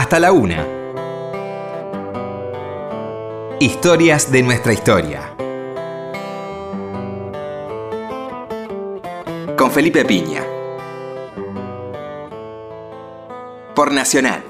hasta 0.00 0.18
la 0.18 0.32
una. 0.32 0.66
Historias 3.60 4.32
de 4.32 4.42
nuestra 4.42 4.72
historia. 4.72 5.34
Con 9.58 9.70
Felipe 9.70 10.06
Piña. 10.06 10.42
Por 13.74 13.92
Nacional. 13.92 14.42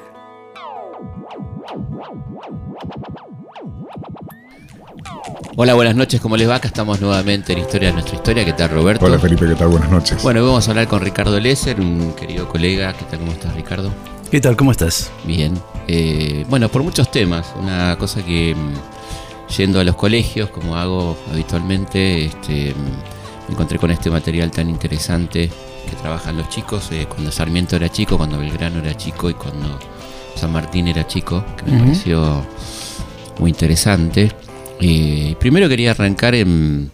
Hola, 5.57 5.75
buenas 5.75 5.97
noches, 5.97 6.21
¿cómo 6.21 6.37
les 6.37 6.49
va? 6.49 6.55
Acá 6.55 6.69
estamos 6.69 7.01
nuevamente 7.01 7.55
en 7.55 7.59
Historia 7.59 7.89
de 7.89 7.95
nuestra 7.95 8.15
historia. 8.15 8.45
¿Qué 8.45 8.53
tal, 8.53 8.71
Roberto? 8.71 9.05
Hola, 9.05 9.19
Felipe, 9.19 9.49
¿qué 9.49 9.57
tal? 9.57 9.67
Buenas 9.67 9.91
noches. 9.91 10.23
Bueno, 10.23 10.43
hoy 10.43 10.47
vamos 10.47 10.69
a 10.69 10.71
hablar 10.71 10.87
con 10.87 11.01
Ricardo 11.01 11.41
Lesser, 11.41 11.81
un 11.81 12.13
querido 12.13 12.49
colega. 12.49 12.93
¿Qué 12.93 13.05
tal, 13.07 13.19
cómo 13.19 13.33
estás, 13.33 13.53
Ricardo? 13.57 13.91
¿Qué 14.31 14.41
tal? 14.41 14.57
¿Cómo 14.57 14.71
estás? 14.71 15.11
Bien. 15.25 15.61
Eh, 15.89 16.47
bueno, 16.49 16.69
por 16.69 16.85
muchos 16.85 17.11
temas. 17.11 17.53
Una 17.61 17.97
cosa 17.99 18.25
que 18.25 18.55
mm, 18.55 19.57
yendo 19.57 19.81
a 19.81 19.85
los 19.85 19.97
colegios, 19.97 20.51
como 20.51 20.77
hago 20.77 21.17
habitualmente, 21.33 22.27
este, 22.27 22.73
mm, 22.73 23.49
me 23.49 23.55
encontré 23.55 23.81
con 23.81 23.91
este 23.91 24.09
material 24.09 24.53
tan 24.53 24.71
interesante 24.71 25.51
que 25.89 25.97
trabajan 25.97 26.37
los 26.37 26.49
chicos. 26.49 26.93
eh, 26.93 27.07
cuando 27.09 27.33
Sarmiento 27.33 27.75
era 27.75 27.89
chico, 27.89 28.17
cuando 28.17 28.39
Belgrano 28.39 28.79
era 28.79 28.97
chico 28.97 29.29
y 29.29 29.35
cuando 29.35 29.81
San 30.37 30.53
Martín 30.53 30.87
era 30.87 31.05
chico, 31.09 31.45
que 31.57 31.69
me 31.69 31.81
pareció 31.81 32.47
muy 33.41 33.51
interesante. 33.51 34.31
Eh, 34.81 35.35
primero 35.41 35.69
quería 35.69 35.91
arrancar 35.91 36.37
en 36.37 36.93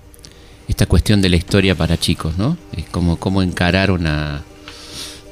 esta 0.68 0.86
cuestión 0.86 1.20
de 1.20 1.28
la 1.28 1.36
historia 1.36 1.74
para 1.74 1.98
chicos, 1.98 2.38
¿no? 2.38 2.56
Es 2.74 2.86
como 2.86 3.18
cómo 3.18 3.42
encarar 3.42 3.90
una, 3.90 4.42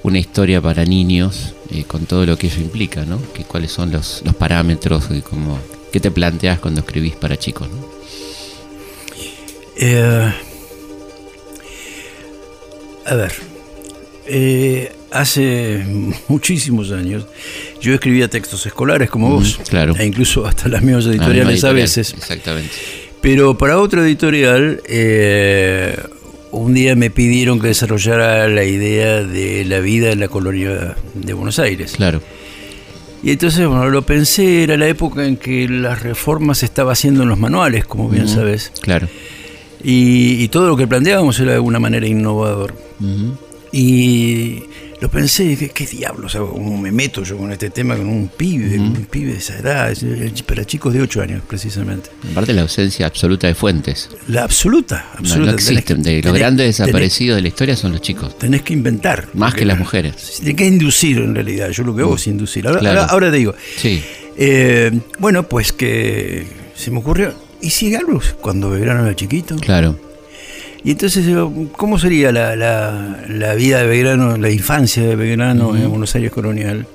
una 0.02 0.18
historia 0.18 0.60
para 0.60 0.84
niños 0.84 1.54
eh, 1.74 1.84
con 1.84 2.06
todo 2.06 2.24
lo 2.24 2.36
que 2.38 2.46
ello 2.46 2.60
implica, 2.60 3.04
¿no? 3.04 3.20
Que, 3.32 3.44
¿Cuáles 3.44 3.72
son 3.72 3.90
los, 3.90 4.22
los 4.24 4.34
parámetros 4.34 5.06
y 5.10 5.20
cómo, 5.20 5.58
qué 5.92 6.00
te 6.00 6.10
planteas 6.10 6.60
cuando 6.60 6.80
escribís 6.80 7.16
para 7.16 7.36
chicos, 7.36 7.68
¿no? 7.68 7.94
Eh, 9.76 10.32
a 13.06 13.14
ver, 13.14 13.32
eh, 14.26 14.92
hace 15.10 15.84
muchísimos 16.28 16.92
años 16.92 17.26
yo 17.80 17.92
escribía 17.92 18.28
textos 18.28 18.64
escolares 18.66 19.10
como 19.10 19.30
vos, 19.30 19.60
claro. 19.68 19.94
e 19.96 20.06
incluso 20.06 20.46
hasta 20.46 20.68
las 20.68 20.82
mismas 20.82 21.06
La 21.06 21.12
editoriales 21.12 21.64
a 21.64 21.72
veces. 21.72 22.14
Exactamente. 22.14 22.72
Pero 23.20 23.56
para 23.56 23.78
otra 23.78 24.02
editorial, 24.02 24.82
eh, 24.86 25.96
un 26.54 26.74
día 26.74 26.94
me 26.94 27.10
pidieron 27.10 27.60
que 27.60 27.68
desarrollara 27.68 28.48
la 28.48 28.64
idea 28.64 29.22
de 29.22 29.64
la 29.64 29.80
vida 29.80 30.12
en 30.12 30.20
la 30.20 30.28
colonia 30.28 30.96
de 31.14 31.32
Buenos 31.32 31.58
Aires. 31.58 31.92
Claro. 31.96 32.20
Y 33.22 33.30
entonces, 33.30 33.66
bueno, 33.66 33.88
lo 33.88 34.02
pensé, 34.02 34.62
era 34.62 34.76
la 34.76 34.86
época 34.86 35.26
en 35.26 35.36
que 35.36 35.68
las 35.68 36.02
reformas 36.02 36.58
se 36.58 36.66
estaba 36.66 36.92
haciendo 36.92 37.22
en 37.22 37.30
los 37.30 37.38
manuales, 37.38 37.86
como 37.86 38.08
bien 38.08 38.28
sabes. 38.28 38.70
Claro. 38.80 39.08
Y, 39.82 40.42
y 40.42 40.48
todo 40.48 40.68
lo 40.68 40.76
que 40.76 40.86
planteábamos 40.86 41.38
era 41.40 41.50
de 41.50 41.56
alguna 41.56 41.78
manera 41.78 42.06
innovador. 42.06 42.74
Y 43.76 44.62
lo 45.00 45.10
pensé, 45.10 45.42
dije, 45.42 45.68
¿qué 45.70 45.84
diablos 45.84 46.36
hago? 46.36 46.52
¿Cómo 46.52 46.78
me 46.80 46.92
meto 46.92 47.24
yo 47.24 47.36
con 47.36 47.50
este 47.50 47.70
tema 47.70 47.96
con 47.96 48.06
un 48.06 48.28
pibe, 48.28 48.78
un 48.78 48.94
pibe 49.10 49.32
de 49.32 49.38
esa 49.38 49.58
edad? 49.58 49.92
Para 50.46 50.64
chicos 50.64 50.94
de 50.94 51.02
8 51.02 51.20
años, 51.22 51.42
precisamente. 51.46 52.10
Aparte 52.30 52.52
la 52.52 52.62
ausencia 52.62 53.04
absoluta 53.06 53.48
de 53.48 53.56
fuentes. 53.56 54.10
La 54.28 54.44
absoluta, 54.44 55.10
absoluta. 55.18 55.50
no 55.50 55.56
existen. 55.58 56.02
De 56.04 56.22
los 56.22 56.32
tenés- 56.32 56.38
grandes 56.38 56.66
tenés- 56.76 56.78
desaparecidos 56.86 57.36
de 57.36 57.42
la 57.42 57.48
historia 57.48 57.76
son 57.76 57.90
los 57.90 58.00
chicos. 58.00 58.38
Tenés 58.38 58.62
que 58.62 58.72
inventar. 58.74 59.26
Más 59.34 59.54
que 59.54 59.64
las 59.64 59.76
mujeres. 59.78 60.36
Tenés 60.38 60.54
que 60.54 60.66
inducir 60.66 61.18
en 61.18 61.34
realidad. 61.34 61.70
Yo 61.70 61.82
lo 61.82 61.96
que 61.96 62.02
hago 62.02 62.14
es 62.14 62.26
inducir. 62.28 62.68
Ahora, 62.68 62.78
Claro. 62.78 63.00
ahora, 63.00 63.12
ahora 63.12 63.30
te 63.32 63.36
digo. 63.38 63.54
Sí. 63.76 64.02
eh, 64.36 64.92
bueno, 65.18 65.48
pues 65.48 65.72
que 65.72 66.46
se 66.76 66.90
me 66.92 66.98
ocurrió. 66.98 67.34
¿Y 67.60 67.70
si 67.70 67.92
algo 67.94 68.20
cuando 68.40 68.70
Belgrano 68.70 69.04
era 69.04 69.16
chiquito? 69.16 69.56
Claro. 69.56 69.98
Y 70.84 70.90
entonces 70.90 71.24
¿cómo 71.76 71.98
sería 71.98 72.30
la, 72.30 72.54
la- 72.56 73.24
la 73.28 73.54
vida 73.54 73.80
de 73.80 73.86
Belgrano, 73.86 74.36
la 74.36 74.50
infancia 74.50 75.02
de 75.02 75.16
Belgrano 75.16 75.74
en 75.76 75.88
Buenos 75.88 76.14
Aires 76.14 76.30
colonial? 76.30 76.86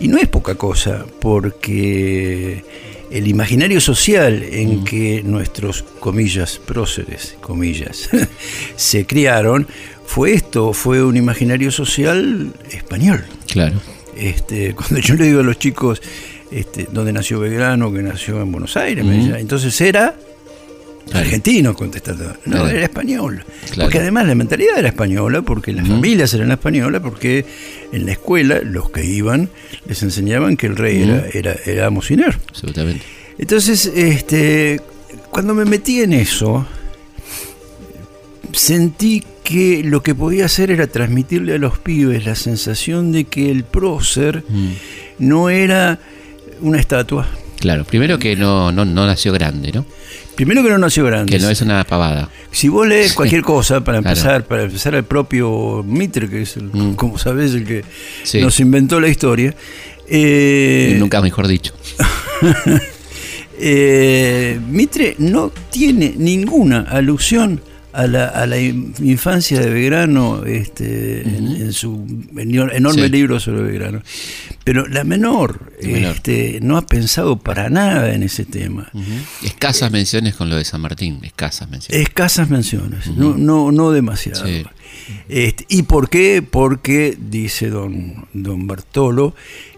Y 0.00 0.08
no 0.08 0.16
es 0.18 0.26
poca 0.28 0.54
cosa, 0.54 1.04
porque 1.20 2.64
el 3.10 3.28
imaginario 3.28 3.80
social 3.80 4.42
en 4.42 4.84
que 4.84 5.22
nuestros, 5.22 5.82
comillas, 6.00 6.58
próceres, 6.64 7.36
comillas, 7.42 8.08
se 8.76 9.04
criaron, 9.06 9.66
fue 10.06 10.32
esto, 10.32 10.72
fue 10.72 11.04
un 11.04 11.16
imaginario 11.16 11.70
social 11.70 12.52
español. 12.70 13.24
Claro. 13.50 13.80
Este, 14.16 14.74
cuando 14.76 14.98
yo 14.98 15.14
le 15.14 15.26
digo 15.26 15.40
a 15.40 15.44
los 15.44 15.58
chicos 15.58 16.00
este, 16.50 16.88
dónde 16.90 17.12
nació 17.12 17.38
Belgrano, 17.40 17.92
que 17.92 18.02
nació 18.02 18.40
en 18.40 18.50
Buenos 18.50 18.76
Aires, 18.78 19.04
me 19.04 19.12
Ujú. 19.14 19.24
dicen, 19.26 19.40
entonces 19.40 19.78
era 19.80 20.14
Claro. 21.06 21.20
argentino, 21.26 21.74
contestando. 21.74 22.24
No, 22.46 22.56
Claro. 22.56 22.68
era 22.68 22.82
español. 22.82 23.44
Claro. 23.70 23.82
Porque 23.84 23.98
además 23.98 24.26
la 24.26 24.34
mentalidad 24.34 24.78
era 24.78 24.88
española, 24.88 25.42
porque 25.42 25.72
las 25.72 25.86
familias 25.86 26.34
eran 26.34 26.50
españolas, 26.50 27.00
porque 27.00 27.44
en 27.92 28.06
la 28.06 28.12
escuela 28.12 28.60
los 28.62 28.90
que 28.90 29.04
iban 29.04 29.48
les 29.88 30.02
enseñaban 30.02 30.56
que 30.56 30.66
el 30.66 30.76
rey 30.76 31.02
era, 31.02 31.24
era, 31.32 31.56
era 31.64 31.90
Mociner. 31.90 32.36
Absolutamente. 32.48 33.02
Entonces, 33.38 33.86
este, 33.94 34.80
cuando 35.30 35.54
me 35.54 35.64
metí 35.64 36.00
en 36.00 36.12
eso, 36.12 36.66
sentí 38.52 39.22
que 39.44 39.82
lo 39.84 40.02
que 40.02 40.14
podía 40.14 40.46
hacer 40.46 40.70
era 40.70 40.86
transmitirle 40.86 41.54
a 41.54 41.58
los 41.58 41.78
pibes 41.78 42.24
la 42.26 42.34
sensación 42.34 43.12
de 43.12 43.24
que 43.24 43.50
el 43.50 43.64
prócer 43.64 44.42
Mm. 44.48 44.68
no 45.20 45.50
era 45.50 45.98
una 46.60 46.78
estatua. 46.80 47.28
Claro. 47.60 47.84
Primero 47.84 48.18
que 48.18 48.34
no, 48.36 48.72
no, 48.72 48.84
no 48.84 49.06
nació 49.06 49.32
grande, 49.32 49.72
¿no? 49.72 49.86
Primero 50.36 50.62
que 50.62 50.68
no 50.68 50.78
nació 50.78 51.04
grande. 51.06 51.32
Que 51.32 51.38
no 51.42 51.48
es 51.50 51.60
una 51.62 51.82
pavada. 51.84 52.28
Si 52.52 52.68
vos 52.68 52.86
lees 52.86 53.14
cualquier 53.14 53.42
cosa, 53.42 53.80
para 53.82 54.00
Claro. 54.00 54.14
empezar, 54.16 54.44
para 54.44 54.62
empezar 54.64 54.94
el 54.94 55.04
propio 55.04 55.82
Mitre, 55.82 56.28
que 56.28 56.42
es, 56.42 56.56
el, 56.58 56.64
Mm. 56.72 56.94
como 56.94 57.18
sabés, 57.18 57.54
el 57.54 57.64
que 57.64 57.84
Sí. 58.22 58.40
nos 58.40 58.60
inventó 58.60 59.00
la 59.00 59.08
historia, 59.08 59.54
eh, 60.08 60.94
Nunca 60.98 61.20
mejor 61.22 61.48
dicho. 61.48 61.72
eh, 63.58 64.60
Mitre 64.68 65.14
no 65.18 65.50
tiene 65.70 66.14
ninguna 66.16 66.80
alusión 66.82 67.60
a 67.96 68.06
la, 68.06 68.26
a 68.26 68.46
la 68.46 68.58
in- 68.58 68.94
infancia 69.02 69.58
de 69.60 69.70
Belgrano 69.70 70.44
este, 70.44 71.22
en, 71.22 71.46
en 71.56 71.72
su 71.72 72.06
eno- 72.36 72.70
enorme 72.72 73.02
Sí. 73.04 73.08
libro 73.08 73.40
sobre 73.40 73.62
Belgrano. 73.62 74.02
Pero 74.64 74.86
la 74.86 75.04
menor. 75.04 75.72
Este, 75.80 76.58
no 76.62 76.76
ha 76.76 76.86
pensado 76.86 77.38
para 77.38 77.70
nada 77.70 78.12
en 78.14 78.22
ese 78.22 78.44
tema. 78.44 78.90
Escasas 79.42 79.90
menciones 79.92 80.34
con 80.34 80.48
lo 80.50 80.56
de 80.56 80.64
San 80.64 80.80
Martín. 80.80 81.20
Escasas 81.22 81.68
menciones. 81.70 82.02
Escasas 82.06 82.50
menciones, 82.50 83.06
no, 83.16 83.36
no, 83.36 83.70
no 83.72 83.90
demasiado. 83.92 84.44
Sí. 84.46 84.64
Este, 85.28 85.64
¿Y 85.68 85.82
por 85.84 86.08
qué? 86.10 86.42
Porque 86.48 87.16
dice 87.18 87.68
don, 87.70 88.26
don 88.32 88.66
Bartolo 88.66 89.34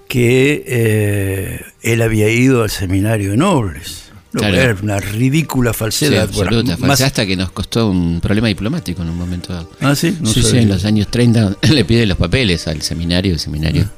que 0.09 0.65
eh, 0.67 1.61
él 1.83 2.01
había 2.03 2.31
ido 2.31 2.63
al 2.63 2.71
seminario 2.71 3.33
de 3.33 3.37
nobles. 3.37 4.08
Claro. 4.33 4.57
era 4.57 4.77
una 4.83 4.99
ridícula 5.01 5.73
Sí, 5.73 5.79
falsedad. 5.79 6.29
Bueno, 6.33 6.49
absoluta. 6.59 6.77
más- 6.77 6.89
Falsa 6.89 7.07
hasta 7.07 7.27
que 7.27 7.37
nos 7.37 7.51
costó 7.51 7.89
un 7.91 8.21
problema 8.21 8.49
diplomático 8.49 9.03
en 9.03 9.09
un 9.11 9.17
momento 9.19 9.53
dado. 9.55 9.71
Ah, 9.81 9.95
sí, 9.95 10.17
no 10.21 10.31
sí, 10.31 10.43
sí, 10.43 10.59
en 10.59 10.69
los 10.69 10.85
años 10.85 11.09
30 11.09 11.57
le 11.73 11.85
pide 11.85 12.05
los 12.07 12.19
papeles 12.19 12.67
al 12.69 12.83
seminario, 12.83 13.33
el 13.33 13.39
seminario. 13.41 13.89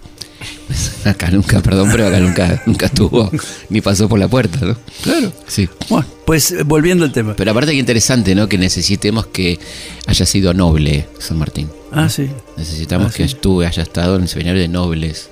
Acá 1.05 1.31
nunca, 1.31 1.61
perdón, 1.61 1.89
pero 1.91 2.07
acá 2.07 2.19
nunca, 2.21 2.63
nunca 2.65 2.87
estuvo, 2.87 3.31
ni 3.69 3.81
pasó 3.83 4.09
por 4.09 4.19
la 4.19 4.29
puerta, 4.29 4.59
¿no? 4.65 4.77
Claro. 5.03 5.33
Sí. 5.47 5.69
Bueno, 5.91 6.07
pues 6.25 6.53
eh, 6.53 6.63
volviendo 6.63 7.05
al 7.05 7.13
tema. 7.13 7.35
Pero 7.37 7.51
aparte 7.51 7.73
que 7.73 7.79
interesante, 7.79 8.35
¿no? 8.35 8.49
Que 8.49 8.57
necesitemos 8.57 9.27
que 9.27 9.59
haya 10.07 10.25
sido 10.25 10.55
noble 10.55 11.09
San 11.19 11.39
Martín. 11.39 11.69
Ah, 11.93 12.09
sí. 12.09 12.29
Necesitamos 12.57 13.09
Ah, 13.13 13.17
que 13.17 13.29
sí. 13.29 13.35
estuve, 13.35 13.67
haya 13.67 13.83
estado 13.83 14.17
en 14.17 14.23
el 14.23 14.29
seminario 14.29 14.63
de 14.63 14.69
nobles. 14.69 15.29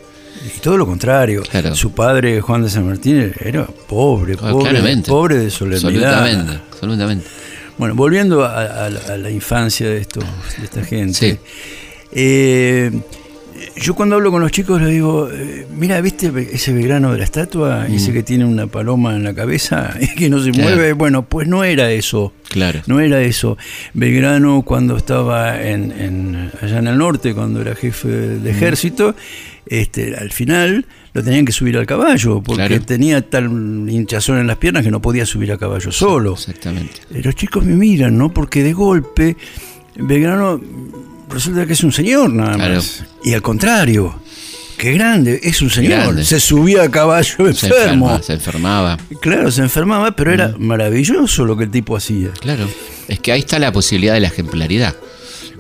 Y 0.57 0.61
todo 0.61 0.77
lo 0.77 0.87
contrario. 0.87 1.43
Claro. 1.51 1.75
Su 1.75 1.93
padre, 1.93 2.41
Juan 2.41 2.63
de 2.63 2.71
San 2.71 2.87
Martín, 2.87 3.33
era 3.41 3.67
pobre, 3.67 4.35
Ah, 4.41 4.51
pobre, 4.51 4.71
claramente. 4.71 5.09
pobre 5.09 5.37
de 5.37 5.51
solemnidad. 5.51 6.15
Absolutamente, 6.21 6.63
absolutamente. 6.73 7.27
Bueno, 7.77 7.95
volviendo 7.95 8.45
a, 8.45 8.87
a 8.87 8.91
la- 8.91 9.01
a 9.15 9.17
la 9.17 9.31
infancia 9.31 9.89
de, 9.89 9.99
estos, 9.99 10.25
de 10.59 10.65
esta 10.65 10.83
gente. 10.85 11.15
Sí. 11.15 11.39
eh, 12.13 12.91
yo 13.77 13.95
cuando 13.95 14.15
hablo 14.17 14.31
con 14.31 14.41
los 14.41 14.53
chicos 14.53 14.81
les 14.81 14.91
digo, 14.91 15.29
eh, 15.33 15.67
mira, 15.75 16.01
¿viste 16.01 16.31
ese 16.53 16.73
Belgrano 16.73 17.13
de 17.13 17.19
la 17.19 17.25
estatua? 17.25 17.87
Ese 17.89 18.13
que 18.13 18.23
tiene 18.23 18.45
una 18.45 18.67
paloma 18.69 19.17
en 19.17 19.25
la 19.25 19.35
cabeza 19.35 19.95
y 20.01 20.15
que 20.15 20.31
no 20.31 20.41
se 20.41 20.51
Mm. 20.51 20.55
Claro. 20.55 20.69
mueve. 20.77 20.93
Bueno, 20.93 21.23
pues 21.25 21.49
no 21.49 21.65
era 21.65 21.91
eso. 21.91 22.33
Claro. 22.49 22.81
No 22.87 23.01
era 23.01 23.21
eso. 23.21 23.59
Belgrano 23.95 24.63
cuando 24.63 24.97
estaba 24.97 25.61
en, 25.61 25.91
en- 25.93 26.53
allá 26.63 26.79
en 26.79 26.87
el 26.87 26.99
norte, 26.99 27.35
cuando 27.35 27.61
era 27.61 27.75
jefe 27.75 28.09
Mm. 28.09 28.43
de 28.45 28.51
ejército, 28.51 29.15
este, 29.71 30.15
al 30.17 30.31
final 30.31 30.87
lo 31.15 31.23
tenían 31.23 31.45
que 31.45 31.53
subir 31.53 31.77
al 31.79 31.87
caballo, 31.87 32.43
porque 32.43 32.67
Claro. 32.67 32.85
tenía 32.85 33.23
tal 33.29 33.45
hinchazón 33.89 34.39
en 34.39 34.47
las 34.47 34.57
piernas 34.59 34.83
que 34.85 34.91
no 34.91 35.01
podía 35.03 35.27
subir 35.27 35.53
a 35.53 35.59
caballo 35.59 35.91
solo. 35.93 36.35
Exactamente. 36.35 36.95
Eh, 37.15 37.21
Los 37.25 37.35
chicos 37.35 37.65
me 37.65 37.75
miran, 37.75 38.17
¿no? 38.19 38.33
Porque 38.33 38.63
de 38.63 38.73
golpe 38.73 39.37
Belgrano 39.97 40.61
resulta 41.29 41.67
que 41.67 41.73
es 41.73 41.83
un 41.85 41.93
señor 41.93 42.31
nada 42.33 42.55
Claro. 42.55 42.75
más. 42.77 43.05
Y 43.25 43.35
al 43.35 43.43
contrario, 43.43 44.21
Qué 44.79 44.93
grande, 44.93 45.41
es 45.43 45.61
un 45.61 45.71
señor. 45.71 45.91
Grande. 46.03 46.25
Se 46.25 46.39
subía 46.39 46.85
a 46.85 46.89
caballo 46.89 47.53
Se, 47.53 47.67
enfermo. 47.67 48.07
enferma, 48.11 48.23
se 48.23 48.33
enfermaba. 48.35 48.97
Claro, 49.21 49.51
se 49.51 49.63
enfermaba, 49.63 50.13
pero 50.15 50.33
era 50.33 50.55
maravilloso 50.57 51.45
lo 51.45 51.57
que 51.57 51.65
el 51.65 51.71
tipo 51.73 51.97
hacía. 51.97 52.29
Claro. 52.41 52.69
Es 53.09 53.19
que 53.19 53.33
ahí 53.33 53.41
está 53.41 53.59
la 53.59 53.73
posibilidad 53.73 54.15
de 54.15 54.21
la 54.21 54.29
ejemplaridad. 54.29 54.95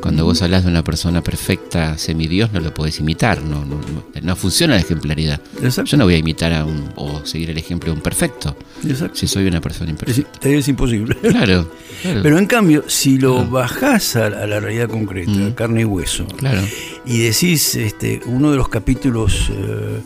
Cuando 0.00 0.24
vos 0.24 0.40
hablas 0.42 0.64
de 0.64 0.70
una 0.70 0.84
persona 0.84 1.22
perfecta, 1.22 1.98
semidios, 1.98 2.52
no 2.52 2.60
lo 2.60 2.72
podés 2.72 3.00
imitar. 3.00 3.42
No, 3.42 3.64
no, 3.64 3.80
no- 4.22 4.36
funciona 4.36 4.74
la 4.74 4.80
ejemplaridad. 4.80 5.40
Exacto. 5.62 5.90
Yo 5.90 5.96
no 5.96 6.04
voy 6.04 6.14
a 6.14 6.18
imitar 6.18 6.52
a 6.52 6.64
un, 6.64 6.90
o 6.96 7.24
seguir 7.26 7.50
el 7.50 7.58
ejemplo 7.58 7.90
de 7.90 7.96
un 7.96 8.02
perfecto 8.02 8.56
Exacto. 8.86 9.16
si 9.16 9.26
soy 9.26 9.46
una 9.46 9.60
persona 9.60 9.90
Es, 9.90 10.18
imperfecta. 10.18 10.48
es 10.48 10.68
imposible. 10.68 11.16
Claro, 11.22 11.70
claro. 12.02 12.20
Pero 12.22 12.38
en 12.38 12.46
cambio, 12.46 12.84
si 12.86 13.18
lo 13.18 13.44
bajás 13.46 14.16
a, 14.16 14.26
a 14.26 14.46
la 14.46 14.60
realidad 14.60 14.88
concreta, 14.88 15.54
carne 15.54 15.82
y 15.82 15.84
hueso, 15.84 16.26
claro. 16.26 16.60
y 17.04 17.18
decís, 17.18 17.74
este, 17.74 18.20
uno 18.26 18.50
de 18.50 18.56
los 18.56 18.68
capítulos 18.68 19.50
eh, 19.50 20.00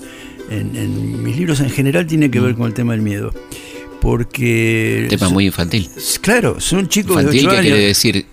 en, 0.50 0.76
en 0.76 1.22
mis 1.22 1.36
libros 1.36 1.60
en 1.60 1.70
general 1.70 2.06
tiene 2.06 2.30
que 2.30 2.40
ver 2.40 2.54
con 2.54 2.66
el 2.66 2.74
tema 2.74 2.92
del 2.92 3.02
miedo. 3.02 3.32
Porque. 4.02 5.06
Tema 5.08 5.26
son- 5.26 5.32
muy 5.34 5.46
infantil. 5.46 5.88
Claro, 6.20 6.60
son 6.60 6.88
chicos 6.88 7.16
de 7.16 7.22
Infantil, 7.22 7.46
8 7.46 7.50
que 7.50 7.56
años. 7.56 7.70
quiere 7.72 7.86
decir, 7.86 8.26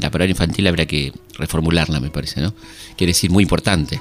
la 0.00 0.10
palabra 0.10 0.30
infantil 0.30 0.66
habrá 0.68 0.86
que 0.86 1.12
reformularla, 1.36 1.98
me 2.00 2.10
parece, 2.10 2.40
¿no? 2.40 2.54
Quiere 2.96 3.10
decir 3.10 3.30
muy 3.30 3.42
importante. 3.42 4.00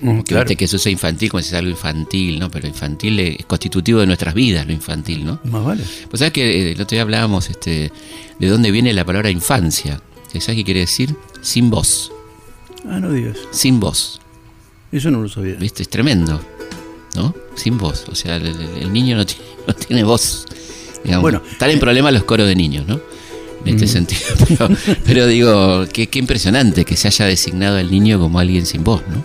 Mm, 0.00 0.18
Que 0.18 0.24
claro. 0.34 0.56
que 0.56 0.64
eso 0.64 0.76
sea 0.78 0.90
infantil 0.92 1.30
como 1.30 1.40
si 1.42 1.48
es 1.48 1.54
algo 1.54 1.70
infantil, 1.70 2.38
¿no? 2.40 2.50
Pero 2.50 2.66
infantil 2.66 3.18
es 3.20 3.46
constitutivo 3.46 4.00
de 4.00 4.06
nuestras 4.06 4.34
vidas, 4.34 4.66
lo 4.66 4.72
infantil, 4.72 5.24
¿no? 5.24 5.40
Más 5.44 5.64
vale. 5.64 5.84
Pues 6.10 6.18
sabes 6.18 6.32
que 6.32 6.42
eh, 6.70 6.72
el 6.72 6.80
otro 6.80 6.94
día 6.96 7.02
hablábamos 7.02 7.48
este, 7.50 7.92
de 8.38 8.48
dónde 8.48 8.70
viene 8.72 8.92
la 8.92 9.04
palabra 9.04 9.30
infancia. 9.30 10.02
¿Sabes 10.28 10.56
qué 10.56 10.64
quiere 10.64 10.80
decir? 10.80 11.14
Sin 11.40 11.70
voz. 11.70 12.12
Ah, 12.88 12.98
no 13.00 13.12
digas. 13.12 13.36
Sin 13.52 13.80
voz. 13.80 14.20
Eso 14.92 15.10
no 15.10 15.22
lo 15.22 15.28
sabía. 15.28 15.54
¿Viste? 15.54 15.82
Es 15.84 15.88
tremendo. 15.88 16.40
¿No? 17.16 17.34
Sin 17.54 17.78
voz. 17.78 18.04
O 18.08 18.14
sea, 18.14 18.36
el, 18.36 18.46
el- 18.46 18.92
niño 18.92 19.16
no 19.16 19.26
tiene, 19.26 19.42
no 19.66 19.74
tiene 19.74 20.04
voz. 20.04 20.46
digamos. 21.04 21.22
Bueno. 21.22 21.42
Están 21.50 21.70
en 21.70 21.78
problemas 21.80 22.12
los 22.12 22.24
coros 22.24 22.46
de 22.46 22.54
niños, 22.54 22.86
¿no? 22.86 23.00
En 23.64 23.74
este 23.74 23.86
sentido. 23.88 24.20
Pero, 24.48 24.68
pero 25.04 25.26
digo, 25.26 25.84
qué, 25.92 26.06
qué 26.06 26.20
impresionante 26.20 26.84
que 26.84 26.96
se 26.96 27.08
haya 27.08 27.24
designado 27.26 27.76
al 27.76 27.90
niño 27.90 28.18
como 28.20 28.38
alguien 28.38 28.64
sin 28.64 28.84
voz, 28.84 29.02
¿no? 29.08 29.24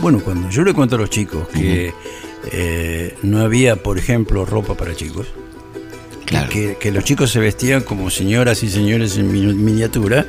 Bueno, 0.00 0.20
cuando 0.24 0.50
yo 0.50 0.64
le 0.64 0.74
cuento 0.74 0.96
a 0.96 0.98
los 0.98 1.08
chicos 1.08 1.46
que 1.48 1.92
eh, 2.50 3.14
no 3.22 3.40
había, 3.40 3.76
por 3.76 3.96
ejemplo, 3.96 4.44
ropa 4.44 4.74
para 4.74 4.94
chicos, 4.96 5.28
Claro. 6.30 6.48
que, 6.48 6.76
que 6.80 6.90
los 6.92 7.04
chicos 7.04 7.30
se 7.30 7.40
vestían 7.40 7.82
como 7.82 8.08
señoras 8.08 8.62
y 8.62 8.68
señores 8.70 9.16
en 9.18 9.30
mini- 9.32 9.52
miniatura, 9.54 10.26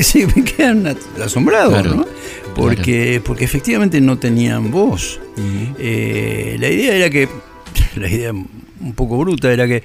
se 0.00 0.26
me 0.34 0.42
quedan 0.44 0.96
asombrados, 1.22 1.72
Claro, 1.74 1.94
¿no? 1.94 2.06
Porque, 2.54 3.20
porque 3.24 3.44
efectivamente 3.44 4.00
no 4.00 4.18
tenían 4.18 4.70
voz. 4.70 5.20
Eh, 5.78 6.56
la 6.58 6.68
idea 6.68 6.94
era 6.96 7.10
que, 7.10 7.28
la 7.96 8.08
idea 8.08 8.32
un 8.32 8.92
poco 8.94 9.18
bruta 9.18 9.52
era 9.52 9.66
que 9.68 9.82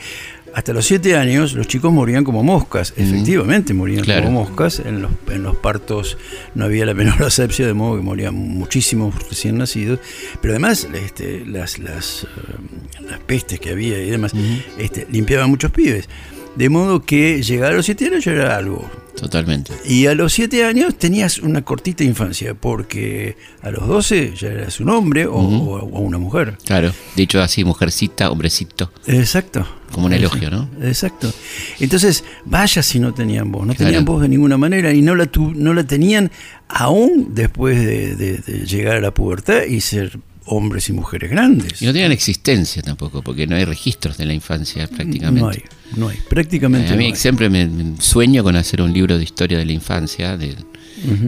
hasta 0.55 0.71
los 0.71 0.85
siete 0.85 1.17
años 1.17 1.53
los 1.53 1.67
chicos 1.67 1.91
morían 1.91 2.23
como 2.23 2.41
moscas, 2.41 2.93
efectivamente 2.95 3.73
morían 3.73 4.05
Claro. 4.05 4.23
como 4.27 4.45
moscas, 4.45 4.79
en 4.79 5.01
los, 5.01 5.11
en 5.29 5.43
los 5.43 5.57
partos 5.57 6.17
no 6.55 6.63
había 6.63 6.85
la 6.85 6.93
menor 6.93 7.21
asepsia, 7.25 7.67
de 7.67 7.73
modo 7.73 7.97
que 7.97 8.01
morían 8.03 8.33
muchísimos 8.33 9.13
recién 9.29 9.57
nacidos, 9.57 9.99
pero 10.41 10.53
además 10.53 10.87
este, 10.93 11.45
las, 11.45 11.77
las, 11.77 12.23
eh, 12.23 13.03
las 13.09 13.19
pestes 13.19 13.59
que 13.59 13.71
había 13.71 14.01
y 14.01 14.09
demás 14.09 14.31
este, 14.77 15.05
limpiaban 15.11 15.49
muchos 15.49 15.71
pibes, 15.71 16.07
de 16.55 16.69
modo 16.69 17.01
que 17.01 17.41
llegar 17.43 17.73
a 17.73 17.75
los 17.75 17.85
siete 17.85 18.05
años 18.07 18.23
ya 18.25 18.31
era 18.31 18.55
algo. 18.55 18.89
Totalmente. 19.15 19.71
Y 19.85 20.07
a 20.07 20.13
los 20.15 20.33
siete 20.33 20.65
años 20.65 20.97
tenías 20.97 21.37
una 21.39 21.61
cortita 21.61 22.03
infancia, 22.03 22.53
porque 22.53 23.37
a 23.61 23.71
los 23.71 23.87
12 23.87 24.33
ya 24.35 24.49
eras 24.49 24.79
un 24.81 24.89
hombre 24.89 25.25
o, 25.25 25.35
o- 25.35 25.79
o 25.79 25.99
una 26.01 26.17
mujer. 26.17 26.57
Claro. 26.65 26.91
Dicho 27.15 27.41
así, 27.41 27.63
mujercita, 27.63 28.29
hombrecito. 28.29 28.91
Exacto. 29.07 29.65
Como 29.93 30.07
un 30.07 30.13
elogio, 30.13 30.49
¿no? 30.51 30.69
Exacto. 30.83 31.33
Entonces, 31.79 32.25
vaya 32.43 32.83
si 32.83 32.99
no 32.99 33.13
tenían 33.13 33.51
voz, 33.53 33.65
no 33.65 33.73
Claro. 33.73 33.85
tenían 33.87 34.03
voz 34.03 34.21
de 34.21 34.27
ninguna 34.27 34.57
manera 34.57 34.93
y 34.93 35.01
no 35.01 35.15
la, 35.15 35.27
tu- 35.27 35.53
no 35.53 35.73
la 35.73 35.85
tenían 35.85 36.29
aún 36.67 37.29
después 37.33 37.79
de, 37.85 38.15
de- 38.17 38.37
de 38.39 38.65
llegar 38.65 38.97
a 38.97 39.01
la 39.01 39.11
pubertad 39.13 39.63
y 39.63 39.79
ser 39.79 40.19
hombres 40.45 40.89
y 40.89 40.93
mujeres 40.93 41.29
grandes. 41.31 41.81
Y 41.81 41.85
no 41.85 41.93
tenían 41.93 42.11
existencia 42.11 42.81
tampoco, 42.81 43.21
porque 43.21 43.47
no 43.47 43.55
hay 43.55 43.65
registros 43.65 44.17
de 44.17 44.25
la 44.25 44.33
infancia 44.33 44.87
prácticamente. 44.87 45.41
No 45.41 45.49
hay, 45.49 45.63
no 45.95 46.09
hay, 46.09 46.17
prácticamente 46.29 46.93
a 46.93 46.95
mí 46.95 47.11
no 47.11 47.15
siempre 47.15 47.49
me, 47.49 47.95
sueño 47.99 48.43
con 48.43 48.55
hacer 48.55 48.81
un 48.81 48.93
libro 48.93 49.17
de 49.17 49.23
historia 49.23 49.57
de 49.57 49.65
la 49.65 49.71
infancia, 49.71 50.37
de, 50.37 50.55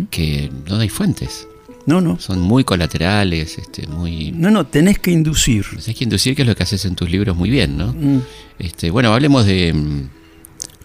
que 0.10 0.50
no 0.68 0.78
hay 0.78 0.90
fuentes. 0.90 1.48
No, 1.86 2.02
no. 2.02 2.19
Son 2.19 2.40
muy 2.40 2.66
colaterales, 2.66 3.58
este, 3.58 3.88
muy... 3.88 4.31
No, 4.31 4.52
no, 4.52 4.66
tenés 4.68 5.00
que 5.00 5.10
inducir. 5.10 5.66
Hay 5.88 5.94
que 5.94 6.04
inducir 6.04 6.36
que 6.36 6.42
es 6.42 6.48
lo 6.48 6.54
que 6.54 6.64
haces 6.64 6.84
en 6.84 6.96
tus 6.96 7.10
libros 7.10 7.38
muy 7.38 7.50
bien, 7.50 7.78
¿no? 7.78 7.94
Mm. 7.94 8.22
Este, 8.60 8.92
bueno, 8.92 9.14
hablemos 9.14 9.46
de... 9.46 9.74
mm, 9.74 10.10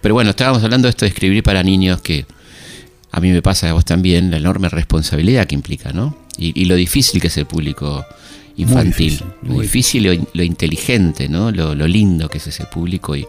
Pero 0.01 0.15
bueno, 0.15 0.31
estábamos 0.31 0.63
hablando 0.63 0.87
de 0.87 0.91
esto 0.91 1.05
de 1.05 1.09
escribir 1.09 1.43
para 1.43 1.65
niños 1.65 2.01
que 2.01 2.25
a 3.13 3.21
mí 3.21 3.31
me 3.31 3.43
pasa, 3.43 3.69
a 3.71 3.73
vos 3.75 3.85
también, 3.85 4.31
la 4.31 4.39
enorme 4.39 4.69
responsabilidad 4.69 5.47
que 5.47 5.55
implica, 5.55 5.93
¿no? 5.93 6.17
Y, 6.39 6.59
y 6.61 6.65
lo 6.65 6.75
difícil 6.75 7.21
que 7.21 7.29
es 7.29 7.37
el 7.37 7.47
público 7.47 8.05
infantil. 8.57 9.13
difícil, 9.13 9.27
lo 9.43 9.53
muy 9.53 9.63
difícil, 9.63 10.03
lo, 10.05 10.13
in- 10.13 10.29
lo 10.33 10.43
inteligente, 10.43 11.29
¿no? 11.29 11.51
Lo, 11.51 11.75
lo 11.75 11.87
lindo 11.87 12.29
que 12.29 12.39
es 12.39 12.47
ese 12.47 12.65
público 12.65 13.15
y, 13.15 13.27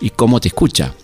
y 0.00 0.10
cómo 0.10 0.40
te 0.40 0.48
escucha. 0.48 0.94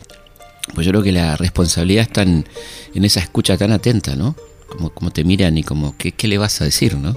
Pues 0.75 0.87
yo 0.87 0.93
creo 0.93 1.03
que 1.03 1.13
la 1.13 1.37
responsabilidad 1.37 2.03
está 2.03 2.23
en, 2.23 2.47
en 2.95 3.05
esa 3.05 3.21
escucha 3.21 3.57
tan 3.59 3.73
atenta, 3.73 4.17
¿no? 4.17 4.35
Como, 4.69 4.91
como 4.91 5.11
te 5.11 5.23
miran 5.25 5.59
y 5.59 5.63
como, 5.63 5.97
¿qué, 5.99 6.13
qué 6.13 6.27
le 6.27 6.39
vas 6.39 6.61
a 6.61 6.65
decir, 6.65 6.97
no? 6.97 7.17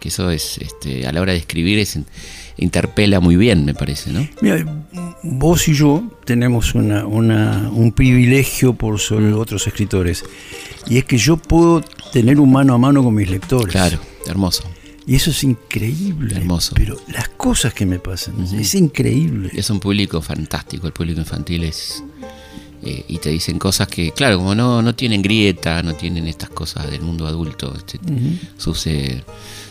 Que 0.00 0.08
eso 0.08 0.30
es, 0.30 0.58
este, 0.58 1.06
a 1.06 1.12
la 1.12 1.20
hora 1.20 1.32
de 1.32 1.38
escribir, 1.38 1.78
es, 1.78 1.98
interpela 2.56 3.20
muy 3.20 3.36
bien, 3.36 3.64
me 3.64 3.74
parece, 3.74 4.12
¿no? 4.12 4.26
Mira, 4.40 4.64
vos 5.22 5.66
y 5.68 5.74
yo 5.74 6.02
tenemos 6.24 6.74
una, 6.74 7.06
una- 7.06 7.70
un 7.72 7.92
privilegio 7.92 8.74
por 8.74 8.98
sobre 9.00 9.32
otros 9.32 9.66
escritores. 9.66 10.24
Y 10.86 10.98
es 10.98 11.04
que 11.04 11.16
yo 11.18 11.36
puedo 11.36 11.80
tener 12.12 12.38
un 12.40 12.52
mano 12.52 12.74
a 12.74 12.78
mano 12.78 13.02
con 13.02 13.14
mis 13.14 13.28
lectores. 13.30 13.72
Claro, 13.72 13.98
hermoso. 14.26 14.64
Y 15.06 15.16
eso 15.16 15.30
es 15.30 15.44
increíble. 15.44 16.34
Hermoso. 16.36 16.72
Pero 16.74 16.96
las 17.08 17.28
cosas 17.28 17.74
que 17.74 17.84
me 17.84 17.98
pasan, 17.98 18.34
es 18.58 18.74
increíble. 18.74 19.50
Es 19.52 19.68
un 19.68 19.78
público 19.80 20.22
fantástico, 20.22 20.86
el 20.86 20.92
público 20.94 21.20
infantil 21.20 21.64
es... 21.64 22.02
eh, 22.84 23.04
y 23.08 23.18
te 23.18 23.30
dicen 23.30 23.58
cosas 23.58 23.88
que, 23.88 24.12
claro, 24.12 24.38
como 24.38 24.54
no, 24.54 24.82
no 24.82 24.94
tienen 24.94 25.22
grieta, 25.22 25.82
no 25.82 25.94
tienen 25.94 26.26
estas 26.26 26.50
cosas 26.50 26.90
del 26.90 27.00
mundo 27.02 27.26
adulto, 27.26 27.74
este, 27.76 27.98
sus, 28.58 28.86
eh, 28.86 29.22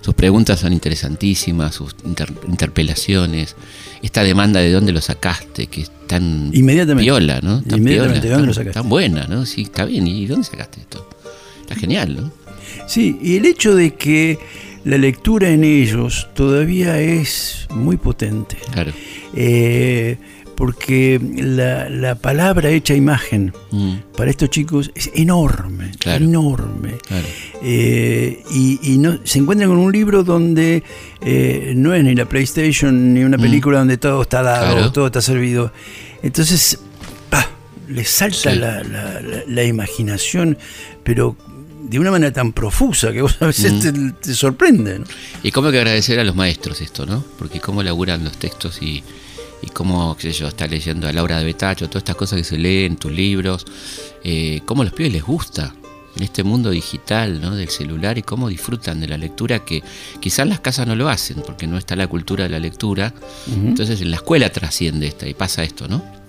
sus 0.02 0.14
preguntas 0.14 0.60
son 0.60 0.74
interesantísimas, 0.74 1.76
sus 1.76 1.96
inter- 2.06 2.34
interpelaciones, 2.48 3.56
esta 4.02 4.24
demanda 4.24 4.60
de 4.60 4.72
dónde 4.72 4.92
lo 4.92 5.02
sacaste, 5.02 5.68
que 5.68 5.82
es 5.82 5.92
tan 6.08 6.50
Inmediatamente. 6.54 7.06
piola, 7.06 7.40
¿no? 7.42 7.62
Tan 7.62 7.80
Inmediatamente, 7.80 8.22
piola, 8.22 8.22
¿de 8.22 8.30
dónde 8.30 8.38
tan, 8.38 8.46
lo 8.48 8.54
sacaste? 8.54 8.80
tan 8.80 8.90
buena, 8.90 9.28
¿no? 9.28 9.46
Sí, 9.46 9.62
está 9.64 9.86
bien, 9.86 10.08
¿y 10.08 10.26
dónde 10.26 10.46
sacaste 10.46 10.82
esto? 10.82 11.08
Está 11.62 11.76
genial, 11.76 12.16
¿no? 12.16 12.32
Sí, 12.88 13.18
y 13.22 13.38
el 13.38 13.46
hecho 13.46 13.76
de 13.76 13.94
que 13.94 14.40
la 14.84 14.98
lectura 14.98 15.50
en 15.50 15.64
ellos 15.64 16.28
todavía 16.34 17.00
es 17.00 17.68
muy 17.70 17.96
potente. 17.98 18.58
Claro. 18.74 18.92
Eh, 19.36 20.18
porque 20.56 21.20
la, 21.38 21.90
la 21.90 22.16
palabra 22.16 22.70
hecha 22.70 22.94
imagen 22.94 23.54
Mm, 23.72 23.96
para 24.16 24.30
estos 24.30 24.50
chicos 24.50 24.92
es 24.96 25.10
enorme, 25.16 25.92
Claro. 26.00 26.24
enorme. 26.26 26.94
claro. 27.08 27.26
Eh, 27.64 28.44
y 28.52 28.80
y 28.94 28.98
no, 28.98 29.18
se 29.24 29.40
encuentran 29.40 29.70
con 29.70 29.80
un 29.80 29.92
libro 29.92 30.24
donde 30.24 30.84
eh, 31.22 31.74
no 31.76 31.94
es 31.94 32.04
ni 32.04 32.14
la 32.16 32.26
PlayStation 32.26 33.14
ni 33.14 33.24
una 33.24 33.38
película 33.38 33.80
donde 33.80 33.98
todo 33.98 34.22
está 34.22 34.44
dado, 34.44 34.68
Mm. 34.68 34.78
Claro. 34.78 34.92
todo 34.92 35.06
está 35.08 35.22
servido. 35.22 35.72
Entonces, 36.22 36.80
les 37.90 38.10
salta 38.10 38.52
Sí. 38.54 38.60
la, 38.60 38.82
la- 38.84 39.22
la- 39.22 39.44
la 39.46 39.64
imaginación, 39.66 40.58
pero 41.04 41.36
de 41.84 42.00
una 42.00 42.12
manera 42.12 42.32
tan 42.32 42.54
profusa 42.54 43.12
que 43.12 43.22
vos 43.22 43.36
a 43.42 43.48
veces 43.48 43.74
Mm. 43.74 43.80
te, 43.80 44.12
te 44.30 44.34
sorprende. 44.34 45.00
¿no? 45.00 45.06
Y 45.44 45.52
cómo 45.52 45.68
hay 45.68 45.74
que 45.74 45.80
agradecer 45.80 46.18
a 46.20 46.24
los 46.24 46.36
maestros 46.36 46.80
esto, 46.82 47.06
¿no? 47.06 47.24
Porque 47.38 47.60
cómo 47.60 47.84
laburan 47.84 48.24
los 48.24 48.38
textos 48.38 48.82
y, 48.82 49.04
y 49.64 49.70
cómo, 49.70 50.16
qué 50.18 50.34
sé 50.34 50.40
yo, 50.40 50.48
está 50.48 50.68
leyendo 50.68 51.08
a 51.08 51.14
Laura 51.14 51.40
de 51.40 51.46
Betacho, 51.46 51.88
todas 51.88 52.02
estas 52.02 52.16
cosas 52.16 52.38
que 52.38 52.44
se 52.44 52.58
leen 52.58 52.94
en 52.94 52.98
tus 52.98 53.12
libros, 53.12 53.66
eh, 54.24 54.62
cómo 54.66 54.82
a 54.82 54.86
los 54.86 54.94
pibes 54.94 55.14
les 55.14 55.24
gusta 55.24 55.74
en 56.16 56.24
este 56.24 56.44
mundo 56.44 56.70
digital, 56.70 57.42
¿no? 57.42 57.56
Del 57.56 57.70
celular 57.70 58.18
y 58.18 58.24
cómo 58.24 58.50
disfrutan 58.50 59.00
de 59.00 59.08
la 59.08 59.18
lectura 59.18 59.66
que 59.66 59.84
quizás 60.20 60.48
las 60.48 60.60
casas 60.60 60.86
no 60.86 60.96
lo 60.96 61.10
hacen 61.10 61.42
porque 61.46 61.66
no 61.66 61.78
está 61.78 61.96
la 61.96 62.08
cultura 62.08 62.44
de 62.44 62.50
la 62.50 62.60
lectura. 62.60 63.14
Entonces 63.48 64.02
en 64.02 64.12
la 64.12 64.18
escuela 64.18 64.52
trasciende 64.52 65.08
esta 65.08 65.28
y 65.28 65.34
pasa 65.34 65.64
esto, 65.64 65.88
¿no? 65.88 66.23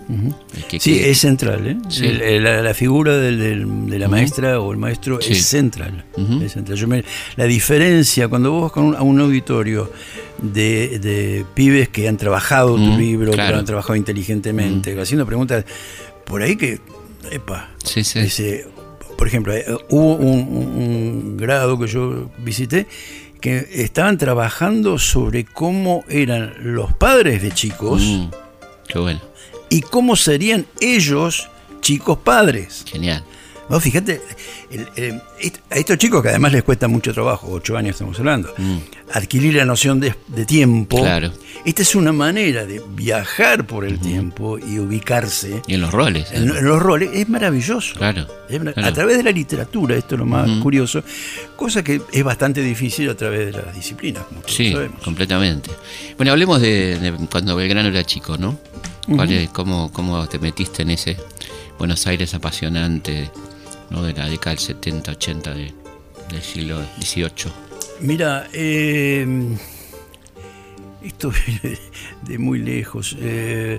Que- 0.69 0.79
Sí, 0.81 0.95
que- 0.99 1.11
es 1.11 1.19
central. 1.19 1.67
¿eh? 1.67 1.77
Sí. 1.89 2.07
La, 2.41 2.63
la 2.63 2.75
figura 2.75 3.17
del- 3.17 3.39
del- 3.39 3.87
de 3.91 3.99
la 3.99 4.09
maestra 4.09 4.61
o 4.61 4.71
el 4.73 4.79
maestro 4.79 5.21
Sí. 5.21 5.33
es 5.33 5.47
central. 5.47 6.05
Ujú. 6.17 6.43
es 6.43 6.53
central. 6.53 6.77
Yo 6.79 6.87
me- 6.89 7.05
la 7.37 7.45
diferencia, 7.47 8.29
cuando 8.29 8.51
vos 8.53 8.63
vas 8.65 8.73
con 8.73 8.85
un- 8.85 8.97
a 8.97 9.03
un 9.03 9.19
auditorio 9.21 9.91
de, 10.43 10.99
de 10.99 11.45
pibes 11.55 11.89
que 11.89 12.07
han 12.09 12.17
trabajado 12.17 12.77
tu 12.77 12.99
libro, 12.99 13.31
que 13.33 13.37
lo 13.39 13.57
han 13.57 13.65
trabajado 13.65 13.97
inteligentemente, 13.97 14.99
haciendo 15.01 15.25
preguntas 15.27 15.65
por 16.27 16.43
ahí 16.43 16.57
que, 16.57 16.81
epa, 17.31 17.71
Sí, 17.83 18.05
sí. 18.05 18.19
ese- 18.19 18.67
por 19.17 19.27
ejemplo, 19.27 19.55
eh, 19.55 19.65
hubo 19.91 20.17
un 20.17 21.37
grado 21.39 21.79
que 21.79 21.87
yo 21.87 22.31
visité 22.39 22.87
que 23.41 23.69
estaban 23.75 24.17
trabajando 24.19 24.99
sobre 24.99 25.45
cómo 25.45 26.03
eran 26.09 26.55
los 26.63 26.93
padres 26.95 27.43
de 27.43 27.53
chicos 27.53 28.03
Mm, 28.03 28.25
qué 28.89 28.99
bueno. 28.99 29.21
Y 29.75 29.81
cómo 29.81 30.15
serían 30.15 30.67
ellos 30.81 31.51
chicos 31.81 32.19
padres. 32.19 32.85
Genial. 32.87 33.25
Vos 33.69 33.83
fíjate, 33.83 34.21
el- 34.71 34.89
el- 34.97 35.23
est- 35.41 35.59
a 35.71 35.77
estos 35.77 35.97
chicos 35.99 36.23
que 36.23 36.29
además 36.29 36.53
les 36.53 36.63
cuesta 36.63 36.87
mucho 36.87 37.13
trabajo, 37.15 37.49
ocho 37.51 37.77
años 37.77 37.93
estamos 37.93 38.19
hablando, 38.19 38.53
adquirir 39.13 39.55
la 39.55 39.65
noción 39.65 40.01
de, 40.01 40.15
de 40.29 40.45
tiempo. 40.45 40.99
Mm. 40.99 41.01
Claro. 41.03 41.33
Esta 41.65 41.81
es 41.83 41.95
una 41.95 42.13
manera 42.13 42.67
de 42.67 42.83
viajar 42.95 43.67
por 43.67 43.87
el 43.87 43.99
tiempo 43.99 44.59
y 44.59 44.79
ubicarse 44.79 45.63
Y 45.67 45.75
en 45.75 45.81
los 45.81 45.93
roles. 45.93 46.31
en, 46.33 46.43
en 46.55 46.65
los 46.65 46.81
roles. 46.83 47.09
Es 47.15 47.27
maravilloso. 47.29 47.95
Claro. 47.97 48.27
Es 48.51 48.61
marav- 48.61 48.75
claro. 48.75 48.89
A 48.89 48.93
través 48.93 49.17
de 49.17 49.23
la 49.23 49.31
literatura, 49.31 49.97
esto 49.97 50.15
es 50.17 50.19
lo 50.19 50.27
más 50.27 50.51
curioso, 50.63 51.03
cosa 51.57 51.83
que 51.83 52.03
es 52.13 52.23
bastante 52.25 52.61
difícil 52.61 53.09
a 53.09 53.15
través 53.17 53.47
de 53.47 53.53
las 53.63 53.75
disciplinas, 53.75 54.25
como 54.25 54.41
todos 54.43 54.55
Sí, 54.55 54.73
sabemos. 54.73 55.01
completamente. 55.03 55.71
Bueno, 56.19 56.33
hablemos 56.33 56.61
de, 56.61 56.99
de 56.99 57.13
cuando 57.31 57.57
Belgrano 57.57 57.89
era 57.89 58.05
chico, 58.05 58.37
¿no? 58.37 58.59
¿Cuál 59.09 59.33
es- 59.33 59.49
cómo, 59.51 59.91
¿Cómo 59.93 60.27
te 60.29 60.39
metiste 60.39 60.83
en 60.83 60.91
ese 60.91 61.17
Buenos 61.79 62.07
Aires 62.07 62.33
apasionante, 62.35 63.31
¿no? 63.91 64.03
De 64.03 64.13
la 64.13 64.29
década 64.29 64.51
del 64.57 64.59
70, 64.65 65.11
80 65.13 65.55
de- 65.55 65.73
del 66.31 66.43
siglo 66.43 66.81
XVIII. 67.01 67.53
Mira, 68.01 68.49
eh, 68.53 69.27
esto 71.05 71.33
viene 71.47 71.79
de 72.23 72.39
muy 72.39 72.59
lejos. 72.61 73.17
eh, 73.21 73.79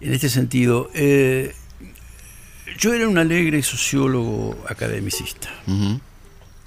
en 0.00 0.14
este 0.14 0.28
sentido, 0.30 0.90
eh, 0.94 1.54
yo 2.78 2.94
era 2.94 3.06
un 3.08 3.18
alegre 3.18 3.62
sociólogo 3.62 4.56
academicista. 4.68 5.48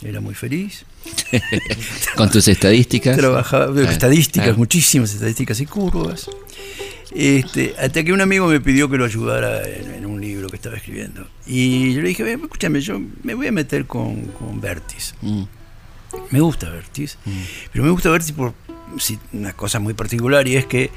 Era 0.04 0.20
muy 0.22 0.36
feliz. 0.36 0.86
Con 2.16 2.30
tus 2.30 2.48
estadísticas. 2.48 3.18
Trabajaba 3.18 3.74
Claro, 3.74 3.90
estadísticas, 3.90 4.46
claro. 4.48 4.58
muchísimas 4.60 5.14
estadísticas 5.14 5.60
y 5.62 5.66
curvas. 5.66 6.30
Este, 7.16 7.76
hasta 7.80 8.04
que 8.04 8.12
un 8.12 8.22
amigo 8.22 8.48
me 8.48 8.60
pidió 8.60 8.90
que 8.90 8.98
lo 8.98 9.06
ayudara 9.06 9.62
en, 9.68 9.94
en 9.94 10.06
un 10.06 10.20
libro 10.20 10.50
que 10.50 10.56
estaba 10.56 10.76
escribiendo. 10.76 11.28
Y 11.46 11.94
yo 11.94 12.02
le 12.02 12.08
dije, 12.10 12.24
"Ven, 12.24 12.42
escúchame, 12.42 12.82
yo 12.82 13.00
me 13.24 13.34
voy 13.36 13.48
a 13.48 13.52
meter 13.52 13.86
con, 13.86 14.22
con 14.40 14.60
Vértiz. 14.60 15.14
Mm, 15.22 15.44
Me 16.32 16.40
gusta 16.42 16.70
Vértiz, 16.70 17.18
pero 17.72 17.84
me 17.84 17.92
gusta 17.92 18.10
Vértiz 18.10 18.32
por 18.34 18.54
una 19.34 19.54
cosa 19.54 19.80
muy 19.80 19.94
particular 19.94 20.48
y 20.48 20.56
es 20.58 20.66
que 20.66 20.92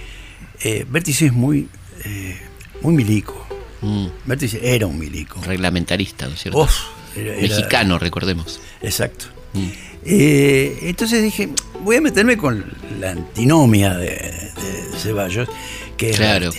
eh, 0.62 0.84
Vértiz 0.90 1.22
es 1.22 1.32
muy, 1.32 1.68
eh, 2.04 2.36
muy 2.82 2.94
milico. 2.94 3.46
mm. 3.82 4.06
Vértiz 4.26 4.54
era 4.54 4.86
un 4.86 4.98
milico. 4.98 5.40
Reglamentarista, 5.42 6.26
¿no 6.28 6.34
es 6.34 6.40
cierto? 6.42 6.60
Uf, 6.62 6.72
era- 7.16 7.32
era- 7.34 7.42
Mexicano, 7.42 7.98
recordemos. 7.98 8.60
Exacto. 8.82 9.26
Mm. 9.54 9.68
Eh, 10.08 10.78
entonces 10.82 11.22
dije, 11.22 11.48
voy 11.82 11.96
a 11.96 12.00
meterme 12.00 12.36
con 12.36 12.64
la 13.00 13.10
antinomia 13.10 13.94
de, 13.94 14.08
de 14.10 14.98
Ceballos, 14.98 15.48
que 15.96 16.10
es 16.10 16.16
Claro. 16.16 16.50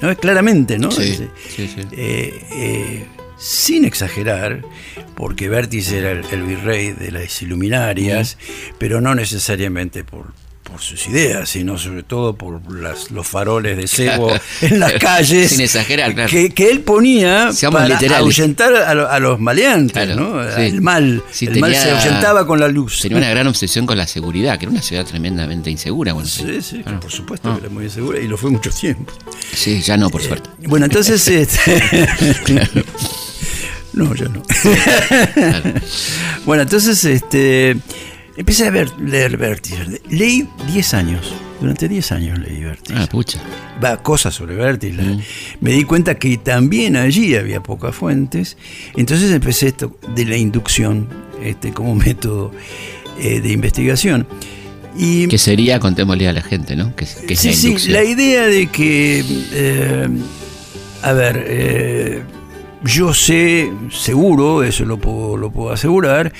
¿No? 0.00 0.16
Claramente, 0.16 0.78
¿no? 0.78 0.90
Sí, 0.90 1.02
Ese- 1.02 1.28
sí, 1.48 1.68
sí. 1.74 1.80
eh, 1.92 2.46
eh, 2.52 3.06
sin 3.38 3.84
exagerar, 3.84 4.62
porque 5.16 5.48
Vértiz 5.48 5.90
era 5.92 6.10
el, 6.12 6.24
el 6.30 6.42
virrey 6.42 6.92
de 6.92 7.10
las 7.10 7.40
iluminarias, 7.42 8.36
pero 8.78 9.00
no 9.00 9.14
necesariamente 9.14 10.04
por, 10.04 10.32
por 10.70 10.80
sus 10.80 11.06
ideas, 11.08 11.48
sino 11.48 11.76
sobre 11.76 12.02
todo 12.02 12.34
por 12.34 12.60
las- 12.74 13.10
los 13.10 13.26
faroles 13.26 13.76
de 13.76 13.86
cebo 13.88 14.28
Claro. 14.28 14.42
en 14.62 14.80
las 14.80 14.92
calles. 14.94 15.50
Sin 15.50 15.60
exagerar, 15.60 16.14
claro. 16.14 16.30
que, 16.30 16.50
que 16.50 16.70
él 16.70 16.80
ponía 16.80 17.52
Seamos 17.52 17.80
para 17.82 17.94
literales. 17.94 18.20
ahuyentar 18.20 18.74
a, 18.74 18.94
lo- 18.94 19.10
a 19.10 19.18
los 19.18 19.40
maleantes, 19.40 19.92
Claro, 19.92 20.14
¿no? 20.16 20.44
sí. 20.54 20.62
El 20.62 20.80
mal. 20.80 21.22
Sí, 21.30 21.46
el 21.46 21.58
mal 21.60 21.74
se 21.74 21.90
ahuyentaba 21.90 22.46
con 22.46 22.60
la 22.60 22.68
luz. 22.68 23.00
Tenía 23.00 23.18
una 23.18 23.30
gran 23.30 23.46
obsesión 23.46 23.86
con 23.86 23.98
la 23.98 24.06
seguridad, 24.06 24.58
que 24.58 24.64
era 24.66 24.72
una 24.72 24.82
ciudad 24.82 25.04
tremendamente 25.04 25.70
insegura. 25.70 26.12
Buenos 26.12 26.32
Sí, 26.32 26.60
sí, 26.62 26.82
Claro. 26.82 27.00
por 27.00 27.10
supuesto, 27.10 27.50
Ah. 27.50 27.54
que 27.58 27.66
era 27.66 27.74
muy 27.74 27.90
segura 27.90 28.18
y 28.20 28.28
lo 28.28 28.36
fue 28.36 28.50
mucho 28.50 28.70
tiempo. 28.70 29.12
Sí, 29.52 29.80
ya 29.82 29.96
no, 29.96 30.08
por 30.10 30.22
suerte. 30.22 30.48
Bueno, 30.66 30.86
entonces. 30.86 31.26
este, 31.28 32.08
no, 33.92 34.14
yo 34.14 34.28
no. 34.28 34.42
bueno, 36.46 36.62
entonces 36.62 37.04
este, 37.04 37.76
empecé 38.40 38.66
a 38.66 38.70
ver, 38.70 38.90
leer 39.00 39.36
Vértiz. 39.36 39.74
Leí 40.10 40.48
10 40.72 40.94
años. 40.94 41.32
Durante 41.60 41.88
10 41.88 42.12
años 42.12 42.38
leí 42.38 42.60
Vértiz. 42.60 42.96
Ah, 42.98 43.06
pucha. 43.10 43.38
Va, 43.82 44.02
cosas 44.02 44.34
sobre 44.34 44.54
Vértiz. 44.56 44.96
la- 44.96 45.18
Me 45.60 45.72
di 45.72 45.84
cuenta 45.84 46.14
que 46.16 46.36
también 46.38 46.96
allí 46.96 47.34
había 47.36 47.62
pocas 47.62 47.94
fuentes. 47.94 48.56
Entonces 48.96 49.30
empecé 49.30 49.68
esto 49.68 49.96
de 50.14 50.24
la 50.24 50.36
inducción 50.36 51.06
este, 51.42 51.72
como 51.72 51.94
método 52.06 52.50
eh, 53.20 53.40
de 53.40 53.52
investigación. 53.52 54.26
Y 54.96 55.28
Que 55.28 55.38
sería, 55.38 55.78
contémosle 55.78 56.26
a 56.28 56.32
la 56.32 56.42
gente, 56.42 56.74
¿no? 56.76 56.94
Que, 56.96 57.06
que 57.26 57.34
es 57.34 57.40
sí, 57.40 57.48
la 57.72 57.78
sí, 57.78 57.88
la 57.90 58.02
idea 58.04 58.46
de 58.46 58.66
que, 58.66 59.24
eh, 59.52 60.08
a 61.02 61.12
ver, 61.12 61.44
eh, 61.46 62.22
yo 62.82 63.14
sé, 63.14 63.70
seguro, 63.92 64.64
eso 64.64 64.84
lo 64.84 64.98
puedo, 64.98 65.36
lo 65.36 65.50
puedo 65.52 65.70
asegurar, 65.72 66.32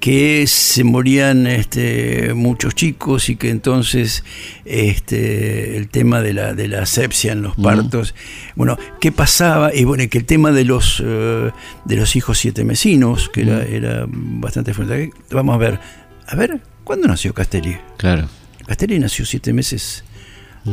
que 0.00 0.46
se 0.46 0.84
morían 0.84 1.46
este, 1.46 2.32
muchos 2.34 2.74
chicos 2.74 3.28
y 3.28 3.36
que 3.36 3.50
entonces 3.50 4.24
este, 4.64 5.76
el 5.76 5.88
tema 5.88 6.22
de 6.22 6.32
la, 6.32 6.54
de 6.54 6.68
la 6.68 6.82
asepsia 6.82 7.32
en 7.32 7.42
los 7.42 7.56
partos, 7.56 8.14
bueno, 8.54 8.78
¿qué 9.00 9.12
pasaba? 9.12 9.74
Y 9.74 9.84
bueno, 9.84 10.04
que 10.08 10.18
el 10.18 10.24
tema 10.24 10.52
de 10.52 10.64
los, 10.64 11.02
eh, 11.04 11.50
de 11.84 11.96
los 11.96 12.16
hijos 12.16 12.38
siete 12.38 12.64
mesinos, 12.64 13.28
que 13.28 13.42
era, 13.42 13.62
era 13.64 14.06
bastante 14.08 14.72
fuerte. 14.74 15.10
Vamos 15.30 15.54
a 15.54 15.58
ver, 15.58 15.80
a 16.26 16.36
ver, 16.36 16.60
¿cuándo 16.84 17.08
nació 17.08 17.34
Castelli? 17.34 17.76
Claro. 17.96 18.28
Castelli 18.66 18.98
nació 18.98 19.24
siete 19.24 19.52
meses 19.52 20.04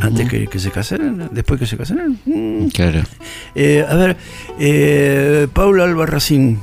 antes 0.02 0.30
que, 0.30 0.48
que 0.48 0.60
se 0.60 0.72
casaran, 0.72 1.30
después 1.32 1.60
que 1.60 1.66
se 1.66 1.78
casaran. 1.78 2.20
Mm. 2.26 2.68
Claro. 2.68 3.04
Eh, 3.56 3.86
a 3.88 3.96
ver, 3.96 4.18
eh, 4.60 5.48
Paula 5.54 5.86
Albarracín, 5.86 6.60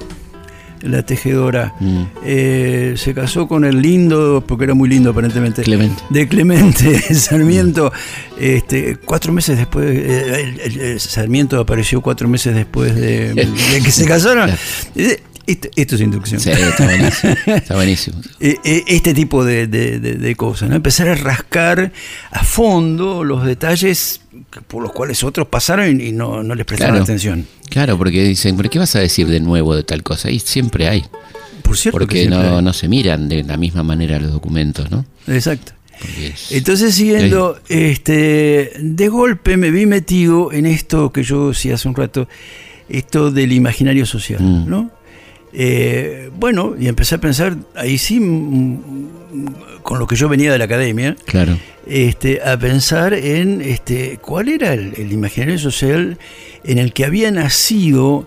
la 0.83 1.03
tejedora, 1.05 1.75
Mm. 1.81 2.03
eh, 2.25 2.95
se 2.97 3.15
casó 3.15 3.49
con 3.49 3.65
el 3.65 3.81
lindo, 3.83 4.45
porque 4.47 4.65
era 4.65 4.75
muy 4.75 4.89
lindo 4.89 5.11
aparentemente, 5.11 5.63
Clemente. 5.63 6.03
de 6.11 6.29
Clemente 6.29 7.15
Sarmiento, 7.15 7.93
este, 8.39 8.97
cuatro 8.97 9.33
meses 9.33 9.57
después, 9.59 9.87
eh, 9.89 10.43
el- 10.43 10.61
el- 10.61 10.81
el 10.81 11.01
Sarmiento 11.01 11.59
apareció 11.61 12.01
cuatro 12.01 12.29
meses 12.29 12.55
después 12.55 12.95
de, 12.95 13.35
de 13.35 13.81
que 13.83 13.91
se 13.93 14.05
casaron. 14.07 14.51
Eh, 14.97 15.23
Esto, 15.45 15.69
esto 15.75 15.95
es 15.97 16.01
inducción. 16.01 16.41
Sí, 16.41 16.51
está 16.51 16.85
buenísimo. 16.85 17.35
Está 17.47 17.75
buenísimo. 17.75 18.21
Este 18.41 19.13
tipo 19.13 19.45
de, 19.45 19.67
de- 19.67 20.37
cosas, 20.37 20.71
¿no? 20.71 20.77
Empezar 20.77 21.09
a 21.09 21.15
rascar 21.17 21.91
a 22.31 22.45
fondo 22.45 23.25
los 23.25 23.45
detalles 23.45 24.21
por 24.61 24.83
los 24.83 24.93
cuales 24.93 25.23
otros 25.25 25.47
pasaron 25.49 26.01
y 26.01 26.13
no, 26.13 26.43
no 26.43 26.55
les 26.55 26.67
prestaron 26.67 26.95
Claro. 26.95 27.05
atención. 27.05 27.47
Claro, 27.71 27.97
porque 27.99 28.23
dicen, 28.25 28.57
¿pero 28.57 28.69
qué 28.71 28.79
vas 28.79 28.95
a 28.97 29.01
decir 29.01 29.27
de 29.29 29.41
nuevo 29.41 29.75
de 29.75 29.83
tal 29.83 30.03
cosa? 30.03 30.31
Y 30.31 30.39
siempre 30.39 30.89
hay. 30.89 31.05
Por 31.63 31.77
cierto. 31.79 31.99
que 32.01 32.05
Porque 32.05 32.27
no, 32.29 32.57
hay. 32.59 32.63
no 32.65 32.73
se 32.73 32.89
miran 32.89 33.29
de 33.29 33.43
la 33.45 33.57
misma 33.57 33.83
manera 33.83 34.19
los 34.21 34.33
documentos, 34.33 34.91
¿no? 34.91 35.05
Exacto. 35.29 35.73
Es- 36.21 36.51
Entonces, 36.53 36.95
siguiendo, 36.95 37.59
este, 37.69 38.73
de 38.79 39.09
golpe 39.09 39.57
me 39.57 39.71
vi 39.71 39.87
metido 39.87 40.53
en 40.53 40.67
esto 40.67 41.13
que 41.13 41.23
yo 41.23 41.49
decía 41.51 41.75
hace 41.77 41.89
un 41.89 41.95
rato, 41.95 42.29
esto 42.89 43.31
del 43.31 43.53
imaginario 43.53 44.05
social, 44.05 44.43
Mm. 44.43 44.69
¿no? 44.69 44.91
Eh, 45.53 46.31
bueno, 46.39 46.75
y 46.79 46.89
empecé 46.89 47.15
a 47.17 47.19
pensar, 47.19 47.57
ahí 47.75 47.99
sí, 47.99 48.19
mm, 48.21 48.81
con 49.83 49.99
lo 49.99 50.07
que 50.07 50.17
yo 50.17 50.29
venía 50.29 50.51
de 50.53 50.59
la 50.59 50.65
academia, 50.65 51.17
Claro. 51.27 51.59
este, 51.87 52.41
a 52.43 52.57
pensar 52.59 53.13
en 53.15 53.61
este, 53.61 54.19
cuál 54.23 54.49
era 54.49 54.73
el, 54.73 54.95
el 54.97 55.13
imaginario 55.13 55.59
social 55.59 56.19
en 56.65 56.79
el 56.79 56.93
que 56.93 57.05
había 57.05 57.31
nacido 57.31 58.27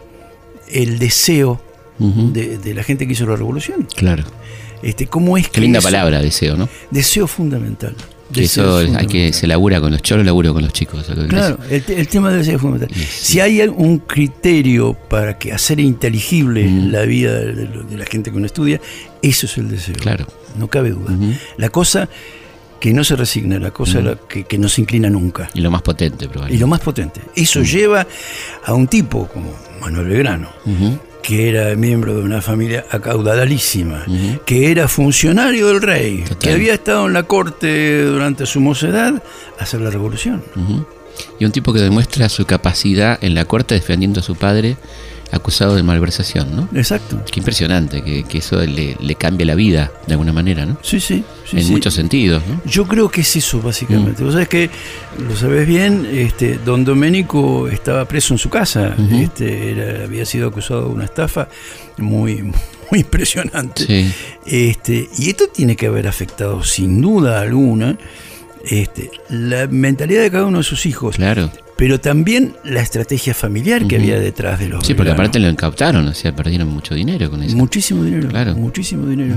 el 0.72 1.00
deseo 1.00 1.62
de, 1.98 2.58
de 2.58 2.74
la 2.74 2.84
gente 2.84 3.08
que 3.08 3.14
hizo 3.14 3.26
la 3.26 3.38
revolución. 3.38 3.88
Claro. 3.96 4.24
Este, 4.84 5.08
¿Cómo 5.08 5.38
es 5.38 5.46
Qué 5.48 5.54
que 5.54 5.62
linda 5.62 5.80
eso- 5.80 5.88
palabra, 5.88 6.22
deseo, 6.22 6.58
¿no? 6.58 6.68
Deseo 6.92 7.26
fundamental. 7.28 7.96
Que 8.34 8.44
eso 8.46 8.78
hay 8.78 9.06
que 9.08 9.32
se 9.34 9.46
labura 9.48 9.80
con 9.80 9.92
los 9.92 10.02
yo 10.02 10.18
lo 10.18 10.24
laburo 10.24 10.54
con 10.54 10.64
los 10.64 10.74
chicos. 10.74 11.06
Claro, 11.30 11.60
el, 11.70 11.84
el 11.88 12.08
tema 12.08 12.30
del 12.30 12.40
deseo 12.40 12.56
es 12.56 12.62
fundamental. 12.62 12.98
Si 13.06 13.40
hay 13.40 13.62
un 13.62 14.00
criterio 14.00 14.94
para 14.94 15.38
que 15.38 15.54
hacer 15.54 15.80
inteligible 15.80 16.64
Mm. 16.66 16.92
la 16.92 17.02
vida 17.04 17.34
de, 17.40 17.70
la 17.98 18.06
gente 18.06 18.32
que 18.32 18.38
uno 18.38 18.46
estudia, 18.48 18.82
eso 19.22 19.46
es 19.46 19.58
el 19.58 19.70
deseo. 19.70 19.96
Claro. 19.96 20.26
No 20.58 20.68
cabe 20.68 20.90
duda. 20.92 21.16
La 21.58 21.70
cosa 21.70 22.10
que 22.80 22.94
no 22.94 23.04
se 23.04 23.16
resigna, 23.16 23.58
la 23.60 23.72
cosa 23.72 24.02
la 24.02 24.16
que, 24.16 24.44
que 24.44 24.58
no 24.58 24.70
se 24.70 24.82
inclina 24.82 25.10
nunca. 25.10 25.50
Y 25.54 25.62
lo 25.62 25.72
más 25.72 25.82
potente, 25.82 26.26
Y 26.26 26.28
probablemente. 26.28 26.62
lo 26.62 26.68
más 26.68 26.80
potente, 26.82 27.22
eso 27.36 27.62
lleva 27.62 28.06
a 28.66 28.74
un 28.74 28.88
tipo 28.88 29.28
como 29.28 29.54
Manuel 29.82 30.08
Belgrano, 30.08 30.50
Ujú. 30.66 31.00
Que 31.26 31.50
era 31.50 31.76
miembro 31.76 32.16
de 32.16 32.22
una 32.24 32.42
familia 32.42 32.86
acaudalísima, 32.92 34.04
Ujú. 34.08 34.42
que 34.46 34.70
era 34.72 34.88
funcionario 34.88 35.68
del 35.68 35.82
rey, 35.82 36.20
Total. 36.22 36.38
que 36.38 36.52
había 36.52 36.74
estado 36.76 37.08
en 37.08 37.14
la 37.14 37.24
corte 37.24 38.04
durante 38.06 38.46
su 38.46 38.60
mocedad, 38.62 39.24
a 39.60 39.64
hacer 39.64 39.82
la 39.82 39.90
revolución. 39.90 40.44
Y 41.40 41.46
un 41.46 41.52
tipo 41.52 41.74
que 41.74 41.80
demuestra 41.80 42.30
su 42.30 42.46
capacidad 42.46 43.18
en 43.24 43.34
la 43.34 43.46
corte 43.46 43.74
defendiendo 43.76 44.20
a 44.20 44.24
su 44.24 44.36
padre 44.36 44.78
acusado 45.36 45.76
de 45.76 45.84
malversación, 45.84 46.56
¿no? 46.56 46.70
Exacto. 46.76 47.22
Qué 47.32 47.40
impresionante, 47.40 48.02
que, 48.04 48.24
que 48.24 48.38
eso 48.40 48.58
le, 48.66 48.96
le 49.00 49.16
cambia 49.16 49.46
la 49.46 49.56
vida 49.56 49.92
de 50.08 50.14
alguna 50.14 50.34
manera, 50.34 50.66
¿no? 50.66 50.78
Sí, 50.82 51.00
sí. 51.00 51.24
sí, 51.50 51.58
en 51.58 51.64
sí. 51.64 51.72
muchos 51.72 51.94
sentidos, 51.94 52.44
¿no? 52.48 52.62
Yo 52.66 52.86
creo 52.88 53.10
que 53.10 53.22
es 53.22 53.36
eso, 53.36 53.62
básicamente. 53.62 54.22
Mm. 54.22 54.26
Vos 54.26 54.34
sabés 54.34 54.48
que, 54.50 54.70
lo 55.28 55.36
sabés 55.36 55.68
bien, 55.68 56.08
este, 56.12 56.58
don 56.58 56.84
Doménico 56.86 57.68
estaba 57.68 58.06
preso 58.06 58.34
en 58.34 58.38
su 58.38 58.50
casa. 58.50 58.96
Este, 59.12 59.72
era- 59.72 60.04
había 60.06 60.26
sido 60.26 60.48
acusado 60.50 60.84
de 60.88 60.90
una 60.90 61.06
estafa 61.06 61.48
muy, 61.98 62.42
muy 62.44 63.00
impresionante. 63.00 63.86
Sí, 63.86 64.12
Este, 64.46 65.10
y 65.18 65.30
esto 65.30 65.48
tiene 65.48 65.76
que 65.76 65.88
haber 65.88 66.08
afectado, 66.08 66.64
sin 66.64 67.02
duda 67.02 67.42
alguna, 67.42 67.98
este, 68.68 69.12
la 69.30 69.68
mentalidad 69.68 70.22
de 70.24 70.32
cada 70.32 70.46
uno 70.46 70.58
de 70.60 70.64
sus 70.64 70.86
hijos, 70.86 71.18
claro. 71.18 71.52
Pero 71.78 72.00
también 72.00 72.56
la 72.64 72.82
estrategia 72.82 73.34
familiar 73.34 73.86
que 73.88 73.98
había 73.98 74.20
detrás 74.20 74.60
de 74.60 74.70
los 74.70 74.86
Sí, 74.86 74.94
porque 74.94 75.12
aparte 75.12 75.40
lo 75.40 75.50
incautaron, 75.50 76.08
o 76.08 76.14
sea, 76.14 76.34
perdieron 76.36 76.70
mucho 76.70 76.96
dinero 76.96 77.30
con 77.30 77.44
eso. 77.44 77.56
Muchísimo 77.58 78.04
dinero, 78.04 78.30
Claro. 78.30 78.56
muchísimo 78.56 79.06
dinero. 79.08 79.36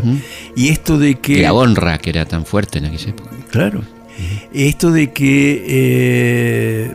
Y 0.54 0.68
esto 0.68 0.98
de 0.98 1.16
que... 1.16 1.42
La 1.42 1.52
honra 1.52 1.98
que 1.98 2.10
era 2.10 2.24
tan 2.26 2.44
fuerte 2.46 2.78
en 2.78 2.84
aquella 2.86 3.10
época. 3.10 3.30
Claro. 3.50 3.82
Esto 4.52 4.90
de 4.90 5.12
que 5.12 5.64
eh, 5.66 6.94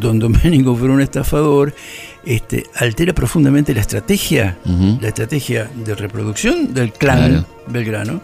don 0.00 0.18
Doménico 0.18 0.76
fuera 0.76 0.94
un 0.94 1.00
estafador 1.00 1.74
este, 2.24 2.64
altera 2.76 3.12
profundamente 3.12 3.74
la 3.74 3.80
estrategia, 3.80 4.56
la 5.00 5.08
estrategia 5.08 5.68
de 5.84 5.94
reproducción 5.94 6.72
del 6.72 6.92
clan 6.92 7.28
Claro. 7.28 7.46
Belgrano 7.66 8.20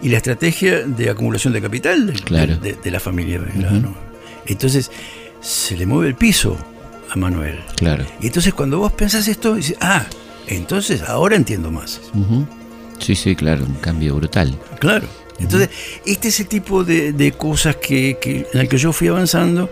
y 0.00 0.08
la 0.08 0.16
estrategia 0.18 0.80
de 0.86 1.10
acumulación 1.10 1.52
de 1.52 1.60
capital 1.60 2.06
del- 2.06 2.22
Claro. 2.22 2.56
de, 2.56 2.74
de 2.82 2.90
la 2.90 3.00
familia 3.00 3.38
Belgrano. 3.40 3.94
Entonces 4.46 4.90
se 5.42 5.76
le 5.76 5.84
mueve 5.86 6.08
el 6.08 6.14
piso 6.14 6.56
a 7.10 7.16
Manuel. 7.16 7.58
Claro. 7.76 8.06
Y 8.20 8.28
entonces 8.28 8.54
cuando 8.54 8.78
vos 8.78 8.92
pensás 8.92 9.28
esto, 9.28 9.54
dices, 9.56 9.76
ah, 9.80 10.06
entonces 10.46 11.02
ahora 11.02 11.36
entiendo 11.36 11.70
más. 11.70 12.00
Sí, 12.98 13.14
sí, 13.14 13.34
claro, 13.36 13.64
un 13.66 13.74
cambio 13.74 14.14
brutal. 14.14 14.56
Claro. 14.78 15.06
Entonces, 15.38 15.70
este 16.06 16.28
es 16.28 16.38
el 16.40 16.46
tipo 16.46 16.84
de, 16.84 17.12
de 17.12 17.32
cosas 17.32 17.74
que, 17.76 18.16
que- 18.20 18.46
en 18.52 18.60
el 18.60 18.68
que 18.68 18.78
yo 18.78 18.92
fui 18.92 19.08
avanzando. 19.08 19.68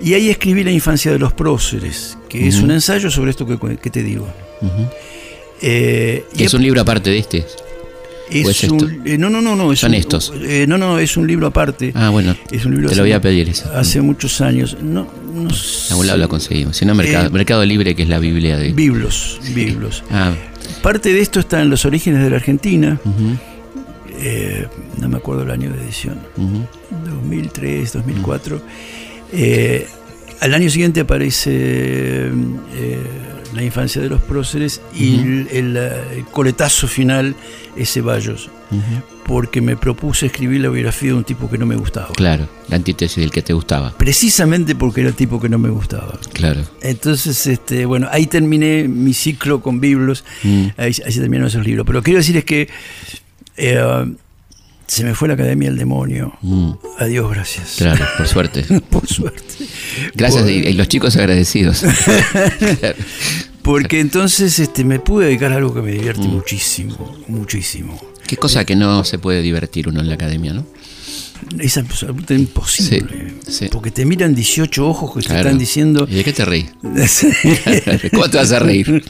Y 0.00 0.14
ahí 0.14 0.30
escribí 0.30 0.64
La 0.64 0.70
infancia 0.70 1.12
de 1.12 1.18
los 1.18 1.32
próceres, 1.34 2.16
que 2.28 2.48
es 2.48 2.56
un 2.60 2.70
ensayo 2.70 3.10
sobre 3.10 3.32
esto 3.32 3.44
que, 3.46 3.76
que 3.76 3.90
te 3.90 4.02
digo. 4.02 4.26
Eh, 5.60 6.24
y 6.34 6.44
Es 6.44 6.54
un 6.54 6.62
libro 6.62 6.80
aparte 6.80 7.10
de 7.10 7.18
este. 7.18 7.44
Es 8.30 8.46
o 8.46 8.50
es 8.50 8.64
un- 8.64 9.02
eh, 9.04 9.18
no, 9.18 9.30
no, 9.30 9.40
no, 9.40 9.54
no. 9.56 9.72
Es 9.72 9.80
Son 9.80 9.90
un- 9.90 9.94
estos. 9.96 10.32
eh, 10.42 10.66
no, 10.68 10.78
no, 10.78 10.98
es 10.98 11.16
un 11.16 11.26
libro 11.26 11.46
aparte. 11.46 11.92
Ah, 11.94 12.10
bueno, 12.10 12.36
es 12.50 12.64
un 12.64 12.72
libro 12.74 12.88
te 12.88 12.96
lo 12.96 13.02
voy 13.02 13.12
a 13.12 13.20
pedir 13.20 13.48
eso. 13.48 13.70
Hace 13.74 14.00
muchos 14.00 14.40
años. 14.40 14.76
No, 14.82 15.08
no 15.34 15.48
algún 15.90 16.06
lado 16.06 16.16
sé. 16.16 16.22
lo 16.22 16.28
conseguimos. 16.28 16.76
Si 16.76 16.84
no, 16.84 16.94
Mercado, 16.94 17.26
Eh, 17.26 17.30
Mercado 17.30 17.64
Libre, 17.64 17.94
que 17.94 18.02
es 18.04 18.08
la 18.08 18.18
Biblia 18.18 18.56
de. 18.58 18.72
Biblos, 18.72 19.40
biblos. 19.54 20.02
Ah, 20.10 20.34
Parte 20.82 21.12
de 21.12 21.20
esto 21.20 21.40
está 21.40 21.60
en 21.62 21.70
los 21.70 21.84
orígenes 21.84 22.22
de 22.22 22.30
la 22.30 22.36
Argentina. 22.36 23.00
no 24.98 25.08
me 25.08 25.16
acuerdo 25.16 25.42
el 25.44 25.50
año 25.50 25.72
de 25.72 25.82
edición. 25.82 26.18
ujú. 26.36 26.66
2003, 27.06 27.92
2004. 27.92 28.60
Eh, 29.32 29.86
al 30.40 30.54
año 30.54 30.70
siguiente 30.70 31.00
aparece 31.00 32.30
La 33.54 33.62
infancia 33.62 34.00
de 34.02 34.08
los 34.08 34.20
próceres 34.20 34.80
y 34.94 35.14
Ujú. 35.16 35.22
el, 35.28 35.48
el, 35.52 35.76
eh, 35.78 36.24
coletazo 36.30 36.86
final 36.86 37.34
es 37.76 37.92
Ceballos, 37.92 38.50
porque 39.24 39.60
me 39.60 39.76
propuse 39.76 40.26
escribir 40.26 40.60
la 40.60 40.68
biografía 40.68 41.10
de 41.10 41.14
un 41.14 41.24
tipo 41.24 41.48
que 41.50 41.56
no 41.58 41.64
me 41.66 41.76
gustaba. 41.76 42.08
Claro, 42.14 42.48
la 42.68 42.76
antítesis 42.76 43.16
del 43.16 43.30
que 43.30 43.40
te 43.42 43.52
gustaba. 43.54 43.94
Precisamente 43.96 44.74
porque 44.74 45.00
era 45.00 45.10
el 45.10 45.16
tipo 45.16 45.40
que 45.40 45.48
no 45.48 45.58
me 45.58 45.70
gustaba. 45.70 46.18
Claro. 46.34 46.62
Entonces, 46.82 47.46
este, 47.46 47.86
bueno, 47.86 48.08
ahí 48.10 48.26
terminé 48.26 48.86
mi 48.88 49.14
ciclo 49.14 49.60
con 49.62 49.80
Biblos, 49.80 50.24
Mm. 50.44 50.66
ahí, 50.76 50.92
ahí 51.04 51.12
se 51.12 51.20
terminaron 51.20 51.48
esos 51.48 51.64
libros. 51.66 51.86
Pero 51.86 52.02
quiero 52.02 52.18
decir 52.18 52.36
es 52.36 52.44
que 52.44 52.68
eh, 53.56 54.14
se 54.88 55.04
me 55.04 55.14
fue 55.14 55.28
la 55.28 55.34
academia 55.34 55.68
del 55.68 55.78
demonio. 55.78 56.32
Mm, 56.42 56.72
Adiós, 56.98 57.30
gracias. 57.30 57.76
Claro, 57.78 58.04
por 58.16 58.26
suerte. 58.26 58.64
Por 58.90 59.06
suerte. 59.06 59.42
Gracias 60.14 60.42
Por- 60.42 60.50
y, 60.50 60.54
y 60.66 60.72
los 60.72 60.88
chicos 60.88 61.16
agradecidos. 61.16 61.84
Porque 63.62 64.00
entonces 64.00 64.58
este, 64.58 64.84
me 64.84 64.98
pude 64.98 65.26
dedicar 65.26 65.52
a 65.52 65.56
algo 65.56 65.74
que 65.74 65.82
me 65.82 65.92
divierte 65.92 66.22
Mm. 66.26 66.30
muchísimo, 66.32 67.16
muchísimo. 67.28 67.98
Qué 68.26 68.36
cosa 68.36 68.64
que 68.64 68.76
no 68.76 69.04
se 69.04 69.18
puede 69.18 69.42
divertir 69.42 69.88
uno 69.88 70.00
en 70.00 70.08
la 70.08 70.14
academia, 70.14 70.52
¿no? 70.52 70.66
Es 71.58 71.76
absolutamente 71.78 72.34
imposible. 72.34 73.32
Sí, 73.46 73.52
sí. 73.52 73.68
Porque 73.70 73.90
te 73.90 74.04
miran 74.04 74.34
18 74.34 74.86
ojos 74.86 75.14
que 75.14 75.28
te 75.28 75.36
están 75.36 75.58
diciendo. 75.58 76.06
¿Y 76.10 76.16
de 76.16 76.24
qué 76.24 76.32
te 76.32 76.44
reís? 76.44 76.66
¿Cómo 78.12 78.28
te 78.30 78.36
vas 78.38 78.52
a 78.52 78.58
reír? 78.58 79.02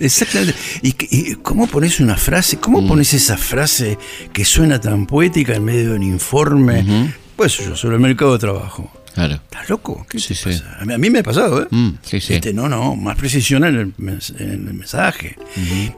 Exactamente. 0.00 0.54
¿Y, 0.82 1.34
cómo 1.36 1.66
pones 1.66 2.00
una 2.00 2.16
frase? 2.16 2.58
¿Cómo 2.58 2.80
Mm. 2.82 2.88
pones 2.88 3.14
esa 3.14 3.36
frase 3.36 3.98
que 4.32 4.44
suena 4.44 4.80
tan 4.80 5.06
poética 5.06 5.54
en 5.54 5.64
medio 5.64 5.90
de 5.90 5.96
un 5.96 6.02
informe? 6.02 7.12
Pues 7.36 7.58
yo, 7.58 7.74
sobre 7.76 7.96
el 7.96 8.00
mercado 8.02 8.32
de 8.34 8.38
trabajo. 8.38 8.90
Claro. 9.14 9.34
¿Estás 9.34 9.68
loco? 9.68 10.06
¿Qué 10.08 10.18
Sí, 10.18 10.28
te 10.28 10.34
sí. 10.34 10.44
pasa? 10.50 10.78
A 10.80 10.84
mí, 10.98 11.10
me 11.10 11.18
ha 11.18 11.22
pasado, 11.22 11.62
¿eh? 11.62 11.66
Mm, 11.70 11.90
sí, 12.02 12.20
sí. 12.20 12.34
Este, 12.34 12.52
no, 12.52 12.68
no, 12.68 12.94
más 12.96 13.16
precisión 13.16 13.64
en 13.64 13.74
el, 13.76 13.96
mens- 13.96 14.34
en 14.40 14.68
el 14.68 14.74
mensaje. 14.74 15.36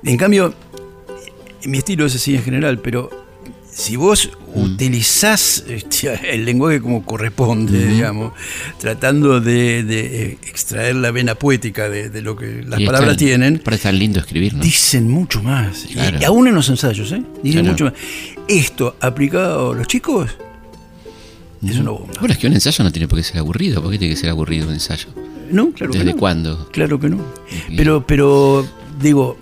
En 0.03 0.17
cambio, 0.17 0.55
mi 1.65 1.79
estilo 1.79 2.07
es 2.07 2.15
así 2.15 2.35
en 2.35 2.43
general, 2.43 2.79
pero 2.79 3.22
si 3.75 3.97
vos 3.97 4.31
utilizás 4.55 5.65
este, 5.67 6.13
el 6.35 6.45
lenguaje 6.45 6.81
como 6.81 7.05
corresponde, 7.05 7.87
digamos, 7.87 8.33
tratando 8.79 9.41
de, 9.41 9.83
de, 9.83 10.23
eh, 10.33 10.39
extraer 10.47 10.97
la 10.97 11.11
vena 11.11 11.35
poética 11.35 11.89
de, 11.89 12.11
de 12.11 12.21
lo 12.23 12.37
que 12.37 12.63
las 12.67 12.79
Y 12.81 12.87
palabras 12.87 13.17
tienen, 13.17 13.61
Pero 13.65 13.75
es 13.77 13.83
tan 13.83 13.99
lindo 13.99 14.21
escribir, 14.21 14.55
¿no? 14.55 14.63
dicen 14.63 15.11
mucho 15.11 15.43
más. 15.43 15.87
Y- 15.89 15.95
Claro. 15.95 16.19
Y, 16.21 16.25
aún 16.25 16.49
en 16.49 16.55
los 16.55 16.69
ensayos, 16.69 17.11
¿eh? 17.13 17.23
Dicen 17.43 17.61
Claro. 17.63 17.73
mucho 17.73 17.85
más. 17.87 17.95
Esto 18.49 18.97
aplicado 19.01 19.73
a 19.73 19.75
los 19.75 19.87
chicos 19.87 20.31
es 21.67 21.79
una 21.79 21.91
bomba. 21.93 22.13
Bueno, 22.19 22.33
es 22.33 22.39
que 22.39 22.47
un 22.49 22.55
ensayo 22.55 22.83
no 22.85 22.91
tiene 22.93 23.07
por 23.09 23.19
qué 23.19 23.23
ser 23.23 23.39
aburrido. 23.39 23.81
¿Por 23.81 23.91
qué 23.93 23.99
tiene 23.99 24.15
que 24.15 24.21
ser 24.21 24.31
aburrido 24.31 24.67
un 24.67 24.75
ensayo? 24.75 25.07
No, 25.51 25.71
claro 25.71 25.93
que 25.93 25.99
¿Desde 25.99 26.13
no. 26.13 26.19
cuándo? 26.19 26.69
Claro 26.73 26.99
que 26.99 27.09
no. 27.09 27.25
Pero, 27.77 28.05
pero 28.07 28.67
digo, 29.01 29.39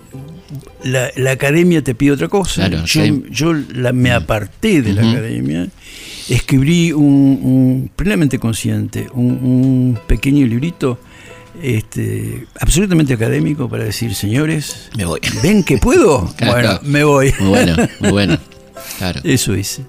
la, 0.83 1.09
la 1.15 1.31
academia 1.31 1.81
te 1.83 1.95
pide 1.95 2.11
otra 2.11 2.27
cosa. 2.27 2.67
Claro, 2.67 2.85
yo 2.85 3.03
sí. 3.03 3.23
yo 3.29 3.53
la- 3.53 3.93
me 3.93 4.11
aparté 4.11 4.81
de 4.81 4.93
la 4.93 5.09
academia, 5.09 5.67
escribí 6.29 6.91
un, 6.91 7.03
un- 7.03 7.91
plenamente 7.95 8.39
consciente, 8.39 9.07
un, 9.13 9.25
un 9.31 9.99
pequeño 10.07 10.45
librito 10.47 10.99
este, 11.61 12.47
absolutamente 12.59 13.13
académico 13.13 13.67
para 13.69 13.83
decir, 13.83 14.15
señores, 14.15 14.89
Me 14.97 15.05
voy. 15.05 15.19
¿ven 15.43 15.63
que 15.63 15.77
puedo? 15.77 16.33
Claro. 16.37 16.53
Bueno, 16.53 16.79
me 16.83 17.03
voy. 17.03 17.33
Muy 17.39 17.49
bueno, 17.49 17.75
muy 17.99 18.11
bueno. 18.11 18.37
Claro. 18.97 19.21
Eso 19.23 19.55
hice. 19.55 19.83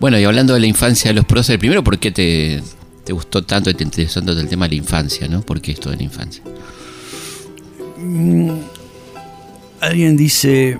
Bueno, 0.00 0.18
y 0.18 0.24
hablando 0.24 0.54
de 0.54 0.60
la 0.60 0.66
infancia 0.66 1.10
de 1.10 1.14
los 1.14 1.24
próceres, 1.24 1.58
primero, 1.58 1.82
¿por 1.84 1.98
qué 1.98 2.10
te, 2.10 2.62
te 3.04 3.12
gustó 3.12 3.42
tanto 3.44 3.68
y 3.70 3.74
te 3.74 3.84
interesó 3.84 4.20
tanto 4.22 4.40
el 4.40 4.48
tema 4.48 4.66
de 4.66 4.70
la 4.70 4.76
infancia, 4.76 5.28
¿no? 5.28 5.42
¿Por 5.42 5.60
qué 5.60 5.72
esto 5.72 5.90
de 5.90 5.96
la 5.96 6.02
infancia? 6.04 6.42
Alguien 9.80 10.16
dice 10.16 10.78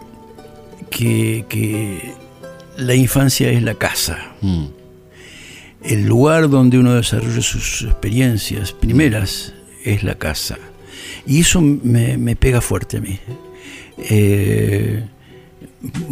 que, 0.91 1.45
que 1.49 2.13
la 2.77 2.95
infancia 2.95 3.51
es 3.51 3.63
la 3.63 3.75
casa. 3.75 4.19
Mm, 4.41 4.65
El 5.83 6.07
lugar 6.07 6.51
donde 6.51 6.79
uno 6.79 6.95
desarrolla 6.95 7.41
sus 7.41 7.83
experiencias 7.83 8.73
primeras 8.73 9.55
es 9.85 10.03
la 10.03 10.15
casa. 10.17 10.59
Y 11.27 11.41
eso 11.41 11.61
me, 11.61 12.19
me 12.19 12.37
pega 12.37 12.61
fuerte 12.61 12.99
a 12.99 13.01
mí. 13.01 13.19
Eh, 13.99 15.03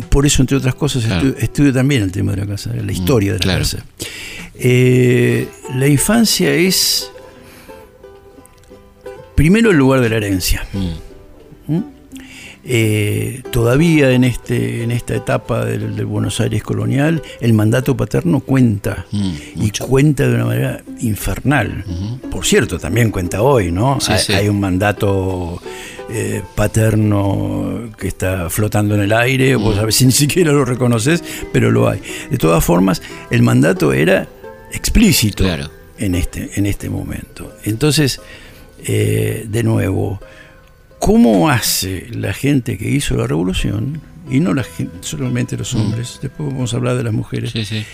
por 0.09 0.25
eso, 0.25 0.41
entre 0.43 0.57
otras 0.57 0.75
cosas, 0.75 1.05
Claro. 1.05 1.35
estudio 1.39 1.73
también 1.73 2.03
el 2.03 2.13
tema 2.13 2.33
de 2.33 2.39
la 2.39 2.47
casa, 2.47 2.73
la 2.75 2.93
historia 2.93 3.33
de 3.33 3.39
la 3.39 3.43
claro. 3.43 3.59
casa. 3.61 3.85
Eh, 4.55 5.47
la 5.77 5.87
infancia 5.87 6.53
es, 6.55 7.11
primero, 9.35 9.71
el 9.71 9.77
lugar 9.77 10.01
de 10.01 10.09
la 10.09 10.17
herencia. 10.17 10.67
mm, 10.73 11.08
Eh, 12.71 13.43
todavía 13.51 14.11
en, 14.11 14.25
este, 14.25 14.83
en 14.83 14.91
esta 14.91 15.15
etapa 15.17 15.65
del, 15.65 15.97
del 15.97 16.05
Buenos 16.05 16.39
Aires 16.41 16.63
colonial, 16.63 17.23
el 17.41 17.55
mandato 17.55 17.97
paterno 17.97 18.41
cuenta. 18.41 19.07
mm, 19.11 19.35
y 19.57 19.59
mucho. 19.61 19.87
cuenta 19.87 20.29
de 20.29 20.35
una 20.35 20.45
manera 20.45 20.83
infernal. 21.01 21.83
Por 22.31 22.45
cierto, 22.45 22.79
también 22.79 23.11
cuenta 23.11 23.41
hoy, 23.41 23.73
¿no? 23.73 23.99
Sí, 24.01 24.13
hay, 24.13 24.19
sí. 24.19 24.33
hay 24.35 24.49
un 24.51 24.61
mandato 24.61 25.63
eh, 26.11 26.43
paterno 26.55 27.91
que 27.99 28.09
está 28.09 28.51
flotando 28.51 28.95
en 28.97 29.01
el 29.01 29.13
aire, 29.15 29.57
vos 29.57 29.77
Mm. 29.77 29.81
a 29.81 29.85
veces 29.87 30.07
ni 30.07 30.13
siquiera 30.13 30.53
lo 30.53 30.65
reconoces, 30.67 31.25
pero 31.53 31.71
lo 31.71 31.89
hay. 31.89 32.01
De 32.31 32.37
todas 32.37 32.63
formas, 32.63 33.01
el 33.31 33.43
mandato 33.43 33.95
era 33.95 34.29
explícito 34.73 35.45
Claro. 35.45 35.71
en, 35.99 36.15
este, 36.15 36.51
en 36.57 36.67
este 36.67 36.91
momento. 36.91 37.55
Entonces, 37.65 38.21
eh, 38.85 39.47
de 39.49 39.63
nuevo, 39.63 40.21
¿cómo 40.99 41.49
hace 41.51 42.07
la 42.11 42.33
gente 42.33 42.77
que 42.79 42.91
hizo 42.91 43.17
la 43.17 43.27
revolución? 43.27 44.01
Y 44.31 44.41
no 44.41 44.53
la 44.53 44.65
solamente 45.01 45.57
los 45.57 45.75
hombres, 45.75 46.19
después 46.21 46.51
vamos 46.53 46.75
a 46.75 46.77
hablar 46.77 46.97
de 46.97 47.05
las 47.05 47.13
mujeres. 47.15 47.55
Mm. 47.55 47.59
Sí, 47.59 47.65
sí. 47.65 47.85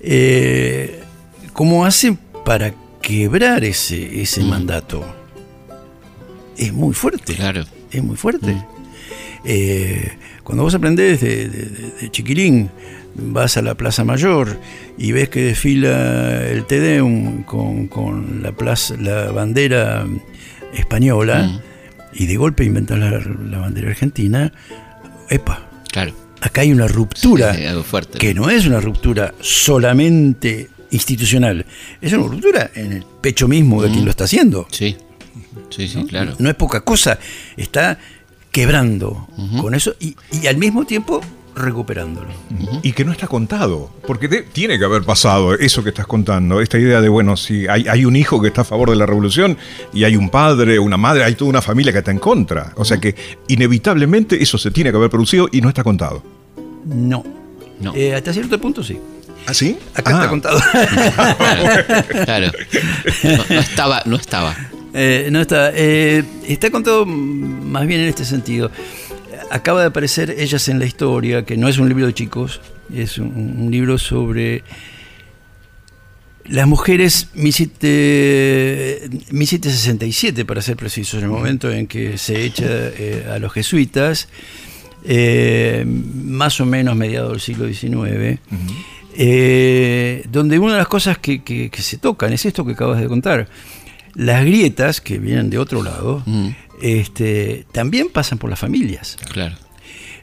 Eh, 0.00 1.00
¿Cómo 1.52 1.84
hacen 1.86 2.18
para 2.44 2.74
quebrar 3.00 3.64
ese, 3.64 4.20
ese 4.22 4.42
Mm. 4.42 4.48
mandato? 4.48 5.04
es 6.56 6.72
muy 6.72 6.94
fuerte. 6.94 7.34
Claro. 7.34 7.64
Es 7.90 8.02
muy 8.02 8.16
fuerte. 8.16 8.56
Eh, 9.44 10.08
cuando 10.44 10.62
vos 10.62 10.72
aprendés 10.74 11.20
de- 11.20 11.48
de 11.48 12.10
chiquilín, 12.12 12.70
vas 13.16 13.56
a 13.56 13.62
la 13.62 13.74
Plaza 13.74 14.04
Mayor 14.04 14.56
y 14.96 15.10
ves 15.10 15.28
que 15.30 15.42
desfila 15.42 16.46
el 16.48 16.64
Tedeum 16.64 17.42
con, 17.42 17.88
con 17.88 18.40
la, 18.42 18.52
plaza, 18.52 18.94
la 18.98 19.32
bandera 19.32 20.06
española 20.74 21.60
y 22.14 22.26
de 22.26 22.36
golpe 22.36 22.64
inventas 22.64 22.98
la, 22.98 23.10
la 23.10 23.58
bandera 23.58 23.90
argentina, 23.90 24.52
epa, 25.30 25.68
Claro. 25.92 26.12
acá 26.40 26.60
hay 26.62 26.72
una 26.72 26.86
ruptura 26.88 27.54
Sí, 27.54 27.64
algo 27.64 27.82
fuerte. 27.82 28.18
que 28.18 28.34
no 28.34 28.50
es 28.50 28.66
una 28.66 28.80
ruptura 28.80 29.34
solamente 29.40 30.68
institucional, 30.90 31.64
es 32.00 32.12
una 32.12 32.26
ruptura 32.28 32.70
en 32.74 32.92
el 32.92 33.04
pecho 33.20 33.48
mismo 33.48 33.82
de 33.82 33.90
quien 33.90 34.04
lo 34.04 34.10
está 34.10 34.24
haciendo. 34.24 34.66
Sí. 34.70 34.96
Sí, 35.70 35.88
sí, 35.88 36.04
claro. 36.04 36.34
No 36.38 36.48
es 36.48 36.54
poca 36.54 36.82
cosa, 36.82 37.18
está 37.56 37.98
quebrando 38.52 39.26
con 39.60 39.74
eso 39.74 39.94
y, 39.98 40.14
y 40.30 40.46
al 40.46 40.56
mismo 40.56 40.84
tiempo 40.84 41.20
recuperándolo. 41.56 42.28
Y 42.82 42.92
que 42.92 43.04
no 43.04 43.12
está 43.12 43.26
contado, 43.26 43.90
porque 44.06 44.28
te- 44.28 44.42
tiene 44.42 44.78
que 44.78 44.84
haber 44.84 45.02
pasado 45.04 45.54
eso 45.54 45.82
que 45.82 45.90
estás 45.90 46.06
contando, 46.06 46.60
esta 46.60 46.78
idea 46.78 47.00
de, 47.00 47.08
bueno, 47.08 47.36
si 47.36 47.66
hay, 47.68 47.86
hay 47.88 48.04
un 48.04 48.16
hijo 48.16 48.40
que 48.40 48.48
está 48.48 48.62
a 48.62 48.64
favor 48.64 48.90
de 48.90 48.96
la 48.96 49.06
revolución 49.06 49.56
y 49.92 50.04
hay 50.04 50.16
un 50.16 50.30
padre, 50.30 50.78
una 50.78 50.96
madre, 50.96 51.24
hay 51.24 51.34
toda 51.34 51.50
una 51.50 51.62
familia 51.62 51.92
que 51.92 51.98
está 51.98 52.10
en 52.10 52.18
contra. 52.18 52.72
O 52.76 52.84
sea 52.84 52.98
que 52.98 53.14
inevitablemente 53.48 54.42
eso 54.42 54.58
se 54.58 54.70
tiene 54.70 54.90
que 54.90 54.96
haber 54.96 55.10
producido 55.10 55.48
y 55.52 55.60
no 55.60 55.68
está 55.68 55.82
contado. 55.84 56.22
No. 56.84 57.24
No. 57.80 57.94
Eh, 57.94 58.14
hasta 58.14 58.32
cierto 58.32 58.60
punto 58.60 58.82
sí. 58.82 58.98
¿Ah, 59.46 59.52
sí? 59.54 59.76
Acá 59.94 60.10
Ah, 60.12 60.14
está 60.16 60.28
contado. 60.30 60.58
Claro. 61.36 62.04
claro. 62.24 62.52
No, 63.24 63.44
no 63.54 63.60
estaba, 63.60 64.02
no 64.06 64.16
estaba. 64.16 64.56
Eh, 64.94 65.28
no 65.30 65.40
está. 65.40 65.70
eh, 65.74 66.22
está 66.46 66.70
contado 66.70 67.04
más 67.04 67.86
bien 67.86 68.00
en 68.00 68.08
este 68.08 68.24
sentido. 68.24 68.70
Acaba 69.50 69.80
de 69.80 69.86
aparecer 69.86 70.34
Ellas 70.38 70.68
en 70.68 70.78
la 70.78 70.86
Historia, 70.86 71.44
que 71.44 71.56
no 71.56 71.68
es 71.68 71.78
un 71.78 71.88
libro 71.88 72.06
de 72.06 72.14
chicos, 72.14 72.60
es 72.92 73.18
un, 73.18 73.28
un 73.58 73.70
libro 73.70 73.98
sobre 73.98 74.62
las 76.46 76.66
mujeres 76.66 77.28
17, 77.34 79.08
1767, 79.30 80.44
para 80.44 80.60
ser 80.60 80.76
precisos, 80.76 81.14
en 81.18 81.24
el 81.24 81.30
momento 81.30 81.70
en 81.70 81.86
que 81.86 82.18
se 82.18 82.44
echa 82.44 82.66
eh, 82.68 83.26
a 83.32 83.38
los 83.38 83.52
jesuitas, 83.52 84.28
eh, 85.04 85.84
más 85.86 86.60
o 86.60 86.66
menos 86.66 86.96
mediados 86.96 87.30
del 87.32 87.40
siglo 87.40 87.66
XIX. 87.72 88.40
Eh, 89.16 90.24
donde 90.30 90.58
una 90.58 90.72
de 90.72 90.78
las 90.78 90.88
cosas 90.88 91.18
que, 91.18 91.42
que- 91.44 91.70
que 91.70 91.82
se 91.82 91.98
tocan 91.98 92.32
es 92.32 92.44
esto 92.44 92.64
que 92.66 92.72
acabas 92.72 93.00
de 93.00 93.06
contar. 93.06 93.46
Las 94.14 94.44
grietas, 94.44 95.00
que 95.00 95.18
vienen 95.18 95.50
de 95.50 95.58
otro 95.58 95.82
lado. 95.82 96.22
Este, 96.82 97.66
también 97.72 98.08
pasan 98.10 98.38
por 98.38 98.50
las 98.50 98.58
familias. 98.58 99.16
Claro. 99.30 99.56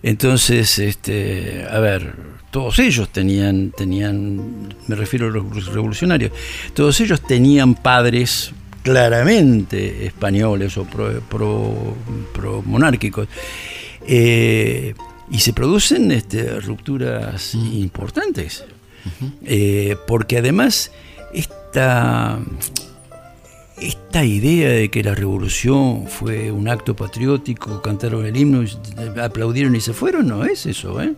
Entonces, 0.04 0.80
este, 0.80 1.66
a 1.70 1.80
ver, 1.80 2.16
todos 2.50 2.80
ellos 2.80 3.10
tenían, 3.10 3.72
tenían, 3.72 4.74
me 4.88 4.96
refiero 4.96 5.28
a 5.28 5.30
los 5.30 5.68
revolucionarios, 5.68 6.32
todos 6.74 7.00
ellos 7.02 7.22
tenían 7.22 7.76
padres 7.76 8.52
claramente 8.84 10.06
españoles 10.08 10.76
o 10.78 10.86
pro, 10.86 11.22
pro- 11.22 11.96
pro 12.34 12.62
monárquicos. 12.64 13.28
Eh, 14.08 14.96
y 15.30 15.40
se 15.40 15.54
producen 15.54 16.12
este, 16.12 16.60
rupturas 16.60 17.54
importantes. 17.56 18.64
Eh, 19.46 19.96
porque 20.08 20.40
además 20.40 20.92
esta, 21.34 22.40
esta 23.82 24.24
idea 24.24 24.70
de 24.70 24.90
que 24.90 25.04
la 25.04 25.16
revolución 25.16 26.06
fue 26.08 26.52
un 26.52 26.68
acto 26.70 26.96
patriótico, 26.96 27.82
cantaron 27.82 28.26
el 28.26 28.38
himno, 28.38 28.64
aplaudieron 29.22 29.76
y 29.76 29.82
se 29.82 29.94
fueron, 29.94 30.28
no 30.28 30.46
es 30.46 30.66
eso, 30.66 31.02
¿eh? 31.02 31.14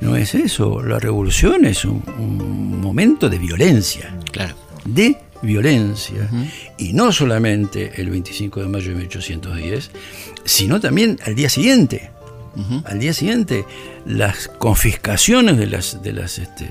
No 0.00 0.16
es 0.16 0.34
eso. 0.34 0.82
La 0.82 0.98
revolución 0.98 1.64
es 1.64 1.84
un, 1.84 2.02
un 2.18 2.80
momento 2.80 3.28
de 3.30 3.38
violencia, 3.38 4.14
Claro. 4.32 4.54
de 4.84 5.16
violencia. 5.42 6.28
Y 6.78 6.92
no 6.92 7.12
solamente 7.12 7.92
el 8.00 8.10
25 8.10 8.60
de 8.62 8.68
mayo 8.68 8.88
de 8.90 8.94
1810, 8.96 9.90
sino 10.44 10.80
también 10.80 11.18
al 11.24 11.34
día 11.34 11.48
siguiente. 11.48 12.10
Al 12.84 12.98
día 13.00 13.14
siguiente, 13.14 13.64
las 14.04 14.48
confiscaciones 14.48 15.56
de 15.56 15.66
las, 15.66 16.02
de 16.02 16.12
las 16.12 16.38
este, 16.38 16.68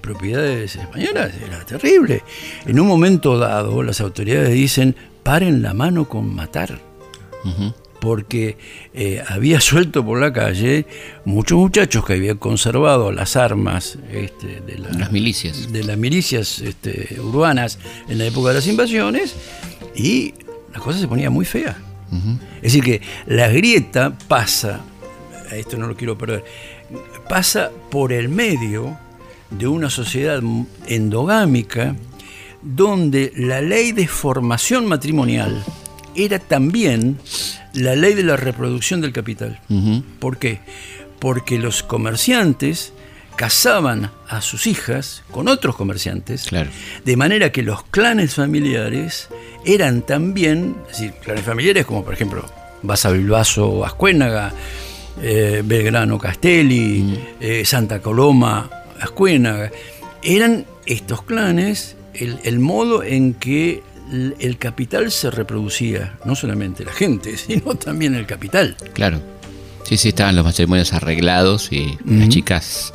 propiedades 0.00 0.76
españolas 0.76 1.32
era 1.44 1.64
terrible. 1.64 2.22
En 2.64 2.78
un 2.78 2.86
momento 2.86 3.36
dado, 3.38 3.82
las 3.82 4.00
autoridades 4.00 4.52
dicen, 4.52 4.94
paren 5.22 5.62
la 5.62 5.74
mano 5.74 6.08
con 6.08 6.32
matar. 6.34 6.78
Porque 8.00 8.56
eh, 8.94 9.22
había 9.26 9.60
suelto 9.60 10.04
por 10.04 10.20
la 10.20 10.32
calle 10.32 10.86
muchos 11.24 11.58
muchachos 11.58 12.04
que 12.04 12.12
habían 12.12 12.36
conservado 12.36 13.10
las 13.10 13.36
armas 13.36 13.98
este, 14.12 14.60
de, 14.60 14.78
la- 14.78 14.90
Las 14.92 15.12
milicias. 15.12 15.72
de 15.72 15.82
las 15.82 15.96
milicias 15.96 16.58
este, 16.60 17.16
urbanas 17.20 17.78
en 18.08 18.18
la 18.18 18.26
época 18.26 18.50
de 18.50 18.54
las 18.56 18.66
invasiones 18.66 19.34
y 19.96 20.34
la 20.72 20.78
cosa 20.78 20.98
se 20.98 21.08
ponía 21.08 21.30
muy 21.30 21.44
fea. 21.46 21.76
Es 22.56 22.62
decir, 22.74 22.84
que 22.84 23.00
la 23.26 23.48
grieta 23.48 24.16
pasa, 24.28 24.80
a 25.50 25.56
esto 25.56 25.76
no 25.76 25.86
lo 25.86 25.96
quiero 25.96 26.16
perder, 26.18 26.44
pasa 27.28 27.70
por 27.90 28.12
el 28.12 28.28
medio 28.28 28.98
de 29.50 29.66
una 29.68 29.90
sociedad 29.90 30.40
endogámica 30.88 31.94
donde 32.62 33.32
la 33.36 33.60
ley 33.60 33.92
de 33.92 34.08
formación 34.08 34.86
matrimonial 34.86 35.62
era 36.14 36.38
también 36.38 37.18
la 37.74 37.94
ley 37.94 38.14
de 38.14 38.22
la 38.22 38.36
reproducción 38.36 39.00
del 39.00 39.12
capital. 39.12 39.60
Ujú. 39.68 40.02
¿Por 40.18 40.38
qué? 40.38 40.60
Porque 41.20 41.58
los 41.58 41.82
comerciantes 41.82 42.92
casaban 43.36 44.10
a 44.28 44.40
sus 44.40 44.66
hijas 44.66 45.22
con 45.30 45.46
otros 45.46 45.76
comerciantes, 45.76 46.44
Claro. 46.44 46.70
de 47.04 47.16
manera 47.18 47.52
que 47.52 47.62
los 47.62 47.84
clanes 47.84 48.34
familiares 48.34 49.28
eran 49.66 50.00
también, 50.02 50.74
es 50.90 50.98
decir, 50.98 51.12
clanes 51.22 51.44
familiares 51.44 51.84
como 51.84 52.02
por 52.02 52.14
ejemplo 52.14 52.46
Basa 52.82 53.10
Bilbaso 53.10 53.84
Ascuénaga, 53.84 54.52
eh, 55.22 55.62
Belgrano 55.64 56.18
Castelli, 56.18 57.18
eh, 57.40 57.64
Santa 57.64 58.00
Coloma 58.00 58.70
Ascuénaga, 59.00 59.70
eran 60.22 60.66
estos 60.86 61.22
clanes 61.22 61.96
el, 62.14 62.38
el 62.44 62.58
modo 62.58 63.02
en 63.02 63.34
que 63.34 63.82
el, 64.12 64.34
el 64.38 64.58
capital 64.58 65.10
se 65.10 65.30
reproducía, 65.30 66.18
no 66.24 66.34
solamente 66.34 66.84
la 66.84 66.92
gente, 66.92 67.36
sino 67.36 67.74
también 67.74 68.14
el 68.14 68.26
capital. 68.26 68.76
Claro. 68.92 69.20
Sí, 69.84 69.96
sí, 69.96 70.08
estaban 70.08 70.34
los 70.34 70.44
matrimonios 70.44 70.92
arreglados 70.92 71.70
y 71.70 71.96
las 72.04 72.28
chicas. 72.28 72.92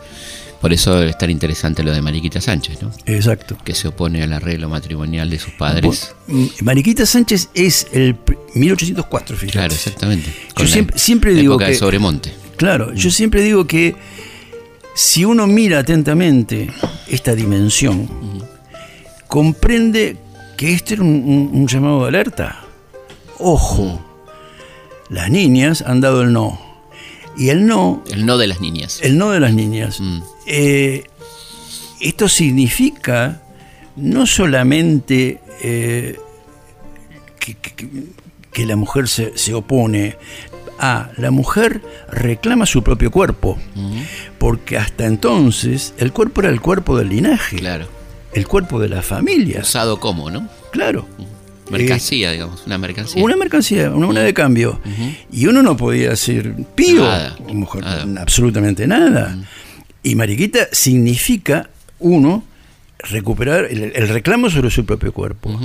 Por 0.62 0.72
eso 0.74 1.02
es 1.02 1.18
tan 1.18 1.30
interesante 1.32 1.82
lo 1.84 1.92
de 1.92 2.02
Mariquita 2.04 2.40
Sánchez, 2.40 2.82
¿no? 2.84 2.92
Exacto. 3.08 3.58
Que 3.64 3.74
se 3.74 3.88
opone 3.88 4.22
al 4.22 4.32
arreglo 4.32 4.70
matrimonial 4.70 5.28
de 5.30 5.40
sus 5.40 5.54
padres. 5.54 6.14
Mm, 6.28 6.46
Mariquita 6.62 7.06
Sánchez 7.08 7.50
es 7.56 7.88
el 7.94 8.16
pr- 8.16 8.38
1804, 8.54 9.36
fíjate. 9.36 9.52
Claro, 9.58 9.74
exactamente. 9.74 10.32
Yo 10.56 10.64
la 10.64 10.70
siempre, 10.70 11.00
siempre 11.00 11.34
digo 11.34 11.54
época 11.56 11.66
que 11.66 11.72
de 11.72 11.78
Sobremonte. 11.78 12.34
Claro, 12.58 12.94
yo 12.94 13.10
siempre 13.10 13.42
digo 13.42 13.66
que 13.66 13.96
si 14.94 15.26
uno 15.26 15.48
mira 15.48 15.80
atentamente 15.80 16.70
esta 17.08 17.34
dimensión, 17.34 18.08
comprende 19.28 20.18
que 20.58 20.74
este 20.74 20.94
era 20.94 21.04
un, 21.04 21.10
un- 21.10 21.50
un 21.54 21.68
llamado 21.68 22.04
de 22.04 22.10
alerta. 22.10 22.60
Ojo, 23.40 24.00
las 25.10 25.30
niñas 25.32 25.82
han 25.88 26.02
dado 26.02 26.22
el 26.22 26.32
no. 26.34 26.71
Y 27.38 27.50
el 27.50 27.66
no, 27.66 28.04
El 28.12 28.26
no 28.26 28.38
de 28.38 28.48
las 28.48 28.60
niñas. 28.62 29.00
el 29.02 29.18
no 29.18 29.32
de 29.32 29.40
las 29.40 29.54
niñas, 29.54 30.00
Mm. 30.00 30.20
eh, 30.48 31.04
esto 32.00 32.28
significa 32.30 33.42
no 33.96 34.26
solamente 34.26 35.40
eh, 35.64 36.18
que, 37.40 37.54
que- 37.56 37.88
que 38.52 38.66
la 38.66 38.76
mujer 38.76 39.08
se, 39.08 39.38
se 39.38 39.54
opone, 39.54 40.18
a 40.80 41.12
la 41.18 41.30
mujer 41.32 41.82
reclama 42.12 42.66
su 42.66 42.82
propio 42.84 43.12
cuerpo, 43.12 43.58
porque 44.40 44.78
hasta 44.78 45.06
entonces 45.06 45.94
el 46.00 46.12
cuerpo 46.12 46.42
era 46.42 46.50
el 46.50 46.60
cuerpo 46.60 46.98
del 46.98 47.10
linaje, 47.10 47.58
Claro. 47.58 47.88
el 48.34 48.48
cuerpo 48.48 48.80
de 48.80 48.90
la 48.90 49.02
familia, 49.04 49.60
Usado 49.62 50.00
como, 50.00 50.32
¿no? 50.32 50.50
claro. 50.72 51.06
Mercancía, 51.72 52.32
digamos. 52.32 52.64
Una 52.66 52.78
mercancía. 52.78 53.24
Una 53.24 53.36
mercancía, 53.36 53.90
una 53.92 54.08
moneda 54.08 54.24
de 54.26 54.34
cambio. 54.34 54.80
Y 55.32 55.46
uno 55.48 55.62
no 55.64 55.76
podía 55.78 56.10
decir 56.12 56.54
pío, 56.76 57.02
Nada, 57.04 57.38
o 57.48 57.54
mujer, 57.54 57.84
nada. 57.84 58.22
absolutamente 58.22 58.88
nada. 58.88 59.38
Y 60.04 60.16
mariquita 60.16 60.68
significa, 60.72 61.70
uno, 62.00 62.44
recuperar 63.00 63.66
el, 63.66 63.92
el 63.96 64.08
reclamo 64.10 64.50
sobre 64.50 64.70
su 64.70 64.86
propio 64.86 65.12
cuerpo. 65.14 65.60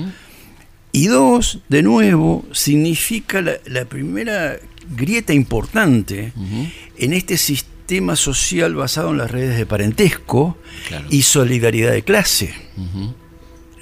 Y 0.92 1.06
dos, 1.08 1.58
de 1.68 1.82
nuevo, 1.82 2.44
significa 2.52 3.42
la, 3.42 3.52
la 3.66 3.84
primera 3.84 4.56
grieta 4.96 5.34
importante 5.34 6.32
en 6.96 7.12
este 7.12 7.36
sistema 7.36 8.16
social 8.16 8.74
basado 8.74 9.10
en 9.10 9.18
las 9.18 9.30
redes 9.30 9.56
de 9.58 9.66
parentesco 9.66 10.56
Claro. 10.88 11.06
y 11.10 11.22
solidaridad 11.22 11.92
de 11.92 12.02
clase. 12.02 12.54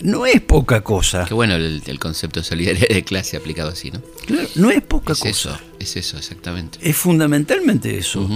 No 0.04 0.24
es 0.26 0.40
poca 0.40 0.82
cosa. 0.82 1.24
Qué 1.26 1.34
bueno 1.34 1.56
el, 1.56 1.82
el 1.84 1.98
concepto 1.98 2.40
de 2.40 2.44
solidaridad 2.44 2.88
de 2.88 3.02
clase 3.04 3.36
aplicado 3.36 3.70
así, 3.70 3.90
¿no? 3.90 4.00
Claro, 4.26 4.48
no 4.54 4.70
es 4.70 4.80
poca 4.82 5.12
es 5.14 5.18
cosa. 5.18 5.28
eso, 5.30 5.58
es 5.80 5.96
eso, 5.96 6.16
exactamente. 6.16 6.78
Es 6.82 6.96
fundamentalmente 6.96 7.98
eso. 7.98 8.28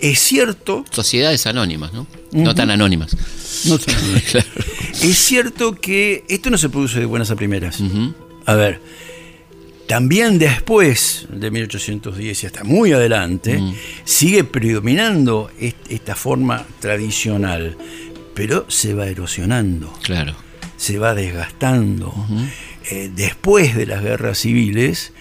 Es 0.00 0.18
cierto, 0.18 0.84
Sociedades 0.90 1.46
anónimas, 1.46 1.92
¿no? 1.92 2.06
No 2.32 2.54
tan 2.54 2.70
anónimas. 2.70 3.16
no 3.66 3.78
sé, 3.78 3.92
Claro. 4.32 4.46
es 5.02 5.16
cierto 5.18 5.74
que 5.76 6.24
esto 6.28 6.50
no 6.50 6.58
se 6.58 6.68
produce 6.68 6.98
de 6.98 7.06
buenas 7.06 7.30
a 7.30 7.36
primeras. 7.36 7.78
A 8.46 8.54
ver, 8.54 8.80
también 9.86 10.38
después 10.38 11.26
de 11.30 11.50
1810 11.50 12.42
y 12.42 12.46
hasta 12.46 12.64
muy 12.64 12.92
adelante, 12.92 13.60
sigue 14.04 14.44
predominando 14.44 15.50
est- 15.60 15.76
esta 15.90 16.14
forma 16.16 16.66
tradicional, 16.80 17.76
pero 18.34 18.64
se 18.68 18.94
va 18.94 19.06
erosionando, 19.08 19.92
Claro. 20.02 20.34
Se 20.82 20.98
va 20.98 21.14
desgastando. 21.14 22.12
Eh, 22.90 23.08
después 23.14 23.76
de 23.76 23.86
las 23.86 24.02
guerras 24.02 24.38
civiles, 24.38 25.12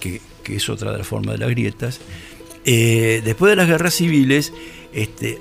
que, 0.00 0.22
que 0.42 0.56
es 0.56 0.68
otra 0.70 0.92
de 0.92 0.98
las 0.98 1.06
formas 1.06 1.34
de 1.34 1.38
las 1.40 1.50
grietas, 1.50 2.00
eh, 2.64 3.20
después 3.22 3.50
de 3.50 3.56
las 3.56 3.68
guerras 3.68 3.92
civiles, 3.92 4.54
este, 4.94 5.38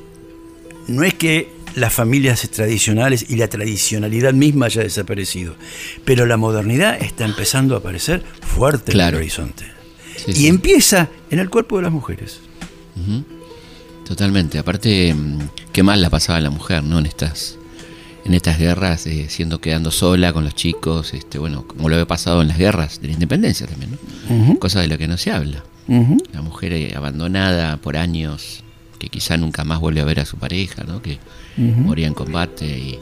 no 0.87 1.03
es 1.03 1.13
que 1.13 1.53
las 1.75 1.93
familias 1.93 2.41
tradicionales 2.51 3.25
y 3.29 3.37
la 3.37 3.47
tradicionalidad 3.47 4.33
misma 4.33 4.65
haya 4.65 4.83
desaparecido, 4.83 5.55
pero 6.03 6.25
la 6.25 6.35
modernidad 6.35 7.01
está 7.01 7.23
empezando 7.23 7.75
a 7.75 7.77
aparecer 7.77 8.23
fuerte 8.41 8.91
Claro. 8.91 9.15
en 9.15 9.15
el 9.15 9.21
horizonte. 9.27 9.63
Sí, 10.17 10.31
y 10.31 10.33
sí. 10.33 10.47
empieza 10.47 11.07
en 11.29 11.39
el 11.39 11.49
cuerpo 11.49 11.77
de 11.77 11.83
las 11.83 11.93
mujeres. 11.93 12.41
Totalmente. 14.05 14.59
Aparte, 14.59 15.13
mm, 15.13 15.39
qué 15.71 15.81
mal 15.83 16.01
la 16.01 16.09
pasaba 16.09 16.41
la 16.41 16.49
mujer, 16.49 16.83
¿no? 16.83 16.99
En 16.99 17.05
estas, 17.05 17.57
en 18.25 18.33
estas 18.33 18.57
guerras, 18.59 19.05
eh, 19.07 19.25
siendo 19.29 19.59
quedando 19.59 19.91
sola 19.91 20.31
con 20.33 20.43
los 20.43 20.53
chicos, 20.55 21.13
este, 21.13 21.37
bueno, 21.39 21.65
como 21.67 21.89
lo 21.89 21.95
había 21.95 22.05
pasado 22.07 22.41
en 22.41 22.47
las 22.49 22.57
guerras 22.57 23.01
de 23.01 23.07
la 23.07 23.13
independencia 23.13 23.65
también, 23.67 23.91
¿no? 24.29 24.59
Cosa 24.59 24.81
de 24.81 24.87
la 24.87 24.97
que 24.97 25.07
no 25.07 25.17
se 25.17 25.31
habla. 25.31 25.63
La 26.33 26.41
mujer 26.41 26.71
eh, 26.73 26.93
abandonada 26.95 27.77
por 27.77 27.97
años, 27.97 28.63
que 28.99 29.09
quizá 29.09 29.35
nunca 29.37 29.63
más 29.63 29.79
vuelve 29.79 29.99
a 30.01 30.05
ver 30.05 30.19
a 30.19 30.25
su 30.25 30.37
pareja, 30.37 30.83
¿no? 30.83 31.01
Que 31.01 31.17
moría 31.57 32.07
en 32.07 32.13
combate 32.13 32.65
y 32.65 32.99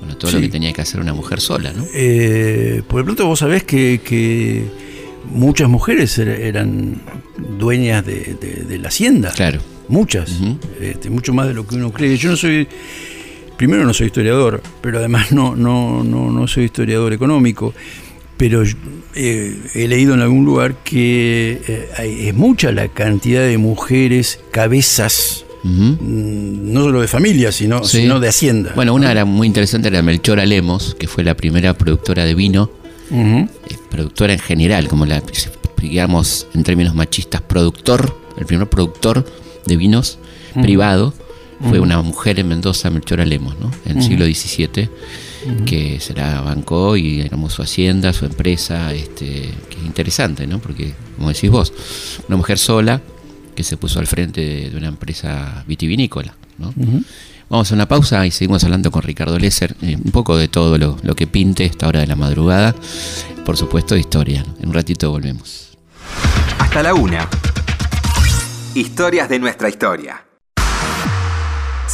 bueno, 0.00 0.16
todo 0.16 0.32
lo 0.32 0.40
que 0.40 0.48
tenía 0.48 0.72
que 0.72 0.80
hacer 0.80 0.98
una 1.00 1.12
mujer 1.14 1.40
sola, 1.40 1.72
¿no? 1.72 1.84
Eh, 1.94 2.82
por 2.88 3.00
de 3.00 3.04
pronto 3.04 3.26
vos 3.26 3.38
sabés 3.38 3.62
que, 3.62 4.00
que 4.04 4.64
muchas 5.30 5.68
mujeres 5.68 6.18
er- 6.18 6.40
eran 6.40 7.00
dueñas 7.58 8.04
de, 8.04 8.36
de- 8.40 8.64
de 8.64 8.78
la 8.78 8.88
hacienda. 8.88 9.30
Claro. 9.32 9.60
Muchas. 9.88 10.32
Este, 10.80 11.10
mucho 11.10 11.32
más 11.34 11.46
de 11.46 11.54
lo 11.54 11.66
que 11.66 11.74
uno 11.76 11.92
cree. 11.92 12.16
Yo 12.16 12.30
no 12.30 12.36
soy. 12.36 12.66
Primero 13.62 13.84
no 13.84 13.94
soy 13.94 14.06
historiador, 14.06 14.60
pero 14.80 14.98
además 14.98 15.30
no, 15.30 15.54
no, 15.54 16.02
no, 16.02 16.32
no 16.32 16.48
soy 16.48 16.64
historiador 16.64 17.12
económico. 17.12 17.72
Pero 18.36 18.64
eh, 19.14 19.56
he 19.76 19.86
leído 19.86 20.14
en 20.14 20.20
algún 20.20 20.44
lugar 20.44 20.74
que 20.82 21.62
eh, 21.68 22.26
es 22.26 22.34
mucha 22.34 22.72
la 22.72 22.88
cantidad 22.88 23.42
de 23.42 23.58
mujeres 23.58 24.40
cabezas, 24.50 25.44
mm, 25.62 26.72
no 26.72 26.82
solo 26.82 27.02
de 27.02 27.06
familia, 27.06 27.52
sino, 27.52 27.84
Sí. 27.84 27.98
sino 27.98 28.18
de 28.18 28.26
hacienda. 28.26 28.72
Bueno, 28.74 28.94
una 28.94 29.12
era 29.12 29.24
muy 29.24 29.46
interesante, 29.46 29.86
era 29.86 30.02
Melchora 30.02 30.44
Lemos, 30.44 30.96
que 30.98 31.06
fue 31.06 31.22
la 31.22 31.36
primera 31.36 31.72
productora 31.78 32.24
de 32.24 32.34
vino 32.34 32.68
eh, 33.12 33.46
productora 33.92 34.32
en 34.32 34.40
general, 34.40 34.88
como 34.88 35.06
la, 35.06 35.22
digamos, 35.80 36.48
en 36.52 36.64
términos 36.64 36.96
machistas, 36.96 37.42
productor, 37.42 38.18
el 38.38 38.44
primer 38.44 38.68
productor 38.68 39.24
de 39.66 39.76
vinos 39.76 40.18
privado, 40.60 41.14
fue 41.68 41.80
una 41.80 42.00
mujer 42.02 42.38
en 42.38 42.48
Mendoza, 42.48 42.90
Melchora 42.90 43.24
Lemos, 43.24 43.58
¿no? 43.58 43.70
En 43.84 43.98
el 43.98 44.02
siglo 44.02 44.24
XVII, 44.24 44.88
que 45.64 46.00
se 46.00 46.14
la 46.14 46.40
bancó 46.40 46.96
y 46.96 47.20
éramos 47.20 47.54
su 47.54 47.62
hacienda, 47.62 48.12
su 48.12 48.24
empresa, 48.24 48.92
este, 48.92 49.50
que 49.68 49.78
es 49.78 49.84
interesante, 49.84 50.46
¿no? 50.46 50.58
Porque, 50.58 50.92
como 51.16 51.28
decís 51.28 51.50
vos, 51.50 51.72
una 52.28 52.36
mujer 52.36 52.58
sola 52.58 53.00
que 53.54 53.62
se 53.62 53.76
puso 53.76 54.00
al 54.00 54.06
frente 54.06 54.40
de, 54.40 54.70
de 54.70 54.76
una 54.76 54.88
empresa 54.88 55.64
vitivinícola, 55.66 56.34
¿no? 56.58 56.72
Vamos 57.52 57.70
a 57.70 57.74
una 57.74 57.86
pausa 57.86 58.26
y 58.26 58.30
seguimos 58.30 58.64
hablando 58.64 58.90
con 58.90 59.02
Ricardo 59.02 59.38
Lesser, 59.38 59.76
eh, 59.82 59.98
un 60.02 60.10
poco 60.10 60.38
de 60.38 60.48
todo 60.48 60.78
lo, 60.78 60.96
lo 61.02 61.14
que 61.14 61.26
pinte 61.26 61.66
esta 61.66 61.86
hora 61.86 62.00
de 62.00 62.06
la 62.06 62.16
madrugada, 62.16 62.74
por 63.44 63.58
supuesto 63.58 63.94
de 63.94 64.00
historia. 64.00 64.42
En 64.60 64.68
un 64.68 64.74
ratito 64.74 65.10
volvemos. 65.10 65.76
Hasta 66.58 66.82
la 66.82 66.94
una. 66.94 67.28
Historias 68.74 69.28
de 69.28 69.38
nuestra 69.38 69.68
historia. 69.68 70.24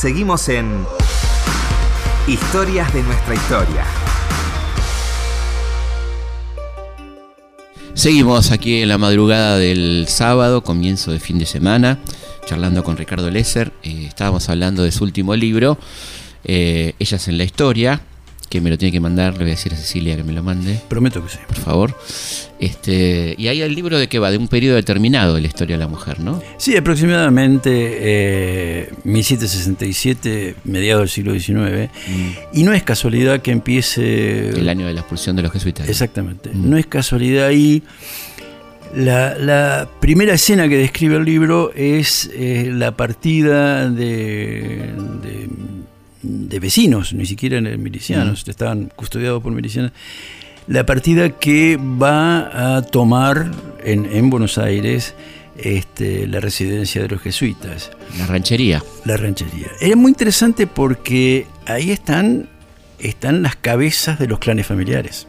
Seguimos 0.00 0.48
en 0.48 0.86
Historias 2.28 2.94
de 2.94 3.02
nuestra 3.02 3.34
historia. 3.34 3.84
Seguimos 7.94 8.52
aquí 8.52 8.82
en 8.82 8.90
la 8.90 8.98
madrugada 8.98 9.58
del 9.58 10.06
sábado, 10.06 10.62
comienzo 10.62 11.10
de 11.10 11.18
fin 11.18 11.40
de 11.40 11.46
semana, 11.46 11.98
charlando 12.46 12.84
con 12.84 12.96
Ricardo 12.96 13.28
Lesser. 13.28 13.72
Eh, 13.82 14.04
estábamos 14.06 14.48
hablando 14.48 14.84
de 14.84 14.92
su 14.92 15.02
último 15.02 15.34
libro, 15.34 15.78
eh, 16.44 16.92
Ellas 17.00 17.26
en 17.26 17.36
la 17.36 17.42
Historia, 17.42 18.00
que 18.48 18.60
me 18.60 18.70
lo 18.70 18.78
tiene 18.78 18.92
que 18.92 19.00
mandar, 19.00 19.34
le 19.34 19.40
voy 19.40 19.48
a 19.48 19.50
decir 19.50 19.72
a 19.72 19.76
Cecilia 19.76 20.16
que 20.16 20.24
me 20.24 20.32
lo 20.32 20.42
mande. 20.42 20.80
Prometo 20.88 21.22
que 21.22 21.30
sí. 21.30 21.38
Por 21.46 21.56
favor. 21.56 21.98
Este, 22.58 23.34
y 23.38 23.48
ahí 23.48 23.62
el 23.62 23.74
libro 23.74 23.98
de 23.98 24.08
qué 24.08 24.18
va, 24.18 24.30
de 24.30 24.38
un 24.38 24.48
periodo 24.48 24.76
determinado 24.76 25.34
de 25.34 25.40
la 25.40 25.46
historia 25.46 25.76
de 25.76 25.80
la 25.80 25.88
mujer, 25.88 26.20
¿no? 26.20 26.42
Sí, 26.56 26.76
aproximadamente 26.76 27.70
eh, 27.70 28.92
1767, 29.04 30.56
mediados 30.64 31.02
del 31.02 31.08
siglo 31.10 31.38
XIX. 31.38 31.90
Y 32.52 32.62
no 32.64 32.72
es 32.72 32.82
casualidad 32.82 33.40
que 33.42 33.52
empiece. 33.52 34.50
El 34.50 34.68
año 34.68 34.86
de 34.86 34.94
la 34.94 35.00
expulsión 35.00 35.36
de 35.36 35.42
los 35.42 35.52
jesuitas. 35.52 35.88
Exactamente. 35.88 36.50
No 36.54 36.76
es 36.76 36.86
casualidad 36.86 37.46
ahí. 37.46 37.82
La, 38.94 39.36
la 39.36 39.88
primera 40.00 40.32
escena 40.32 40.66
que 40.68 40.78
describe 40.78 41.16
el 41.16 41.24
libro 41.24 41.72
es 41.74 42.30
eh, 42.32 42.70
la 42.72 42.96
partida 42.96 43.90
de, 43.90 44.94
de, 45.22 45.48
de 46.22 46.58
vecinos, 46.60 47.12
ni 47.12 47.26
siquiera 47.26 47.60
milicianos, 47.60 48.46
estaban 48.48 48.90
custodiados 48.96 49.42
por 49.42 49.52
milicianos. 49.52 49.92
La 50.66 50.84
partida 50.84 51.30
que 51.30 51.76
va 51.78 52.76
a 52.76 52.82
tomar 52.82 53.50
en, 53.84 54.04
en 54.12 54.28
Buenos 54.30 54.58
Aires 54.58 55.14
este, 55.56 56.26
la 56.26 56.40
residencia 56.40 57.02
de 57.02 57.08
los 57.08 57.20
jesuitas 57.22 57.90
La 58.18 58.26
ranchería. 58.26 58.82
la 59.04 59.16
ranchería. 59.16 59.66
Era 59.80 59.96
muy 59.96 60.10
interesante 60.10 60.66
porque 60.66 61.46
ahí 61.66 61.90
están, 61.90 62.48
están 62.98 63.42
las 63.42 63.56
cabezas 63.56 64.18
de 64.18 64.28
los 64.28 64.38
clanes 64.40 64.66
familiares. 64.66 65.26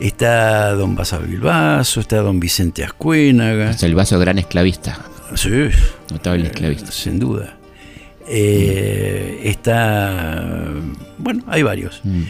Está 0.00 0.72
don 0.72 0.94
Basado 0.96 1.26
Bilbaso, 1.26 2.00
está 2.00 2.16
don 2.18 2.40
Vicente 2.40 2.82
Ascuénaga. 2.84 3.68
Hasta 3.70 3.84
el 3.86 3.94
vaso 3.94 4.18
gran 4.18 4.38
esclavista, 4.38 4.98
Sí, 5.34 5.50
notable 6.10 6.46
esclavista. 6.46 6.90
sin 6.90 7.18
duda. 7.18 7.56
Eh, 8.32 9.40
está. 9.44 10.70
Bueno, 11.18 11.42
hay 11.48 11.62
varios. 11.62 12.00
Mm. 12.04 12.22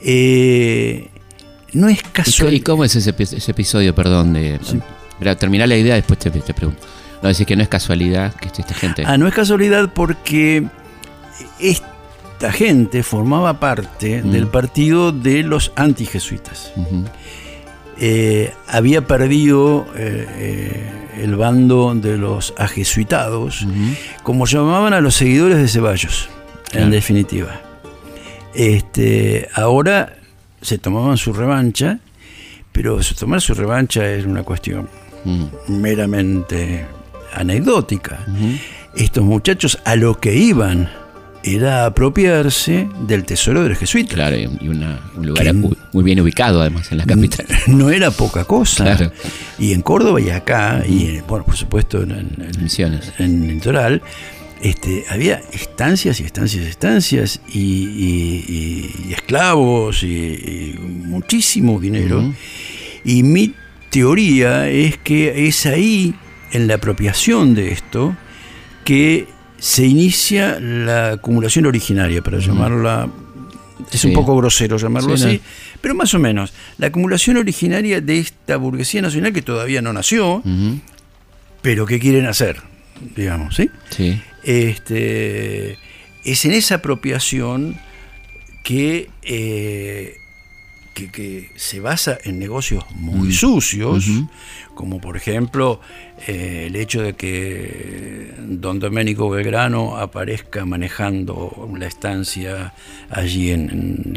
Eh, 0.00 1.08
no 1.72 1.88
es 1.88 1.98
¿Y, 1.98 2.02
co- 2.02 2.08
y 2.08 2.12
casual. 2.12 2.62
cómo 2.62 2.84
es 2.84 2.94
ese, 2.96 3.14
epi- 3.16 3.36
ese 3.36 3.50
episodio, 3.50 3.94
perdón? 3.94 4.32
De, 4.34 4.58
Mira, 5.20 5.36
terminar 5.36 5.68
la 5.68 5.76
idea, 5.76 5.94
después 5.96 6.18
te, 6.18 6.30
te 6.30 6.54
pregunto. 6.54 6.82
No, 7.22 7.28
decir 7.28 7.46
que 7.46 7.56
no 7.56 7.62
es 7.62 7.68
casualidad 7.68 8.34
que 8.34 8.46
esté 8.46 8.62
esta 8.62 8.74
gente. 8.74 9.02
Ah, 9.04 9.18
no 9.18 9.26
es 9.26 9.34
casualidad 9.34 9.90
porque 9.92 10.64
esta 11.58 12.52
gente 12.52 13.02
formaba 13.02 13.58
parte 13.58 14.22
Mm. 14.22 14.30
del 14.30 14.46
partido 14.46 15.10
de 15.12 15.42
los 15.42 15.72
antijesuitas. 15.74 16.72
Eh, 18.00 18.52
había 18.68 19.06
perdido 19.06 19.86
eh, 19.96 20.26
eh, 20.36 21.22
el 21.22 21.36
bando 21.36 21.94
de 21.94 22.16
los 22.16 22.54
ajesuitados, 22.56 23.66
como 24.22 24.46
llamaban 24.46 24.92
a 24.94 25.00
los 25.00 25.14
seguidores 25.16 25.58
de 25.58 25.68
Ceballos, 25.68 26.28
Claro. 26.70 26.84
en 26.86 26.90
definitiva. 26.92 27.60
Este, 28.54 29.48
ahora 29.54 30.16
se 30.60 30.78
tomaban 30.78 31.16
su 31.16 31.32
revancha, 31.32 31.98
pero 32.72 32.98
tomar 33.18 33.40
su 33.40 33.54
revancha 33.54 34.04
era 34.06 34.28
una 34.28 34.42
cuestión 34.42 34.88
meramente 35.66 36.86
anecdótica. 37.34 38.20
Estos 38.96 39.24
muchachos 39.24 39.78
a 39.84 39.96
lo 39.96 40.18
que 40.20 40.34
iban 40.34 40.88
era 41.44 41.86
apropiarse 41.86 42.88
del 43.06 43.24
tesoro 43.24 43.62
de 43.62 43.70
los 43.70 43.78
jesuitas. 43.78 44.14
Claro, 44.14 44.36
y 44.36 44.68
una- 44.68 45.00
un 45.16 45.26
lugar 45.26 45.54
muy, 45.54 45.76
muy 45.92 46.04
bien 46.04 46.20
ubicado 46.20 46.60
además 46.60 46.90
en 46.92 46.98
la 46.98 47.06
capital. 47.06 47.46
No 47.68 47.90
era 47.90 48.10
poca 48.10 48.44
cosa. 48.44 48.84
Claro. 48.84 49.12
Y 49.58 49.72
en 49.72 49.82
Córdoba 49.82 50.20
y 50.20 50.30
acá, 50.30 50.82
y 50.86 51.20
bueno, 51.28 51.44
por 51.44 51.56
supuesto 51.56 52.02
en, 52.02 52.10
en- 52.12 52.36
en- 52.54 52.62
Misiones. 52.62 53.12
en 53.18 53.42
el 53.44 53.48
litoral, 53.54 54.02
este, 54.62 55.04
había 55.10 55.40
estancias 55.52 56.18
y 56.20 56.24
estancias 56.24 56.64
y 56.64 56.68
estancias 56.68 57.40
y, 57.52 57.58
y- 57.60 58.44
y- 58.48 59.08
y 59.08 59.12
esclavos 59.12 60.02
y, 60.02 60.74
muchísimo 60.82 61.78
dinero. 61.80 62.34
Y 63.04 63.22
mi 63.22 63.54
teoría 63.90 64.68
es 64.68 64.98
que 64.98 65.46
es 65.46 65.64
ahí, 65.66 66.14
en 66.52 66.66
la 66.66 66.74
apropiación 66.74 67.54
de 67.54 67.70
esto, 67.72 68.16
que 68.84 69.26
se 69.58 69.84
inicia 69.86 70.58
la 70.60 71.12
acumulación 71.12 71.66
originaria, 71.66 72.22
para 72.22 72.38
llamarla 72.38 73.08
es 73.92 74.00
Sí. 74.00 74.08
un 74.08 74.14
poco 74.14 74.36
grosero 74.36 74.76
llamarlo 74.76 75.16
Sí, 75.16 75.24
así, 75.24 75.36
no. 75.38 75.42
pero 75.80 75.94
más 75.94 76.12
o 76.14 76.18
menos. 76.18 76.52
La 76.78 76.88
acumulación 76.88 77.36
originaria 77.38 78.00
de 78.00 78.18
esta 78.18 78.56
burguesía 78.56 79.00
nacional 79.02 79.32
que 79.32 79.42
todavía 79.42 79.80
no 79.82 79.92
nació, 79.92 80.42
pero 81.62 81.86
que 81.86 81.98
quieren 81.98 82.26
hacer, 82.26 82.60
digamos, 83.16 83.56
¿sí? 83.56 83.70
Sí. 83.90 84.20
Este, 84.44 85.78
es 86.24 86.44
en 86.44 86.52
esa 86.52 86.76
apropiación 86.76 87.76
que, 88.64 89.08
eh, 89.22 90.16
que, 90.94 91.10
que 91.10 91.50
se 91.56 91.80
basa 91.80 92.18
en 92.24 92.38
negocios 92.38 92.84
muy 92.94 93.32
sucios, 93.32 94.08
Ujú. 94.08 94.28
como 94.74 95.00
por 95.00 95.16
ejemplo 95.16 95.80
eh, 96.26 96.64
el 96.66 96.76
hecho 96.76 97.02
de 97.02 97.14
que 97.14 98.32
don 98.48 98.78
Domenico 98.80 99.30
Belgrano 99.30 99.96
aparezca 99.98 100.64
manejando 100.64 101.68
la 101.78 101.86
estancia 101.86 102.74
allí 103.10 103.50
en, 103.50 104.14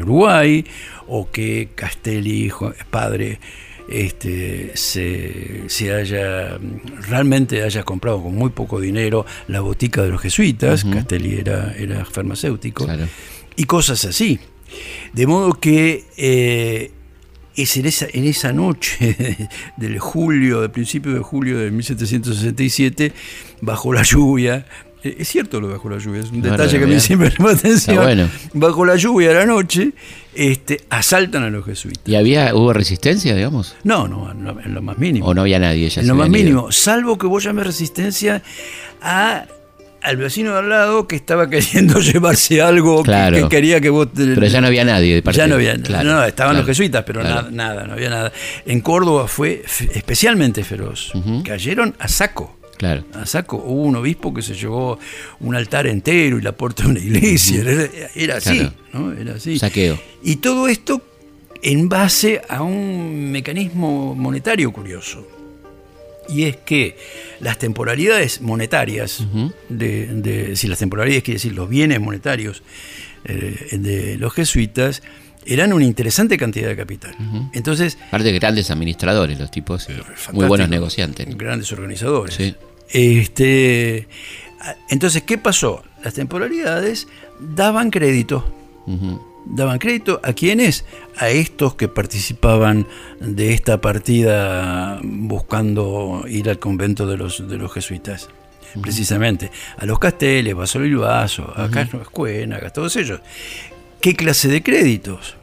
Uruguay, 0.00 0.64
o 1.08 1.30
que 1.30 1.70
Castelli, 1.74 2.44
hijo- 2.46 2.72
padre, 2.90 3.38
este, 3.88 4.72
se, 4.76 5.64
se 5.68 5.92
haya 5.94 6.58
realmente 7.08 7.62
haya 7.62 7.82
comprado 7.84 8.22
con 8.22 8.34
muy 8.34 8.50
poco 8.50 8.80
dinero 8.80 9.24
la 9.48 9.60
botica 9.60 10.02
de 10.02 10.10
los 10.10 10.20
jesuitas. 10.20 10.84
Castelli 10.84 11.38
era, 11.38 11.74
era 11.78 12.04
farmacéutico, 12.04 12.84
Claro. 12.84 13.06
y 13.56 13.64
cosas 13.64 14.04
así. 14.04 14.38
De 15.12 15.26
modo 15.28 15.52
que 15.54 16.04
eh, 16.16 16.90
es 17.56 17.76
en 17.76 17.86
esa, 17.86 18.06
en 18.12 18.24
esa 18.24 18.52
noche 18.52 19.48
del 19.76 19.98
julio, 19.98 20.60
del 20.60 20.70
principio 20.70 21.12
de 21.14 21.20
julio 21.20 21.58
de 21.58 21.70
1767, 21.70 23.12
bajo 23.60 23.92
la 23.92 24.02
lluvia, 24.02 24.66
eh, 25.02 25.16
es 25.20 25.28
cierto 25.28 25.60
lo 25.60 25.68
de 25.68 25.74
bajo 25.74 25.88
la 25.88 25.98
lluvia, 25.98 26.20
es 26.20 26.30
un 26.30 26.42
detalle 26.42 26.78
que 26.78 26.84
a 26.84 26.86
mí 26.86 27.00
siempre 27.00 27.32
me 27.38 27.50
atención. 27.50 27.96
bueno. 27.96 28.28
Bajo 28.54 28.84
la 28.84 28.96
lluvia 28.96 29.30
a 29.30 29.34
la 29.34 29.46
noche, 29.46 29.92
este, 30.34 30.82
asaltan 30.90 31.44
a 31.44 31.50
los 31.50 31.64
jesuitas. 31.64 32.02
¿Y 32.06 32.16
había, 32.16 32.54
hubo 32.54 32.72
resistencia, 32.72 33.34
digamos? 33.34 33.76
No, 33.84 34.08
no, 34.08 34.30
en 34.30 34.44
lo, 34.44 34.60
en 34.60 34.74
lo 34.74 34.82
más 34.82 34.98
mínimo. 34.98 35.26
¿O 35.26 35.34
no 35.34 35.42
había 35.42 35.58
nadie? 35.58 35.88
Ya 35.88 36.00
en 36.00 36.08
lo 36.08 36.14
más 36.14 36.28
ido? 36.28 36.32
mínimo, 36.36 36.72
salvo 36.72 37.18
que 37.18 37.26
vos 37.26 37.42
llames 37.44 37.66
resistencia 37.66 38.42
a 39.00 39.46
al 40.06 40.16
vecino 40.16 40.52
de 40.52 40.58
al 40.60 40.68
lado 40.68 41.06
que 41.08 41.16
estaba 41.16 41.48
queriendo 41.50 42.00
llevarse 42.00 42.62
algo 42.62 43.02
que- 43.02 43.06
Claro. 43.10 43.36
que, 43.36 43.48
quería 43.48 43.80
que 43.80 43.90
vos... 43.90 44.12
te- 44.12 44.34
Pero 44.34 44.46
ya 44.46 44.60
no 44.60 44.66
había 44.68 44.84
nadie 44.84 45.20
de 45.20 45.32
ya 45.32 45.46
no 45.46 45.56
había, 45.56 45.76
claro, 45.76 46.08
no, 46.10 46.24
estaban 46.24 46.52
claro, 46.52 46.58
los 46.58 46.66
jesuitas, 46.66 47.04
pero 47.04 47.22
nada, 47.22 47.48
nada, 47.50 47.84
no 47.86 47.92
había 47.94 48.10
nada. 48.10 48.32
En 48.64 48.80
Córdoba 48.80 49.28
fue 49.28 49.62
especialmente 49.94 50.64
feroz. 50.64 51.12
Cayeron 51.44 51.94
a 51.98 52.08
saco. 52.08 52.56
Claro. 52.76 53.04
A 53.14 53.24
saco. 53.24 53.56
Hubo 53.56 53.82
un 53.84 53.96
obispo 53.96 54.34
que 54.34 54.42
se 54.42 54.54
llevó 54.54 54.98
un 55.40 55.54
altar 55.56 55.86
entero 55.86 56.38
y 56.38 56.42
la 56.42 56.52
puerta 56.52 56.82
de 56.82 56.90
una 56.90 57.00
iglesia. 57.00 57.62
Era, 57.62 57.88
era 58.14 58.36
así. 58.36 58.70
¿no? 58.92 59.12
Era 59.12 59.34
así. 59.36 59.58
Saqueo. 59.58 59.98
Y 60.22 60.36
todo 60.36 60.68
esto 60.68 61.00
en 61.62 61.88
base 61.88 62.42
a 62.48 62.62
un 62.62 63.30
mecanismo 63.32 64.14
monetario 64.14 64.70
curioso. 64.72 65.26
Y 66.28 66.44
es 66.44 66.56
que 66.56 66.96
las 67.40 67.58
temporalidades 67.58 68.40
monetarias, 68.40 69.24
de, 69.68 70.06
de- 70.06 70.56
si 70.56 70.66
las 70.68 70.78
temporalidades 70.78 71.22
quiere 71.22 71.36
decir 71.36 71.52
los 71.54 71.68
bienes 71.68 72.00
monetarios 72.00 72.62
eh, 73.24 73.68
de 73.78 74.16
los 74.18 74.32
jesuitas, 74.32 75.02
eran 75.44 75.72
una 75.72 75.84
interesante 75.84 76.36
cantidad 76.36 76.68
de 76.68 76.76
capital. 76.76 77.14
Entonces, 77.52 77.96
Aparte 78.08 78.24
de 78.32 78.38
grandes 78.38 78.70
administradores, 78.70 79.38
los 79.38 79.50
tipos. 79.50 79.88
Muy 79.88 79.96
fantástico, 79.98 80.46
buenos 80.48 80.68
negociantes. 80.68 81.36
Grandes 81.36 81.70
organizadores. 81.72 82.34
Sí. 82.34 82.54
Este, 82.90 84.08
entonces, 84.90 85.22
¿qué 85.22 85.38
pasó? 85.38 85.84
Las 86.02 86.14
temporalidades 86.14 87.06
daban 87.40 87.90
crédito. 87.90 88.52
Ujú. 88.86 89.20
Daban 89.46 89.78
crédito 89.78 90.20
a 90.24 90.32
quienes 90.32 90.84
a 91.16 91.28
estos 91.30 91.74
que 91.76 91.88
participaban 91.88 92.86
de 93.20 93.52
esta 93.54 93.80
partida 93.80 94.98
buscando 95.02 96.24
ir 96.28 96.48
al 96.50 96.58
convento 96.58 97.06
de 97.06 97.16
los 97.16 97.48
de 97.48 97.56
los 97.56 97.72
jesuitas 97.72 98.28
precisamente 98.82 99.50
a 99.78 99.86
los 99.86 99.98
Casteles, 99.98 100.54
Basolo 100.54 100.84
y 100.86 100.94
Vaso, 100.94 101.50
a 101.56 101.70
Carlos 101.70 102.10
Cuénagas, 102.10 102.72
todos 102.72 102.94
ellos 102.96 103.20
qué 104.00 104.14
clase 104.14 104.48
de 104.48 104.62
créditos 104.62 105.36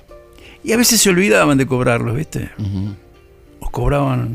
y 0.64 0.72
a 0.74 0.78
veces 0.78 1.02
se 1.02 1.10
olvidaban 1.10 1.58
de 1.58 1.66
cobrarlos 1.66 2.16
viste 2.16 2.50
Ujú. 2.60 2.96
los 3.62 3.70
cobraban 3.72 4.30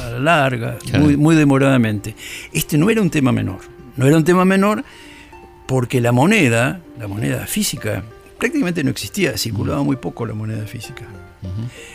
a 0.00 0.10
la 0.10 0.18
larga, 0.20 0.76
Claro. 0.78 1.04
muy, 1.04 1.16
muy 1.16 1.34
demoradamente. 1.34 2.14
Este 2.52 2.76
no 2.78 2.88
era 2.90 3.00
un 3.02 3.10
tema 3.10 3.32
menor. 3.32 3.58
No 3.96 4.06
era 4.06 4.16
un 4.16 4.24
tema 4.24 4.44
menor 4.44 4.84
porque 5.66 6.00
la 6.00 6.12
moneda, 6.12 6.80
la 6.98 7.08
moneda 7.08 7.46
física, 7.46 8.04
prácticamente 8.38 8.82
no 8.84 8.90
existía, 8.90 9.36
circulaba 9.38 9.82
muy 9.82 9.96
poco 9.96 10.26
la 10.26 10.34
moneda 10.34 10.64
física. 10.66 11.04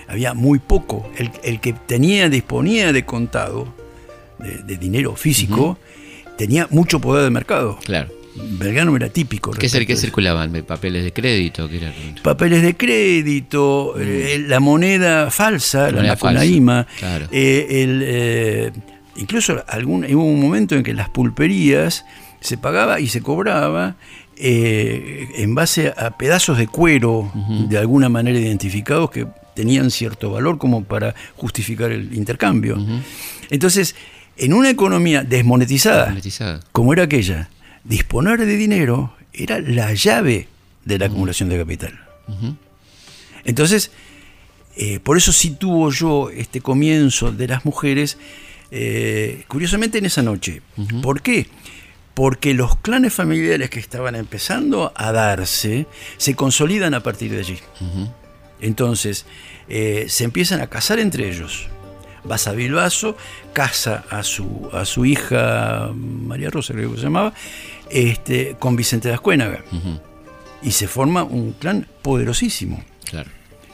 Había 0.07 0.33
muy 0.33 0.59
poco. 0.59 1.09
El, 1.17 1.31
el 1.43 1.59
que 1.59 1.73
tenía, 1.73 2.29
disponía 2.29 2.91
de 2.93 3.05
contado, 3.05 3.73
de, 4.39 4.57
de 4.63 4.77
dinero 4.77 5.15
físico, 5.15 5.77
tenía 6.37 6.67
mucho 6.71 6.99
poder 6.99 7.23
de 7.23 7.29
mercado. 7.29 7.77
Claro. 7.83 8.09
Belgrano 8.33 8.95
era 8.95 9.09
típico. 9.09 9.51
¿Qué, 9.51 9.65
es 9.65 9.73
el 9.75 9.85
que 9.85 9.97
circulaban? 9.97 10.51
¿Papeles 10.65 11.03
de 11.03 11.11
crédito? 11.11 11.67
¿Qué 11.67 11.77
era? 11.77 11.93
Papeles 12.23 12.61
de 12.63 12.77
crédito, 12.77 13.95
eh, 13.99 14.41
la 14.47 14.61
moneda 14.61 15.29
falsa, 15.31 15.87
la, 15.87 15.91
Mm. 15.91 15.95
moneda 15.95 16.15
falsa, 16.15 16.25
macunaíma, 16.39 16.87
claro. 16.97 17.27
eh, 17.31 17.67
el, 17.83 18.01
eh, 18.05 18.71
incluso 19.17 19.61
algún, 19.67 20.05
hubo 20.05 20.23
un 20.23 20.39
momento 20.39 20.75
en 20.75 20.83
que 20.83 20.93
las 20.93 21.09
pulperías 21.09 22.05
se 22.39 22.57
pagaba 22.57 23.01
y 23.01 23.07
se 23.09 23.21
cobraba 23.21 23.97
eh, 24.43 25.29
en 25.35 25.53
base 25.53 25.93
a 25.95 26.17
pedazos 26.17 26.57
de 26.57 26.67
cuero 26.67 27.31
de 27.69 27.77
alguna 27.77 28.09
manera 28.09 28.39
identificados 28.39 29.11
que 29.11 29.27
tenían 29.53 29.91
cierto 29.91 30.31
valor 30.31 30.57
como 30.57 30.83
para 30.83 31.13
justificar 31.35 31.91
el 31.91 32.15
intercambio. 32.15 32.77
Entonces, 33.51 33.95
en 34.37 34.53
una 34.53 34.71
economía 34.71 35.23
desmonetizada, 35.23 36.07
Monetizada. 36.09 36.59
como 36.71 36.91
era 36.91 37.03
aquella, 37.03 37.49
disponer 37.83 38.39
de 38.39 38.55
dinero 38.55 39.13
era 39.31 39.59
la 39.59 39.93
llave 39.93 40.47
de 40.85 40.97
la 40.97 41.05
acumulación 41.05 41.47
de 41.49 41.59
capital. 41.59 41.99
Entonces, 43.45 43.91
eh, 44.75 44.99
por 44.99 45.17
eso 45.17 45.31
sitúo 45.31 45.91
yo 45.91 46.31
este 46.31 46.61
comienzo 46.61 47.31
de 47.31 47.47
las 47.47 47.63
mujeres, 47.63 48.17
eh, 48.71 49.43
curiosamente 49.47 49.99
en 49.99 50.05
esa 50.05 50.23
noche. 50.23 50.61
¿Por 51.03 51.21
qué? 51.21 51.47
Porque 52.13 52.53
los 52.53 52.75
clanes 52.77 53.13
familiares 53.13 53.69
que 53.69 53.79
estaban 53.79 54.15
empezando 54.15 54.91
a 54.95 55.11
darse 55.11 55.87
se 56.17 56.35
consolidan 56.35 56.93
a 56.93 57.01
partir 57.01 57.31
de 57.31 57.39
allí. 57.39 57.59
Entonces, 58.59 59.25
eh, 59.69 60.05
se 60.09 60.23
empiezan 60.23 60.61
a 60.61 60.67
casar 60.67 60.99
entre 60.99 61.29
ellos. 61.29 61.67
Basa 62.23 62.51
Bilbaso 62.51 63.15
casa 63.53 64.03
a 64.11 64.21
su, 64.23 64.69
a 64.73 64.85
su 64.85 65.05
hija 65.05 65.89
María 65.95 66.51
Rosa, 66.51 66.73
creo 66.73 66.91
que 66.91 66.97
se 66.97 67.03
llamaba, 67.03 67.33
este, 67.89 68.55
con 68.59 68.75
Vicente 68.75 69.07
de 69.07 69.15
Ascuénaga. 69.15 69.63
Y 70.61 70.71
se 70.71 70.87
forma 70.87 71.23
un 71.23 71.53
clan 71.53 71.87
poderosísimo, 72.03 72.83
Claro. 73.05 73.29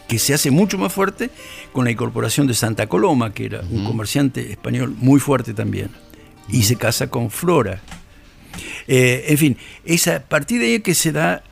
que 0.08 0.18
se 0.20 0.34
hace 0.34 0.52
mucho 0.52 0.78
más 0.78 0.94
fuerte 0.94 1.30
con 1.74 1.84
la 1.84 1.92
incorporación 1.92 2.48
de 2.48 2.54
Santa 2.54 2.88
Coloma, 2.88 3.34
que 3.34 3.48
era 3.48 3.62
un 3.70 3.84
comerciante 3.84 4.52
español 4.52 4.96
muy 4.98 5.20
fuerte 5.20 5.54
también. 5.54 5.90
Y 6.48 6.64
se 6.64 6.78
casa 6.78 7.08
con 7.08 7.30
Flora. 7.30 7.82
Eh, 8.88 9.26
en 9.30 9.38
fin, 9.38 9.58
es 9.86 10.08
a 10.08 10.20
partir 10.22 10.60
de 10.60 10.66
ahí 10.68 10.80
que 10.80 10.94
se 10.96 11.12
da 11.12 11.44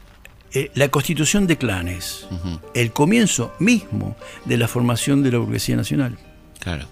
eh, 0.53 0.71
la 0.75 0.87
constitución 0.89 1.47
de 1.47 1.57
clanes, 1.57 2.27
el 2.73 2.91
comienzo 2.91 3.53
mismo 3.59 4.15
de 4.45 4.57
la 4.57 4.67
formación 4.67 5.21
de 5.23 5.31
la 5.31 5.37
burguesía 5.39 5.75
nacional 5.75 6.17
Claro. 6.59 6.87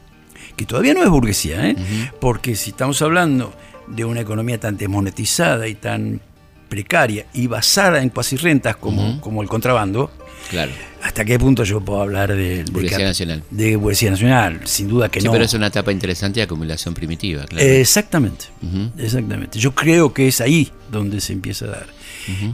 que 0.58 0.66
todavía 0.66 0.94
no 0.94 1.04
es 1.04 1.10
burguesía, 1.10 1.70
¿eh? 1.70 1.76
porque 2.20 2.56
si 2.56 2.72
estamos 2.72 3.02
hablando 3.02 3.54
de 3.88 4.06
una 4.06 4.22
economía 4.22 4.60
tan 4.60 4.78
desmonetizada 4.78 5.68
y 5.68 5.76
tan 5.76 6.22
precaria 6.70 7.26
y 7.34 7.48
basada 7.48 8.02
en 8.02 8.10
cuasi 8.10 8.36
rentas 8.36 8.76
como, 8.78 9.20
como 9.22 9.42
el 9.42 9.48
contrabando, 9.50 10.12
Claro. 10.50 10.72
¿Hasta 11.04 11.26
qué 11.26 11.38
punto 11.38 11.64
yo 11.64 11.82
puedo 11.82 12.02
hablar 12.02 12.30
de, 12.36 12.64
de 12.64 12.72
Burguesía 12.72 13.06
nacional. 13.06 13.44
de 13.52 13.76
burguesía 13.76 14.10
nacional? 14.12 14.62
Sin 14.64 14.88
duda 14.88 15.10
que 15.10 15.20
Sí, 15.22 15.26
no. 15.28 15.34
pero 15.34 15.44
es 15.46 15.54
una 15.54 15.68
etapa 15.68 15.92
interesante 15.92 16.40
de 16.40 16.46
acumulación 16.46 16.94
primitiva, 16.94 17.44
claro. 17.46 17.66
Exactamente, 17.66 18.46
exactamente. 18.98 19.60
Yo 19.60 19.74
creo 19.76 20.14
que 20.14 20.28
es 20.28 20.42
ahí 20.42 20.72
donde 20.92 21.20
se 21.22 21.34
empieza 21.34 21.66
a 21.66 21.70
dar. 21.70 21.88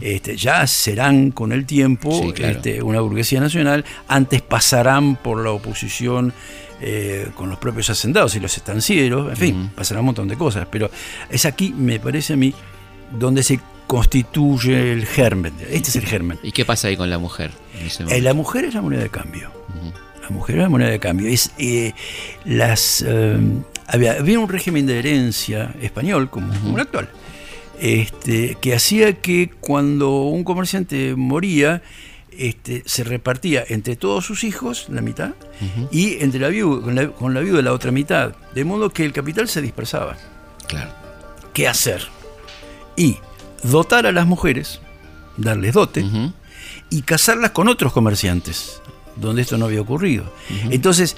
este, 0.00 0.36
ya 0.36 0.66
serán 0.66 1.30
con 1.30 1.52
el 1.52 1.64
tiempo 1.64 2.10
Sí, 2.22 2.32
claro. 2.32 2.56
este, 2.56 2.82
una 2.82 3.00
burguesía 3.00 3.38
nacional, 3.40 3.84
antes 4.08 4.42
pasarán 4.42 5.16
por 5.16 5.42
la 5.44 5.52
oposición 5.52 6.32
eh, 6.80 7.28
con 7.36 7.50
los 7.50 7.58
propios 7.58 7.88
hacendados 7.90 8.34
y 8.34 8.40
los 8.40 8.56
estancieros, 8.56 9.30
en 9.30 9.36
fin, 9.36 9.70
pasará 9.74 10.00
un 10.00 10.06
montón 10.06 10.26
de 10.28 10.36
cosas, 10.36 10.66
pero 10.70 10.90
es 11.28 11.44
aquí, 11.44 11.72
me 11.76 12.00
parece 12.00 12.32
a 12.32 12.36
mí, 12.36 12.52
donde 13.18 13.42
se 13.42 13.60
constituye 13.90 14.92
el 14.92 15.04
germen. 15.04 15.52
Este 15.68 15.90
es 15.90 15.96
el 15.96 16.06
germen. 16.06 16.38
¿Y 16.44 16.52
qué 16.52 16.64
pasa 16.64 16.86
ahí 16.86 16.96
con 16.96 17.10
la 17.10 17.18
mujer? 17.18 17.50
Eh, 18.08 18.20
la 18.20 18.34
mujer 18.34 18.64
es 18.64 18.74
la 18.74 18.82
moneda 18.82 19.02
de 19.02 19.08
cambio. 19.08 19.50
La 20.22 20.28
mujer 20.28 20.58
es 20.58 20.62
la 20.62 20.68
moneda 20.68 20.90
de 20.90 21.00
cambio. 21.00 21.26
Es, 21.26 21.50
eh, 21.58 21.92
las, 22.44 23.04
eh, 23.04 23.36
había, 23.88 24.12
había 24.12 24.38
un 24.38 24.48
régimen 24.48 24.86
de 24.86 25.00
herencia 25.00 25.74
español, 25.82 26.30
como, 26.30 26.56
como 26.60 26.76
el 26.76 26.82
actual, 26.82 27.08
este, 27.80 28.56
que 28.60 28.76
hacía 28.76 29.14
que 29.14 29.50
cuando 29.58 30.22
un 30.22 30.44
comerciante 30.44 31.16
moría, 31.16 31.82
este, 32.38 32.84
se 32.86 33.02
repartía 33.02 33.64
entre 33.68 33.96
todos 33.96 34.24
sus 34.24 34.44
hijos 34.44 34.86
la 34.88 35.00
mitad 35.00 35.30
y 35.90 36.22
entre 36.22 36.38
la 36.38 36.46
viuda, 36.46 36.80
con, 36.84 36.94
la, 36.94 37.08
con 37.08 37.34
la 37.34 37.40
viuda 37.40 37.60
la 37.60 37.72
otra 37.72 37.90
mitad, 37.90 38.36
de 38.54 38.64
modo 38.64 38.90
que 38.90 39.04
el 39.04 39.12
capital 39.12 39.48
se 39.48 39.60
dispersaba. 39.60 40.16
Claro. 40.68 40.92
¿Qué 41.52 41.66
hacer? 41.66 42.06
Y 42.96 43.16
dotar 43.62 44.06
a 44.06 44.12
las 44.12 44.26
mujeres, 44.26 44.80
darles 45.36 45.74
dote, 45.74 46.04
y 46.90 47.02
casarlas 47.02 47.50
con 47.52 47.68
otros 47.68 47.92
comerciantes, 47.92 48.80
donde 49.16 49.42
esto 49.42 49.58
no 49.58 49.66
había 49.66 49.80
ocurrido. 49.80 50.32
Entonces, 50.70 51.16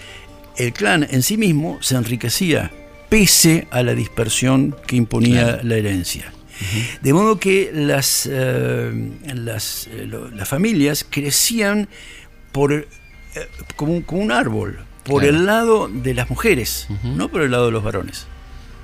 el 0.57 0.73
clan 0.73 1.07
en 1.11 1.23
sí 1.23 1.37
mismo 1.37 1.79
se 1.81 1.95
enriquecía 1.97 2.71
pese 3.09 3.69
a 3.71 3.83
la 3.83 3.95
dispersión 3.95 4.75
que 4.87 4.97
imponía 4.97 5.45
Claro. 5.45 5.61
la 5.65 5.77
herencia. 5.77 6.33
De 7.01 7.13
modo 7.13 7.39
que 7.41 7.71
las, 7.75 8.29
eh, 8.31 9.11
las, 9.35 9.89
eh, 9.89 10.07
lo- 10.07 10.31
las 10.31 10.49
familias 10.49 11.05
crecían 11.09 11.89
por, 12.53 12.73
eh, 12.73 12.87
como, 13.77 13.93
un, 13.95 14.03
como 14.03 14.23
un 14.23 14.31
árbol, 14.33 14.79
por 15.05 15.23
Claro. 15.23 15.37
el 15.39 15.47
lado 15.47 15.89
de 15.93 16.15
las 16.15 16.31
mujeres, 16.31 16.87
no 17.03 17.29
por 17.31 17.43
el 17.43 17.51
lado 17.51 17.67
de 17.67 17.73
los 17.73 17.83
varones, 17.83 18.27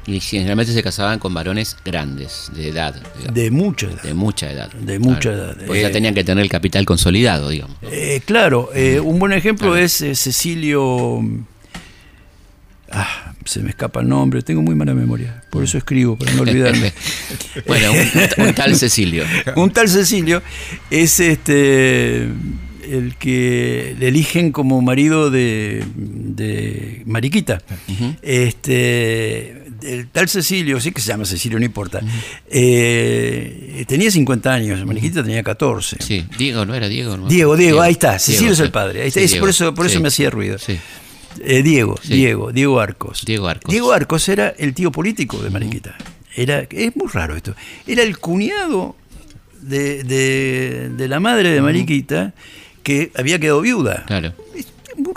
Y 0.09 0.20
generalmente 0.20 0.72
se 0.72 0.82
casaban 0.82 1.18
con 1.18 1.34
varones 1.34 1.76
grandes, 1.84 2.50
de 2.54 2.68
edad, 2.68 2.94
digamos, 3.16 3.34
de 3.34 3.50
mucha 3.50 3.86
edad. 3.88 4.02
de 4.02 4.14
mucha 4.14 4.50
edad. 4.50 4.72
De 4.72 4.98
mucha 4.98 5.32
edad. 5.32 5.56
Pues 5.66 5.82
ya 5.82 5.88
Eh, 5.88 5.92
tenían 5.92 6.14
que 6.14 6.24
tener 6.24 6.42
el 6.42 6.50
capital 6.50 6.84
consolidado, 6.86 7.50
digamos. 7.50 7.76
Eh, 7.82 8.20
claro, 8.24 8.70
eh, 8.74 9.00
un 9.00 9.18
buen 9.18 9.32
ejemplo 9.32 9.68
Claro. 9.72 9.84
es 9.84 9.98
Cecilio. 10.14 11.20
Ah, 12.90 13.34
se 13.44 13.61
me 13.61 13.68
escapa 13.68 14.00
el 14.00 14.09
nombre, 14.09 14.40
tengo 14.40 14.62
muy 14.62 14.74
mala 14.74 14.94
memoria, 14.94 15.42
por 15.50 15.62
eso 15.62 15.76
escribo, 15.76 16.16
para 16.16 16.32
no 16.32 16.40
olvidarme. 16.42 16.92
bueno, 17.66 17.92
un, 17.92 18.46
un 18.46 18.54
tal 18.54 18.74
Cecilio. 18.76 19.24
un 19.56 19.70
tal 19.70 19.88
Cecilio 19.90 20.42
es 20.90 21.20
este 21.20 22.22
el 22.90 23.16
que 23.18 23.94
le 23.98 24.09
eligen 24.09 24.50
como 24.52 24.80
marido 24.80 25.30
de, 25.30 25.84
de 25.94 27.02
Mariquita. 27.04 27.61
Este 28.22 29.64
el 29.83 30.09
tal 30.09 30.29
Cecilio, 30.29 30.81
sí 30.81 30.93
que 30.93 31.01
se 31.01 31.09
llama 31.09 31.24
Cecilio, 31.24 31.59
no 31.59 31.64
importa. 31.64 32.01
eh, 32.51 33.85
tenía 33.87 34.11
50 34.11 34.53
años, 34.53 34.85
Mariquita 34.85 35.22
tenía 35.22 35.43
14. 35.43 35.97
Sí, 36.01 36.24
Diego, 36.37 36.64
¿no 36.66 36.74
era 36.74 36.89
Diego? 36.89 37.16
no? 37.16 37.29
Diego, 37.29 37.57
Diego, 37.57 37.81
ahí 37.81 37.93
está. 37.93 38.18
Cecilio 38.18 38.41
Diego, 38.41 38.53
es 38.55 38.61
el 38.61 38.70
padre. 38.70 39.03
Ahí 39.03 39.09
está. 39.09 39.20
Sí, 39.20 39.24
Es 39.24 39.31
Diego. 39.33 39.43
por 39.45 39.51
eso, 39.51 39.74
por 39.74 39.87
eso 39.87 39.97
Sí. 39.97 40.03
me 40.03 40.09
hacía 40.09 40.31
ruido. 40.31 40.59
Sí. 40.59 40.79
Eh, 41.45 41.62
Diego. 41.62 41.99
Diego, 42.07 42.53
Diego 42.53 42.81
Arcos. 42.81 43.24
Diego 43.24 43.47
Arcos. 43.49 43.70
Diego 43.70 43.93
Arcos 43.93 44.29
era 44.29 44.49
el 44.59 44.74
tío 44.74 44.91
político 44.91 45.39
de 45.43 45.51
Mariquita. 45.51 45.97
Era, 46.35 46.61
es 46.70 46.97
muy 46.97 47.09
raro 47.12 47.37
esto. 47.37 47.55
Era 47.87 48.03
el 48.03 48.18
cuñado 48.18 48.97
de, 49.61 50.03
de- 50.05 50.89
de 50.91 51.09
la 51.09 51.20
madre 51.20 51.51
de 51.51 51.61
Mariquita 51.61 52.33
que 52.83 53.11
había 53.16 53.39
quedado 53.39 53.61
viuda. 53.61 54.05
Claro. 54.07 54.33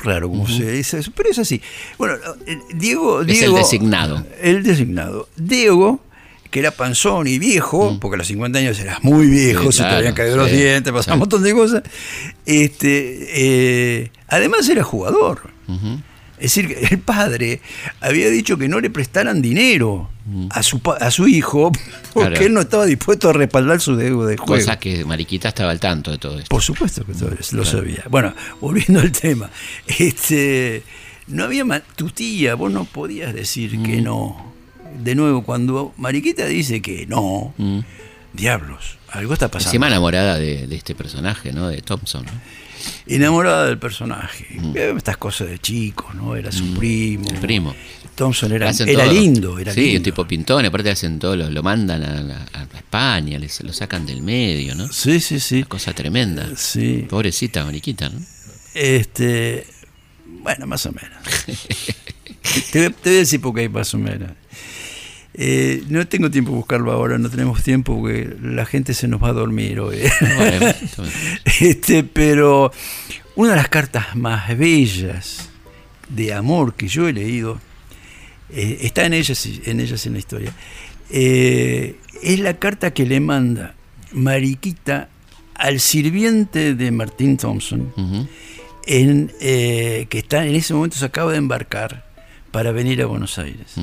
Raro 0.04 0.30
como 0.30 0.47
se 0.47 0.72
dice 0.72 0.99
eso, 0.99 1.12
pero 1.16 1.30
es 1.30 1.39
así. 1.39 1.62
Bueno, 1.97 2.16
eh, 2.47 2.58
Diego, 2.76 3.22
Es 3.22 3.28
el 3.30 3.34
Diego. 3.36 3.58
designado. 3.58 4.26
El 4.41 4.64
designado. 4.64 5.28
Diego, 5.36 5.99
que 6.49 6.60
era 6.60 6.72
panzón 6.72 7.28
y 7.28 7.39
viejo, 7.39 7.97
porque 8.02 8.16
a 8.16 8.18
los 8.18 8.28
50 8.28 8.60
años 8.60 8.80
eras 8.80 9.04
muy 9.04 9.28
viejo, 9.28 9.72
Sí, 9.72 9.78
se 9.80 9.84
te 9.84 9.89
habían 9.89 10.14
caído 10.14 10.38
los 10.38 10.52
dientes, 10.52 10.91
pasaba 10.91 11.14
un 11.16 11.20
montón 11.20 11.43
de 11.43 11.54
cosas. 11.54 11.84
Este, 12.45 13.28
eh, 14.04 14.12
además 14.28 14.68
era 14.70 14.84
jugador. 14.84 15.49
Ujú. 15.68 16.02
Es 16.41 16.55
decir, 16.55 16.67
que 16.67 16.85
el 16.95 16.99
padre 16.99 17.61
había 18.01 18.29
dicho 18.29 18.57
que 18.57 18.67
no 18.67 18.79
le 18.79 18.89
prestaran 18.89 19.41
dinero 19.41 20.09
a, 20.49 20.63
su, 20.63 20.81
a 20.99 21.11
su 21.11 21.27
hijo 21.27 21.71
porque 22.13 22.29
Claro. 22.31 22.45
él 22.47 22.53
no 22.53 22.61
estaba 22.61 22.85
dispuesto 22.85 23.29
a 23.29 23.33
respaldar 23.33 23.79
su 23.79 23.95
deuda 23.95 24.27
de 24.27 24.37
juego. 24.37 24.55
Cosa 24.55 24.77
que 24.79 25.05
Mariquita 25.05 25.49
estaba 25.49 25.71
al 25.71 25.79
tanto 25.79 26.11
de 26.11 26.17
todo 26.17 26.37
esto. 26.39 26.49
Por 26.49 26.61
supuesto 26.63 27.05
que 27.05 27.13
todo 27.13 27.31
eso 27.39 27.55
lo 27.55 27.63
sabía. 27.65 28.03
Bueno, 28.09 28.33
volviendo 28.59 28.99
al 28.99 29.11
tema, 29.11 29.49
este, 29.99 30.83
no 31.27 31.43
había 31.45 31.63
tu 31.95 32.09
tía, 32.09 32.55
vos 32.55 32.71
no 32.71 32.85
podías 32.85 33.33
decir 33.33 33.81
que 33.83 34.01
no. 34.01 34.51
De 35.03 35.15
nuevo, 35.15 35.43
cuando 35.43 35.93
Mariquita 35.97 36.45
dice 36.45 36.81
que 36.81 37.05
no, 37.07 37.53
Mm. 37.57 37.79
diablos, 38.33 38.97
algo 39.12 39.34
está 39.34 39.49
pasando. 39.49 39.70
Encima 39.70 39.88
enamorada 39.88 40.38
de, 40.38 40.68
de 40.68 40.76
este 40.76 40.95
personaje, 40.95 41.51
¿no? 41.51 41.68
De 41.68 41.82
Thompson. 41.82 42.26
¿no? 42.26 42.32
Enamorada 43.07 43.66
del 43.66 43.78
personaje. 43.78 44.47
Eh, 44.76 44.93
Estas 44.95 45.18
cosas 45.18 45.49
de 45.49 45.59
chicos, 45.59 46.14
¿no? 46.16 46.36
Era 46.36 46.51
su 46.51 46.74
primo. 46.74 47.30
Mm. 47.30 47.36
El 47.36 47.39
primo. 47.41 47.76
Thompson 48.16 48.51
era, 48.51 48.70
era 48.70 49.05
lindo, 49.05 49.57
era 49.57 49.74
sí, 49.74 49.82
lindo. 49.82 49.97
un 49.97 50.03
tipo 50.03 50.28
pintón, 50.28 50.66
aparte 50.66 50.91
hacen 50.91 51.18
todo, 51.18 51.36
lo, 51.36 51.49
lo 51.49 51.64
mandan 51.64 52.03
a, 52.03 52.66
España, 52.76 53.39
les, 53.39 53.64
lo 53.64 53.72
sacan 53.72 54.05
del 54.05 54.22
medio, 54.22 54.76
¿no? 54.76 54.91
Sí, 54.91 55.20
sí, 55.20 55.39
sí. 55.39 55.57
Una 55.57 55.66
cosa 55.68 55.93
tremenda. 55.93 56.47
Sí. 56.55 57.05
Pobrecita 57.09 57.64
Mariquita, 57.64 58.09
¿no? 58.09 58.20
Este, 58.74 59.66
bueno, 60.26 60.68
más 60.68 60.86
o 60.86 60.91
menos. 60.91 61.18
te, 62.72 62.89
te 62.89 63.09
voy 63.09 63.16
a 63.16 63.20
decir 63.20 63.41
por 63.41 63.55
qué 63.55 63.62
hay 63.62 63.70
más 63.70 63.93
o 63.93 63.97
menos. 63.97 64.30
Eh, 65.34 65.84
no 65.88 66.05
tengo 66.07 66.29
tiempo 66.29 66.51
de 66.51 66.57
buscarlo 66.57 66.91
ahora, 66.91 67.17
no 67.17 67.29
tenemos 67.29 67.63
tiempo 67.63 67.97
porque 67.97 68.36
la 68.41 68.65
gente 68.65 68.93
se 68.93 69.07
nos 69.07 69.23
va 69.23 69.29
a 69.29 69.34
dormir 69.34 69.79
hoy. 69.79 69.97
Este, 71.61 72.03
pero 72.03 72.71
una 73.36 73.51
de 73.51 73.55
las 73.55 73.69
cartas 73.69 74.15
más 74.15 74.57
bellas 74.57 75.49
de 76.09 76.34
amor 76.34 76.73
que 76.73 76.88
yo 76.88 77.07
he 77.07 77.13
leído 77.13 77.59
eh, 78.49 78.79
está 78.82 79.05
en 79.05 79.13
ellas, 79.13 79.47
en 79.65 79.79
ellas 79.79 80.05
en 80.05 80.13
la 80.13 80.19
historia. 80.19 80.53
Eh, 81.09 81.97
es 82.21 82.39
la 82.39 82.57
carta 82.57 82.93
que 82.93 83.05
le 83.05 83.19
manda 83.19 83.75
Mariquita 84.11 85.09
al 85.55 85.79
sirviente 85.79 86.75
de 86.75 86.91
Martín 86.91 87.38
Thompson, 87.38 87.93
en, 88.88 89.32
que 89.39 90.07
está 90.11 90.45
en 90.45 90.55
ese 90.55 90.73
momento 90.73 90.97
se 90.97 91.05
acaba 91.05 91.32
de 91.32 91.38
embarcar 91.38 92.09
para 92.51 92.71
venir 92.71 93.01
a 93.01 93.05
Buenos 93.05 93.38
Aires. 93.38 93.75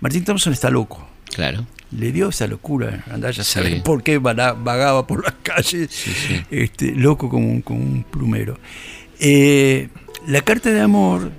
Martín 0.00 0.24
Thompson 0.24 0.52
está 0.52 0.70
loco. 0.70 1.06
Claro. 1.34 1.66
Le 1.90 2.12
dio 2.12 2.28
esa 2.28 2.46
locura, 2.46 3.04
andá 3.10 3.30
ya 3.30 3.42
Sí. 3.44 3.52
saber 3.52 3.82
por 3.82 4.02
qué 4.02 4.18
vaga- 4.18 4.52
vagaba 4.52 5.06
por 5.06 5.24
las 5.24 5.34
calles, 5.42 5.90
Sí, 5.90 6.12
sí. 6.12 6.40
Este, 6.50 6.92
loco 6.94 7.28
como 7.30 7.48
un, 7.50 7.62
como 7.62 7.80
un 7.80 8.04
plumero. 8.04 8.58
Eh, 9.20 9.88
la 10.26 10.42
carta 10.42 10.70
de 10.70 10.80
amor 10.80 11.32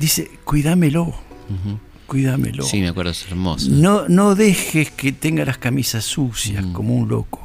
dice, 0.00 0.30
cuídamelo, 0.44 1.02
Ujú. 1.04 1.78
cuídamelo. 2.06 2.64
Sí, 2.64 2.80
me 2.80 2.88
acuerdo, 2.88 3.12
es 3.12 3.24
hermoso. 3.28 3.70
No, 3.70 4.08
no 4.08 4.34
dejes 4.34 4.90
que 4.90 5.12
tenga 5.12 5.44
las 5.44 5.58
camisas 5.58 6.04
sucias 6.04 6.64
como 6.72 6.94
un 6.96 7.08
loco. 7.08 7.43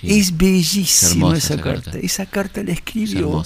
Sí. 0.00 0.18
Es 0.20 0.36
bellísima 0.36 1.32
Es 1.36 1.44
esa 1.44 1.54
esa 1.54 1.62
carta. 1.62 1.90
carta. 1.90 1.98
Esa 2.06 2.26
carta 2.26 2.62
la 2.62 2.72
Es 2.72 2.78
escribió 2.78 3.42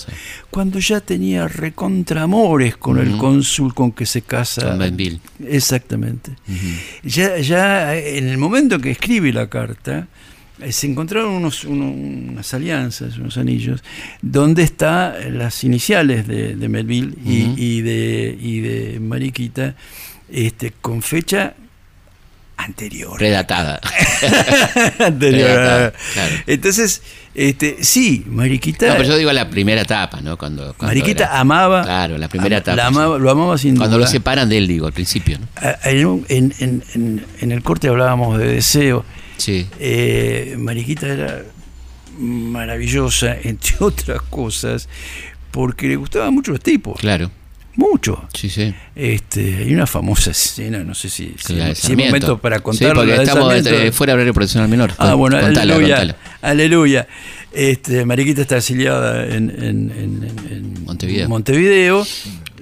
cuando 0.50 0.78
ya 0.78 1.00
tenía 1.00 1.48
recontramores 1.48 2.76
con 2.76 2.98
el 2.98 3.16
cónsul 3.16 3.74
con 3.74 3.92
que 3.92 4.06
se 4.06 4.22
casa. 4.22 4.68
Con 4.70 4.78
Benville. 4.78 5.20
Exactamente. 5.48 6.32
Ya, 7.02 7.38
ya 7.38 7.94
eh, 7.96 8.18
en 8.18 8.28
el 8.28 8.38
momento 8.38 8.78
que 8.78 8.90
escribe 8.90 9.32
la 9.32 9.48
carta, 9.48 10.08
eh, 10.60 10.72
se 10.72 10.86
encontraron 10.86 11.30
unos, 11.32 11.64
uno- 11.64 11.90
unas 11.90 12.54
alianzas, 12.54 13.18
unos 13.18 13.36
anillos, 13.36 13.82
donde 14.22 14.62
están 14.62 15.38
las 15.38 15.64
iniciales 15.64 16.26
de, 16.26 16.56
de 16.56 16.68
Melville 16.68 17.14
y, 17.24 17.52
y 17.56 17.80
de, 17.82 18.38
y 18.40 18.60
de 18.60 19.00
Mariquita, 19.00 19.74
este, 20.30 20.72
con 20.80 21.02
fecha 21.02 21.54
anterior. 22.56 23.20
Redatada. 23.20 23.80
Anterior. 24.98 25.92
Claro. 26.14 26.34
Entonces, 26.46 27.02
este, 27.34 27.84
sí, 27.84 28.24
Mariquita. 28.28 28.86
No, 28.88 28.92
pero 28.96 29.08
yo 29.10 29.16
digo 29.18 29.32
la 29.32 29.48
primera 29.50 29.82
etapa, 29.82 30.20
¿no? 30.20 30.36
Cuando, 30.38 30.74
cuando 30.76 30.86
Mariquita 30.94 31.24
era- 31.24 31.40
amaba. 31.40 31.82
Claro, 31.82 32.18
la 32.18 32.28
primera 32.28 32.56
am- 32.56 32.62
etapa. 32.62 32.76
la 32.76 32.82
sí. 32.84 32.88
amaba- 32.88 33.18
Lo 33.18 33.30
amaba 33.30 33.58
sin 33.58 33.76
Cuando 33.76 33.96
duda. 33.96 34.06
lo 34.06 34.10
separan 34.10 34.48
de 34.48 34.58
él, 34.58 34.66
digo, 34.68 34.86
al 34.86 34.92
principio, 34.92 35.38
¿no? 35.38 35.46
En 36.28 37.52
el 37.52 37.62
corte 37.62 37.88
hablábamos 37.88 38.38
de 38.38 38.46
deseo. 38.46 39.04
Sí. 39.36 39.66
Eh, 39.78 40.56
Mariquita 40.58 41.06
era 41.08 41.42
maravillosa, 42.18 43.36
entre 43.42 43.76
otras 43.80 44.22
cosas, 44.22 44.88
porque 45.50 45.88
le 45.88 45.96
gustaban 45.96 46.32
mucho 46.34 46.52
los 46.52 46.60
tipos. 46.60 46.98
Claro. 47.00 47.30
Mucho. 47.76 48.26
Sí, 48.32 48.48
sí. 48.48 48.74
Este, 48.94 49.56
hay 49.58 49.74
una 49.74 49.86
famosa 49.86 50.30
escena, 50.30 50.78
no 50.82 50.94
sé 50.94 51.08
si, 51.10 51.34
si, 51.38 51.54
La 51.54 51.72
de 51.74 51.96
momento 51.96 52.38
para 52.38 52.56
Sí, 52.56 52.62
contarla. 52.62 52.94
porque 52.94 53.10
la 53.10 53.16
de 53.18 53.22
estamos 53.24 53.94
fuera 53.94 54.12
de 54.12 54.14
horario 54.16 54.34
profesional 54.34 54.68
menor. 54.68 54.92
Ah, 54.98 55.10
Con- 55.10 55.18
bueno, 55.18 55.38
contala, 55.40 55.60
aleluya. 55.74 55.96
contala. 55.96 56.16
Aleluya. 56.42 57.06
Este, 57.52 58.04
Mariquita 58.04 58.42
está 58.42 58.56
exiliada 58.58 59.24
en, 59.26 59.50
en- 59.50 59.90
en- 59.90 59.92
en- 59.92 60.52
en 60.52 60.84
Montevideo. 60.84 61.28
Montevideo. 61.28 62.06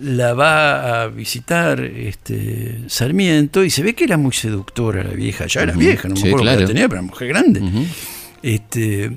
La 0.03 0.35
va 0.35 1.03
a 1.03 1.07
visitar 1.09 1.81
este, 1.81 2.81
Sarmiento 2.89 3.65
y 3.65 3.71
se 3.71 3.83
ve 3.83 3.95
que 3.95 4.05
era 4.05 4.17
muy 4.17 4.33
seductora 4.33 5.03
la 5.05 5.15
vieja. 5.15 5.47
Ya 5.47 5.62
era 5.62 5.73
vieja, 5.75 6.09
no 6.09 6.15
me 6.15 6.21
Sí, 6.21 6.27
acuerdo 6.29 6.43
claro. 6.43 6.59
qué 6.59 6.62
edad 6.65 6.69
tenía, 6.73 6.89
pero 6.89 7.01
era 7.01 7.07
mujer 7.09 7.29
grande. 7.29 7.61
Este, 8.43 9.11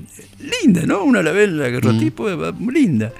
linda, 0.64 0.82
¿no? 0.86 1.02
Una 1.02 1.22
la 1.22 1.32
ve 1.32 1.44
el 1.44 1.62
agarrotipo, 1.62 2.30
eh, 2.30 2.52
muy 2.58 2.72
linda. 2.74 3.12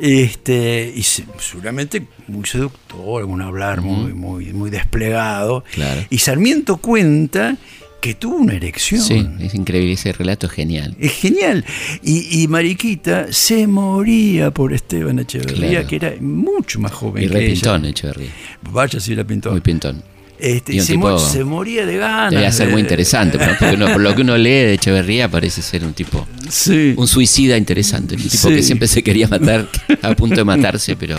Este, 0.00 0.92
y 0.94 1.02
se- 1.02 1.24
seguramente 1.38 2.06
muy 2.28 2.44
seductor, 2.46 3.24
un 3.24 3.40
hablar 3.42 3.80
muy, 3.80 4.12
muy, 4.12 4.52
muy 4.52 4.70
desplegado. 4.70 5.64
Claro. 5.72 6.02
Y 6.10 6.18
Sarmiento 6.18 6.76
cuenta 6.78 7.56
que 8.00 8.14
tuvo 8.14 8.36
una 8.36 8.52
erección. 8.54 9.00
Sí, 9.00 9.26
es 9.40 9.54
increíble, 9.54 9.92
ese 9.94 10.12
relato 10.12 10.46
es 10.46 10.52
genial. 10.52 10.94
Es 11.00 11.12
genial. 11.12 11.64
Y, 12.02 12.42
y 12.42 12.48
Mariquita 12.48 13.32
se 13.32 13.66
moría 13.66 14.50
por 14.50 14.74
Esteban 14.74 15.20
Echeverría, 15.20 15.70
Claro. 15.70 15.86
que 15.88 15.96
era 15.96 16.14
mucho 16.20 16.80
más 16.80 16.92
joven 16.92 17.24
Y 17.24 17.28
que 17.28 17.32
re 17.32 17.44
ella. 17.46 17.52
pintón, 17.54 17.84
Echeverría. 17.86 18.28
Vaya 18.70 19.00
si 19.00 19.12
era 19.14 19.24
pintón. 19.24 19.52
Muy 19.52 19.60
pintón. 19.62 20.02
Este, 20.38 20.80
se, 20.80 20.94
tipo- 20.94 21.18
se 21.18 21.44
moría 21.44 21.86
de 21.86 21.96
ganas. 21.96 22.30
Debe 22.32 22.50
ser 22.52 22.68
muy 22.68 22.80
interesante, 22.80 23.38
¿no? 23.38 23.44
porque 23.58 23.74
uno- 23.76 23.86
por 23.92 24.00
lo 24.00 24.14
que 24.14 24.22
uno 24.22 24.36
lee 24.36 24.50
de 24.50 24.74
Echeverría 24.74 25.30
parece 25.30 25.62
ser 25.62 25.84
un 25.84 25.92
tipo, 25.94 26.26
Sí. 26.50 26.94
un 26.96 27.06
suicida 27.06 27.56
interesante, 27.56 28.16
un 28.16 28.22
tipo 28.22 28.48
Sí. 28.48 28.54
que 28.56 28.62
siempre 28.62 28.88
se 28.88 29.02
quería 29.02 29.28
matar, 29.28 29.68
a 30.02 30.14
punto 30.14 30.36
de 30.36 30.44
matarse, 30.44 30.96
pero... 30.96 31.18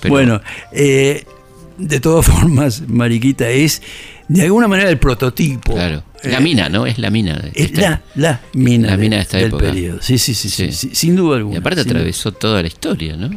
pero- 0.00 0.14
bueno, 0.14 0.40
eh, 0.72 1.24
de 1.78 2.00
todas 2.00 2.26
formas, 2.26 2.82
Mariquita 2.88 3.48
es 3.50 3.82
de 4.28 4.42
alguna 4.42 4.68
manera 4.68 4.88
el 4.90 4.98
prototipo. 4.98 5.74
Claro. 5.74 6.02
La 6.24 6.38
Eh, 6.38 6.40
mina, 6.40 6.68
¿no? 6.68 6.84
Es 6.86 6.98
la 6.98 7.10
mina. 7.10 7.38
de 7.38 7.48
Es 7.54 7.66
esta- 7.66 7.80
la, 7.80 8.02
la 8.14 8.40
mina, 8.52 8.88
La 8.88 8.96
de- 8.96 9.02
mina 9.02 9.16
de 9.16 9.22
esta 9.22 9.36
del 9.38 9.46
época. 9.48 9.64
periodo. 9.66 9.98
Sí, 10.02 10.18
sí, 10.18 10.34
sí, 10.34 10.48
sí, 10.50 10.90
sin 10.92 11.16
duda 11.16 11.36
alguna. 11.38 11.56
Y 11.56 11.58
aparte 11.58 11.82
duda. 11.82 11.90
atravesó 11.92 12.32
toda 12.32 12.60
la 12.62 12.68
historia, 12.68 13.16
¿no? 13.16 13.30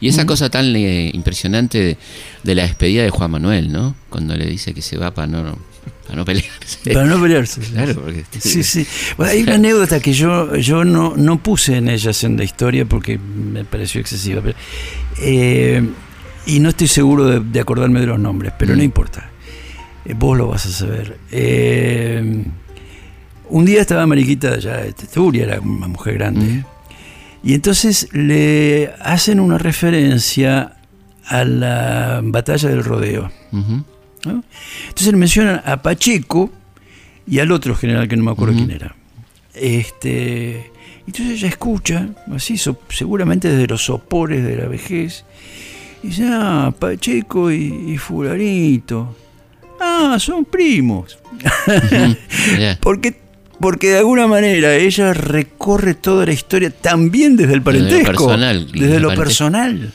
Y 0.00 0.08
esa 0.08 0.24
cosa 0.26 0.48
tan 0.48 0.74
eh, 0.76 1.10
impresionante 1.12 1.78
de, 1.78 1.96
de 2.42 2.54
la 2.54 2.62
despedida 2.62 3.02
de 3.02 3.10
Juan 3.10 3.30
Manuel, 3.32 3.70
¿no? 3.70 3.94
Cuando 4.08 4.34
le 4.36 4.46
dice 4.46 4.72
que 4.72 4.80
se 4.82 4.96
va 4.96 5.12
para 5.12 5.26
no, 5.26 5.58
para 6.06 6.16
no 6.16 6.24
pelearse. 6.24 6.92
Para 6.94 7.04
no 7.06 7.20
pelearse. 7.20 7.60
Claro, 7.60 7.94
porque 7.96 8.24
Sí, 8.38 8.62
sí. 8.62 8.86
Bueno, 9.18 9.32
hay 9.32 9.42
una 9.42 9.54
anécdota 9.56 10.00
que 10.00 10.12
yo, 10.14 10.56
yo 10.56 10.84
no, 10.84 11.14
no 11.16 11.42
puse 11.42 11.76
en 11.76 11.88
ellas 11.90 12.24
en 12.24 12.36
la 12.38 12.44
historia 12.44 12.84
porque 12.86 13.18
me 13.18 13.64
pareció 13.64 14.00
excesiva. 14.00 14.40
pero, 14.42 14.56
eh, 15.20 15.82
y 16.46 16.58
no 16.60 16.70
estoy 16.70 16.88
seguro 16.88 17.26
de, 17.26 17.40
de 17.40 17.60
acordarme 17.60 18.00
de 18.00 18.06
los 18.06 18.18
nombres, 18.18 18.52
pero 18.58 18.72
no 18.74 18.80
Mm. 18.80 18.84
importa. 18.84 19.30
Eh, 20.06 20.14
vos 20.16 20.38
lo 20.38 20.46
vas 20.48 20.64
a 20.64 20.70
saber. 20.70 21.18
Eh, 21.30 22.44
un 23.50 23.64
día 23.66 23.82
estaba 23.82 24.06
Mariquita 24.06 24.58
ya 24.58 24.78
de 24.78 24.92
Teturia, 24.94 25.42
era 25.44 25.60
una 25.60 25.88
mujer 25.88 26.14
grande. 26.14 26.40
Mm. 26.46 26.64
Y 27.42 27.54
entonces 27.54 28.08
le 28.12 28.92
hacen 29.00 29.40
una 29.40 29.56
referencia 29.58 30.76
a 31.26 31.44
la 31.44 32.20
batalla 32.22 32.68
del 32.68 32.84
rodeo. 32.84 33.30
Entonces 34.22 35.06
le 35.12 35.16
mencionan 35.16 35.62
a 35.64 35.80
Pacheco 35.82 36.50
y 37.26 37.38
al 37.38 37.50
otro 37.52 37.74
general 37.74 38.08
que 38.08 38.16
no 38.16 38.24
me 38.24 38.30
acuerdo 38.32 38.54
quién 38.54 38.70
era. 38.70 38.94
Este, 39.54 40.70
entonces 41.06 41.38
ella 41.38 41.48
escucha, 41.48 42.08
así, 42.34 42.58
so- 42.58 42.78
seguramente 42.90 43.48
desde 43.48 43.66
los 43.66 43.84
sopores 43.84 44.44
de 44.44 44.56
la 44.56 44.66
vejez, 44.68 45.24
y 46.02 46.08
dice, 46.08 46.26
ah, 46.30 46.72
Pacheco 46.78 47.50
y, 47.50 47.92
y 47.92 47.96
fulanito. 47.98 49.16
Ah, 49.80 50.16
son 50.18 50.44
primos. 50.44 51.18
Porque, 52.80 53.20
porque 53.60 53.90
de 53.90 53.98
alguna 53.98 54.26
manera 54.26 54.74
ella 54.74 55.12
recorre 55.12 55.94
toda 55.94 56.24
la 56.26 56.32
historia 56.32 56.70
también 56.70 57.36
desde 57.36 57.54
el 57.54 57.62
Desde 57.62 57.80
lo 57.80 57.86
parentesco. 57.88 58.06
personal, 58.26 58.66
Desde 58.66 58.86
desde 58.86 59.00
lo 59.00 59.08
parentesco. 59.08 59.22
personal. 59.22 59.92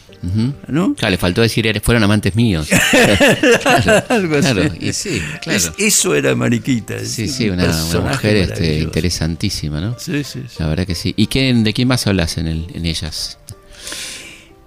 Claro, 0.98 1.12
le 1.12 1.18
faltó 1.20 1.42
decir, 1.42 1.68
"Eres- 1.68 1.84
fueron 1.84 2.04
amantes 2.04 2.36
míos. 2.36 2.68
Algo 4.10 4.36
así. 4.38 4.54
Claro, 4.54 4.72
y 4.80 4.92
sí, 4.94 5.22
claro. 5.42 5.58
Es- 5.58 5.72
eso 5.78 6.16
era 6.16 6.36
Mariquita. 6.36 6.96
es 6.96 7.10
Sí, 7.12 7.24
un 7.24 7.30
sí, 7.30 7.50
una, 7.50 7.68
mujer 8.10 8.36
este, 8.38 8.80
interesantísima, 8.80 9.80
¿no? 9.82 9.96
Sí, 10.00 10.24
sí, 10.24 10.42
sí. 10.48 10.56
La 10.60 10.68
verdad 10.68 10.88
que 10.88 10.96
sí. 10.96 11.14
¿Y 11.16 11.28
quién, 11.28 11.64
de 11.64 11.74
quién 11.74 11.88
más 11.88 12.08
hablas 12.08 12.38
en, 12.40 12.48
el, 12.48 12.66
en 12.74 12.86
ellas? 12.88 13.38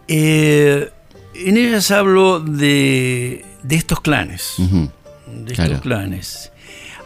Eh, 0.07 0.89
en 1.35 1.57
ellas 1.57 1.91
hablo 1.91 2.41
de, 2.41 3.45
de 3.63 3.77
estos 3.77 4.01
clanes. 4.01 4.55
De 4.59 5.53
estos 5.53 5.55
Claro. 5.67 5.81
clanes. 5.81 6.51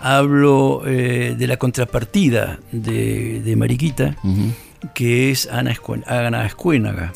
Hablo 0.02 0.82
eh, 0.84 1.34
de 1.38 1.46
la 1.46 1.56
contrapartida 1.56 2.58
de, 2.72 3.40
de 3.40 3.56
Mariquita, 3.56 4.16
que 4.94 5.30
es 5.30 5.46
Ana, 5.48 5.72
Escuen- 5.72 6.04
Ana 6.08 6.44
Escuénaga. 6.44 7.12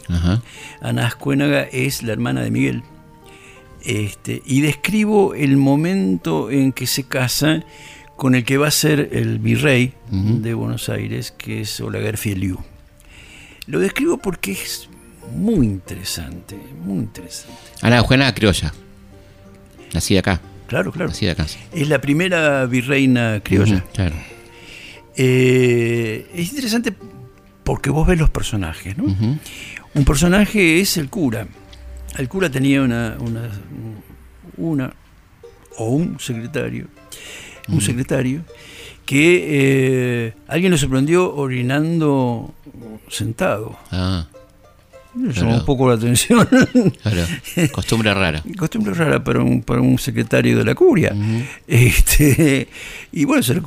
Ana 0.80 1.08
Escuénaga 1.08 1.62
es 1.64 2.02
la 2.04 2.12
hermana 2.12 2.42
de 2.42 2.50
Miguel. 2.50 2.82
Este, 3.84 4.42
y 4.46 4.60
describo 4.62 5.34
el 5.34 5.56
momento 5.56 6.50
en 6.50 6.72
que 6.72 6.86
se 6.86 7.04
casa 7.04 7.62
con 8.16 8.34
el 8.34 8.44
que 8.44 8.56
va 8.56 8.68
a 8.68 8.70
ser 8.72 9.10
el 9.12 9.38
virrey 9.38 9.92
de 10.10 10.54
Buenos 10.54 10.88
Aires, 10.88 11.32
que 11.36 11.60
es 11.62 11.80
Olaguer 11.80 12.16
Fieliu. 12.16 12.58
Lo 13.66 13.78
describo 13.80 14.16
porque 14.18 14.52
es 14.52 14.88
muy 15.34 15.66
interesante, 15.66 16.56
muy 16.84 16.98
interesante. 17.00 17.52
Ana 17.82 17.98
Eugenia 17.98 18.32
Criolla. 18.32 18.72
Nacida 19.92 20.20
acá. 20.20 20.40
Claro, 20.66 20.92
claro. 20.92 21.12
Acá. 21.30 21.46
Es 21.72 21.88
la 21.88 22.00
primera 22.00 22.66
virreina 22.66 23.40
criolla. 23.42 23.84
Claro. 23.92 24.14
Eh, 25.16 26.26
es 26.34 26.50
interesante 26.50 26.92
porque 27.64 27.90
vos 27.90 28.06
ves 28.06 28.18
los 28.18 28.30
personajes, 28.30 28.96
¿no? 28.96 29.04
Un 29.94 30.04
personaje 30.04 30.80
es 30.80 30.96
el 30.96 31.08
cura. 31.08 31.46
El 32.18 32.28
cura 32.28 32.50
tenía 32.50 32.82
una, 32.82 33.16
una, 33.18 33.50
una 34.56 34.92
o 35.78 35.90
un 35.90 36.18
secretario, 36.20 36.86
un 37.68 37.80
secretario 37.80 38.42
que 39.04 39.44
eh, 39.48 40.34
alguien 40.48 40.72
lo 40.72 40.78
sorprendió 40.78 41.34
orinando 41.34 42.54
sentado. 43.08 43.78
Ah. 43.90 44.26
Llamó 45.16 45.54
un 45.56 45.64
poco 45.64 45.88
la 45.88 45.94
atención. 45.94 46.46
claro. 47.02 47.22
Costumbre 47.72 48.12
rara. 48.14 48.42
Costumbre 48.56 48.94
rara 48.94 49.22
para 49.22 49.40
un, 49.42 49.62
para 49.62 49.80
un 49.80 49.98
secretario 49.98 50.56
de 50.58 50.64
la 50.64 50.74
curia. 50.74 51.12
Ujú. 51.14 51.42
Este, 51.66 52.68
y 53.12 53.24
bueno, 53.24 53.42
se, 53.42 53.60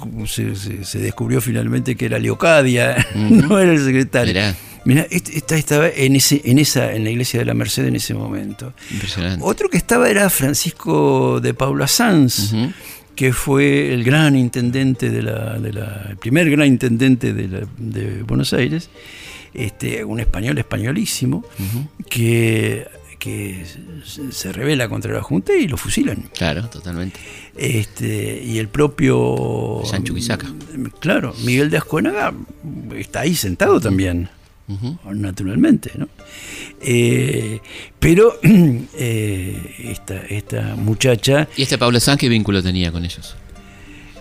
se- 0.56 0.84
se- 0.86 1.00
descubrió 1.00 1.41
finalmente 1.41 1.95
que 1.95 2.06
era 2.06 2.20
Leocadia, 2.20 3.06
Ujú. 3.16 3.36
no 3.36 3.60
era 3.60 3.72
el 3.74 3.80
secretario. 3.84 4.34
Mirá, 4.34 4.56
Mira, 4.86 5.06
esta 5.12 5.58
estaba 5.58 5.89
en 5.89 6.16
ese, 6.16 6.41
en 6.45 6.58
esa, 6.58 6.93
en 6.93 7.04
la 7.04 7.10
iglesia 7.12 7.39
de 7.39 7.45
la 7.45 7.54
Merced 7.54 7.86
en 7.86 7.95
ese 7.97 8.14
momento. 8.14 8.74
impresionante. 8.91 9.43
Otro 9.43 9.70
que 9.70 9.78
estaba 9.78 10.10
era 10.10 10.30
Francisco 10.30 11.39
de 11.41 11.54
Paula 11.54 11.86
Sanz, 11.88 12.54
Ujú. 12.54 12.72
que 13.14 13.34
fue 13.34 13.93
el 13.93 14.04
gran 14.06 14.38
intendente 14.38 15.10
de 15.10 15.22
la, 15.22 15.60
de 15.60 15.74
la- 15.74 16.08
el 16.10 16.18
primer 16.18 16.50
gran 16.50 16.68
intendente 16.68 17.34
de, 17.34 17.47
la- 17.50 17.68
de 17.78 18.24
Buenos 18.24 18.54
Aires, 18.54 18.89
este, 19.54 20.04
un 20.04 20.20
español 20.20 20.58
españolísimo, 20.58 21.43
que, 22.10 22.88
que 23.20 23.66
se- 24.32 24.52
rebela 24.54 24.88
contra 24.89 25.14
la 25.14 25.22
Junta 25.22 25.54
y 25.56 25.68
lo 25.68 25.78
fusilan. 25.78 26.30
Claro, 26.36 26.70
totalmente. 26.70 27.20
Este, 27.56 28.41
y 28.43 28.58
el 28.58 28.68
propio 28.70 29.82
Sancho 29.86 30.14
Quisaca. 30.14 30.47
Claro, 31.00 31.34
Miguel 31.43 31.70
de 31.70 31.78
Ascuénaga 31.78 32.34
está 32.95 33.22
ahí 33.22 33.36
sentado 33.36 33.80
también, 33.82 34.30
naturalmente, 35.12 35.91
¿no? 35.97 36.08
Eh, 36.82 37.60
pero 38.00 38.39
eh, 38.43 39.76
esta, 39.80 40.16
esta 40.28 40.76
muchacha, 40.76 41.47
¿Y 41.58 41.64
este 41.64 41.78
Pablo 41.78 42.00
Sanz 42.00 42.20
qué 42.20 42.30
vínculo 42.30 42.64
tenía 42.64 42.91
con 42.91 43.04
ellos? 43.04 43.36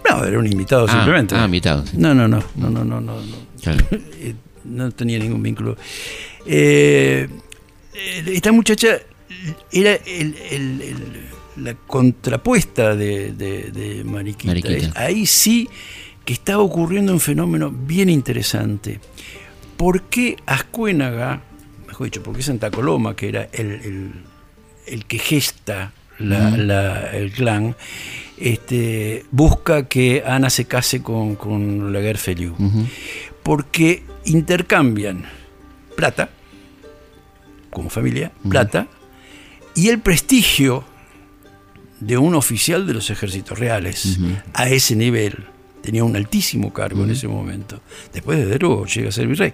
no, 0.09 0.24
era 0.24 0.39
un 0.39 0.47
invitado 0.51 0.87
Ah, 0.89 0.93
simplemente. 0.93 1.35
Ah, 1.37 1.45
invitado. 1.45 1.87
sí. 1.87 1.97
No, 1.99 2.14
no, 2.14 2.26
no, 2.26 2.43
no, 2.57 2.70
no, 2.70 2.83
no, 2.85 3.01
no, 3.01 3.20
no. 3.20 3.37
Claro. 3.62 3.87
No 4.69 4.91
tenía 4.91 5.19
ningún 5.19 5.43
vínculo. 5.43 5.77
Eh, 6.47 7.29
esta 8.27 8.53
muchacha 8.53 8.99
era 9.73 9.95
el- 9.95 10.37
el- 10.51 10.83
el- 10.83 11.29
la 11.64 11.75
contrapuesta 11.75 12.95
de, 12.95 13.33
de- 13.33 13.71
de 13.73 14.05
Mariquita. 14.05 14.53
Ahí 14.95 15.27
sí 15.27 15.69
que 16.25 16.33
estaba 16.33 16.62
ocurriendo 16.62 17.12
un 17.12 17.21
fenómeno 17.21 17.71
bien 17.71 18.09
interesante. 18.09 19.01
¿Por 19.77 20.03
qué 20.03 20.37
Ascuénaga, 20.47 21.43
mejor 21.87 22.07
dicho, 22.07 22.23
por 22.23 22.37
qué 22.37 22.43
Santa 22.43 22.71
Coloma, 22.71 23.16
que 23.16 23.29
era 23.29 23.49
el, 23.53 24.12
que 25.07 25.19
gesta 25.19 25.93
la- 26.19 26.51
la- 26.57 27.11
el 27.16 27.31
clan, 27.33 27.75
este, 28.37 29.25
busca 29.31 29.89
que 29.89 30.23
Ana 30.27 30.51
se 30.51 30.64
case 30.66 31.03
con, 31.03 31.35
con 31.37 31.93
Laguerre 31.93 32.19
Feliu? 32.19 32.55
Ujú. 32.59 32.87
porque 33.43 34.03
intercambian 34.29 35.24
plata, 35.97 36.31
como 37.70 37.91
familia, 37.91 38.33
plata, 38.49 38.87
y 39.74 39.89
el 39.89 40.01
prestigio 40.01 40.85
de 42.01 42.16
un 42.18 42.35
oficial 42.35 42.87
de 42.87 42.95
los 42.95 43.11
ejércitos 43.11 43.59
reales 43.59 44.18
a 44.55 44.68
ese 44.68 44.95
nivel. 44.97 45.35
Tenía 45.83 46.05
un 46.05 46.16
altísimo 46.16 46.72
cargo 46.72 47.05
en 47.05 47.11
ese 47.11 47.29
momento. 47.29 47.81
Después, 48.12 48.39
desde 48.39 48.59
luego, 48.59 48.87
llega 48.87 49.09
a 49.09 49.12
ser 49.12 49.26
virrey. 49.26 49.53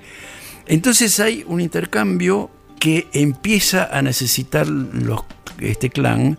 Entonces 0.67 1.21
hay 1.21 1.45
un 1.47 1.61
intercambio 1.61 2.51
que 2.81 3.07
empieza 3.13 3.85
a 3.97 4.03
necesitar 4.03 4.67
los, 4.69 5.21
este 5.61 5.91
clan 5.91 6.39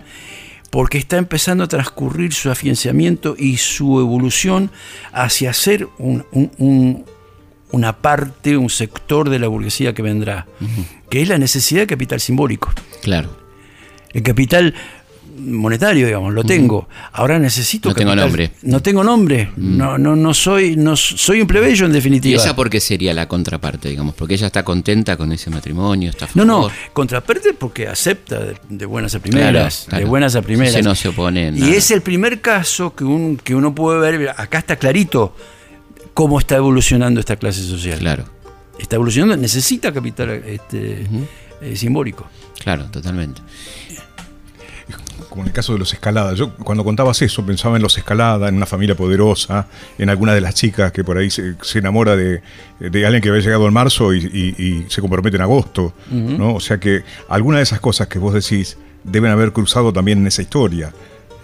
porque 0.70 0.98
está 0.98 1.18
empezando 1.18 1.64
a 1.64 1.68
transcurrir 1.68 2.34
su 2.34 2.50
afianzamiento 2.52 3.36
y 3.38 3.58
su 3.58 4.00
evolución 4.00 4.72
hacia 5.14 5.54
ser 5.54 5.88
un- 5.98 6.26
un- 6.32 6.52
un- 6.58 7.06
una 7.72 7.94
parte, 7.98 8.56
un 8.58 8.70
sector 8.70 9.30
de 9.30 9.40
la 9.40 9.48
burguesía 9.48 9.94
que 9.94 10.02
vendrá, 10.02 10.46
que 11.10 11.22
es 11.22 11.28
la 11.30 11.38
necesidad 11.38 11.82
de 11.82 11.88
capital 11.88 12.20
simbólico. 12.20 12.72
Claro. 13.02 13.36
El 14.14 14.24
capital 14.24 14.74
monetario, 15.38 16.06
digamos, 16.06 16.34
lo 16.34 16.44
tengo. 16.46 16.88
Ahora 17.12 17.38
necesito 17.40 17.90
No 17.90 17.96
tengo 17.96 18.16
nombre. 18.16 18.52
No 18.62 18.82
tengo 18.82 19.04
nombre. 19.04 19.52
No, 19.58 19.98
no, 19.98 20.16
no 20.16 20.34
soy, 20.34 20.78
no 20.78 20.96
soy 20.96 21.42
un 21.42 21.48
plebeyo 21.48 21.86
en 21.86 21.92
¿Y 21.92 21.96
definitiva. 21.96 22.42
esa 22.42 22.56
por 22.56 22.70
qué 22.70 22.80
sería 22.80 23.14
la 23.14 23.28
contraparte, 23.28 23.90
digamos? 23.90 24.16
Porque 24.16 24.36
ella 24.36 24.48
está 24.48 24.64
contenta 24.64 25.18
con 25.18 25.34
ese 25.34 25.50
matrimonio, 25.50 26.10
está 26.12 26.26
a 26.26 26.30
No, 26.36 26.46
no, 26.46 26.70
contraparte 26.94 27.54
porque 27.54 27.88
acepta 27.90 28.40
de, 28.40 28.56
de 28.70 28.86
buenas 28.86 29.14
a 29.16 29.20
primeras, 29.20 29.52
Claro, 29.76 29.90
claro. 29.90 30.04
de 30.06 30.10
buenas 30.10 30.36
a 30.38 30.42
primeras. 30.42 30.74
Se 30.74 30.82
no 30.82 30.96
se 30.96 31.10
opone 31.10 31.52
Y 31.54 31.74
es 31.74 31.92
el 31.92 32.02
primer 32.02 32.40
caso 32.40 32.96
que, 32.96 33.04
un- 33.04 33.36
que 33.36 33.54
uno 33.56 33.76
puede 33.76 34.00
ver, 34.00 34.30
acá 34.38 34.60
está 34.60 34.78
clarito 34.78 35.36
cómo 36.16 36.40
está 36.40 36.56
evolucionando 36.56 37.20
esta 37.20 37.36
clase 37.36 37.62
social. 37.62 38.00
Claro, 38.00 38.24
Está 38.80 38.96
evolucionando, 38.96 39.38
necesita 39.38 39.94
capital 39.94 40.30
este, 40.32 41.06
eh, 41.62 41.76
simbólico. 41.76 42.26
claro, 42.60 42.86
totalmente. 42.86 43.42
Como 45.30 45.42
en 45.44 45.48
el 45.48 45.54
caso 45.54 45.74
de 45.74 45.80
los 45.80 45.92
escaladas. 45.94 46.38
Yo 46.38 46.54
cuando 46.56 46.84
contabas 46.84 47.22
eso 47.22 47.46
pensaba 47.46 47.76
en 47.78 47.82
los 47.84 47.98
escaladas, 47.98 48.50
en 48.50 48.56
una 48.56 48.66
familia 48.66 48.96
poderosa, 48.96 49.68
en 49.98 50.10
alguna 50.10 50.34
de 50.34 50.42
las 50.42 50.56
chicas 50.56 50.92
que 50.92 51.04
por 51.04 51.18
ahí 51.18 51.30
se, 51.30 51.56
se 51.62 51.80
enamora 51.80 52.16
de, 52.16 52.42
de 52.80 53.06
alguien 53.06 53.22
que 53.22 53.30
había 53.30 53.42
llegado 53.42 53.66
en 53.68 53.74
marzo 53.74 54.14
y, 54.14 54.20
y- 54.26 54.64
y 54.64 54.86
se 54.90 55.02
compromete 55.02 55.38
en 55.38 55.42
agosto. 55.44 55.94
¿no? 56.12 56.54
O 56.56 56.60
sea 56.60 56.80
que 56.80 57.04
algunas 57.30 57.60
de 57.60 57.64
esas 57.64 57.80
cosas 57.80 58.08
que 58.08 58.20
vos 58.20 58.34
decís 58.34 58.78
deben 59.04 59.32
haber 59.32 59.52
cruzado 59.54 59.92
también 59.94 60.20
en 60.20 60.28
esa 60.28 60.42
historia. 60.42 60.94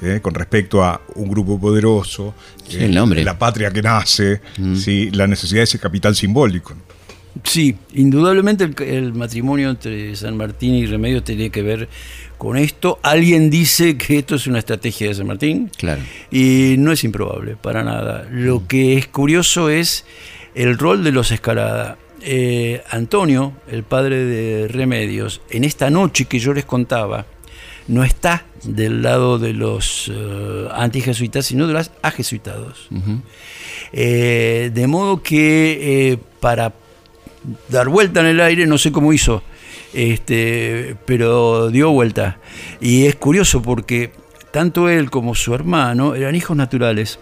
¿Eh? 0.01 0.19
con 0.21 0.33
respecto 0.33 0.83
a 0.83 1.01
un 1.15 1.29
grupo 1.29 1.59
poderoso, 1.59 2.33
Sí, 2.67 2.77
el 2.83 2.93
nombre. 2.93 3.23
la 3.23 3.37
patria 3.37 3.71
que 3.71 3.81
nace, 3.81 4.41
¿sí? 4.75 5.09
la 5.11 5.27
necesidad 5.27 5.59
de 5.59 5.63
ese 5.65 5.79
capital 5.79 6.15
simbólico. 6.15 6.73
Sí, 7.45 7.77
indudablemente 7.93 8.65
el, 8.65 8.75
el 8.83 9.13
matrimonio 9.13 9.69
entre 9.69 10.13
San 10.17 10.35
Martín 10.35 10.73
y 10.75 10.85
Remedios 10.85 11.23
tiene 11.23 11.49
que 11.49 11.61
ver 11.61 11.87
con 12.37 12.57
esto. 12.57 12.99
Alguien 13.03 13.49
dice 13.49 13.95
que 13.97 14.17
esto 14.19 14.35
es 14.35 14.47
una 14.47 14.59
estrategia 14.59 15.07
de 15.07 15.15
San 15.15 15.27
Martín. 15.27 15.71
Claro. 15.77 16.01
Y 16.29 16.75
no 16.77 16.91
es 16.91 17.03
improbable, 17.05 17.55
para 17.55 17.83
nada. 17.83 18.27
Lo 18.29 18.67
que 18.67 18.97
es 18.97 19.07
curioso 19.07 19.69
es 19.69 20.03
el 20.55 20.77
rol 20.77 21.03
de 21.05 21.11
los 21.13 21.31
Escalada. 21.31 21.97
Eh, 22.23 22.83
Antonio, 22.89 23.53
el 23.69 23.83
padre 23.83 24.25
de 24.25 24.67
Remedios, 24.67 25.41
en 25.49 25.63
esta 25.63 25.89
noche 25.89 26.25
que 26.25 26.37
yo 26.37 26.53
les 26.53 26.65
contaba, 26.65 27.25
no 27.87 28.03
está 28.03 28.43
del 28.63 29.01
lado 29.01 29.39
de 29.39 29.53
los 29.53 30.11
eh, 30.13 30.67
antijesuitas, 30.73 31.45
sino 31.45 31.67
de 31.67 31.73
los 31.73 31.91
ajesuitados. 32.01 32.89
Eh, 33.91 34.71
de 34.73 34.87
modo 34.87 35.23
que 35.23 36.11
eh, 36.11 36.17
para 36.39 36.73
dar 37.69 37.89
vuelta 37.89 38.21
en 38.21 38.27
el 38.27 38.39
aire, 38.39 38.67
no 38.67 38.77
sé 38.77 38.91
cómo 38.91 39.13
hizo, 39.13 39.43
este, 39.93 40.95
pero 41.05 41.69
dio 41.69 41.91
vuelta. 41.91 42.37
Y 42.79 43.05
es 43.05 43.15
curioso 43.15 43.61
porque 43.61 44.11
tanto 44.51 44.89
él 44.89 45.09
como 45.09 45.35
su 45.35 45.53
hermano 45.53 46.15
eran 46.15 46.35
hijos 46.35 46.55
naturales. 46.55 47.19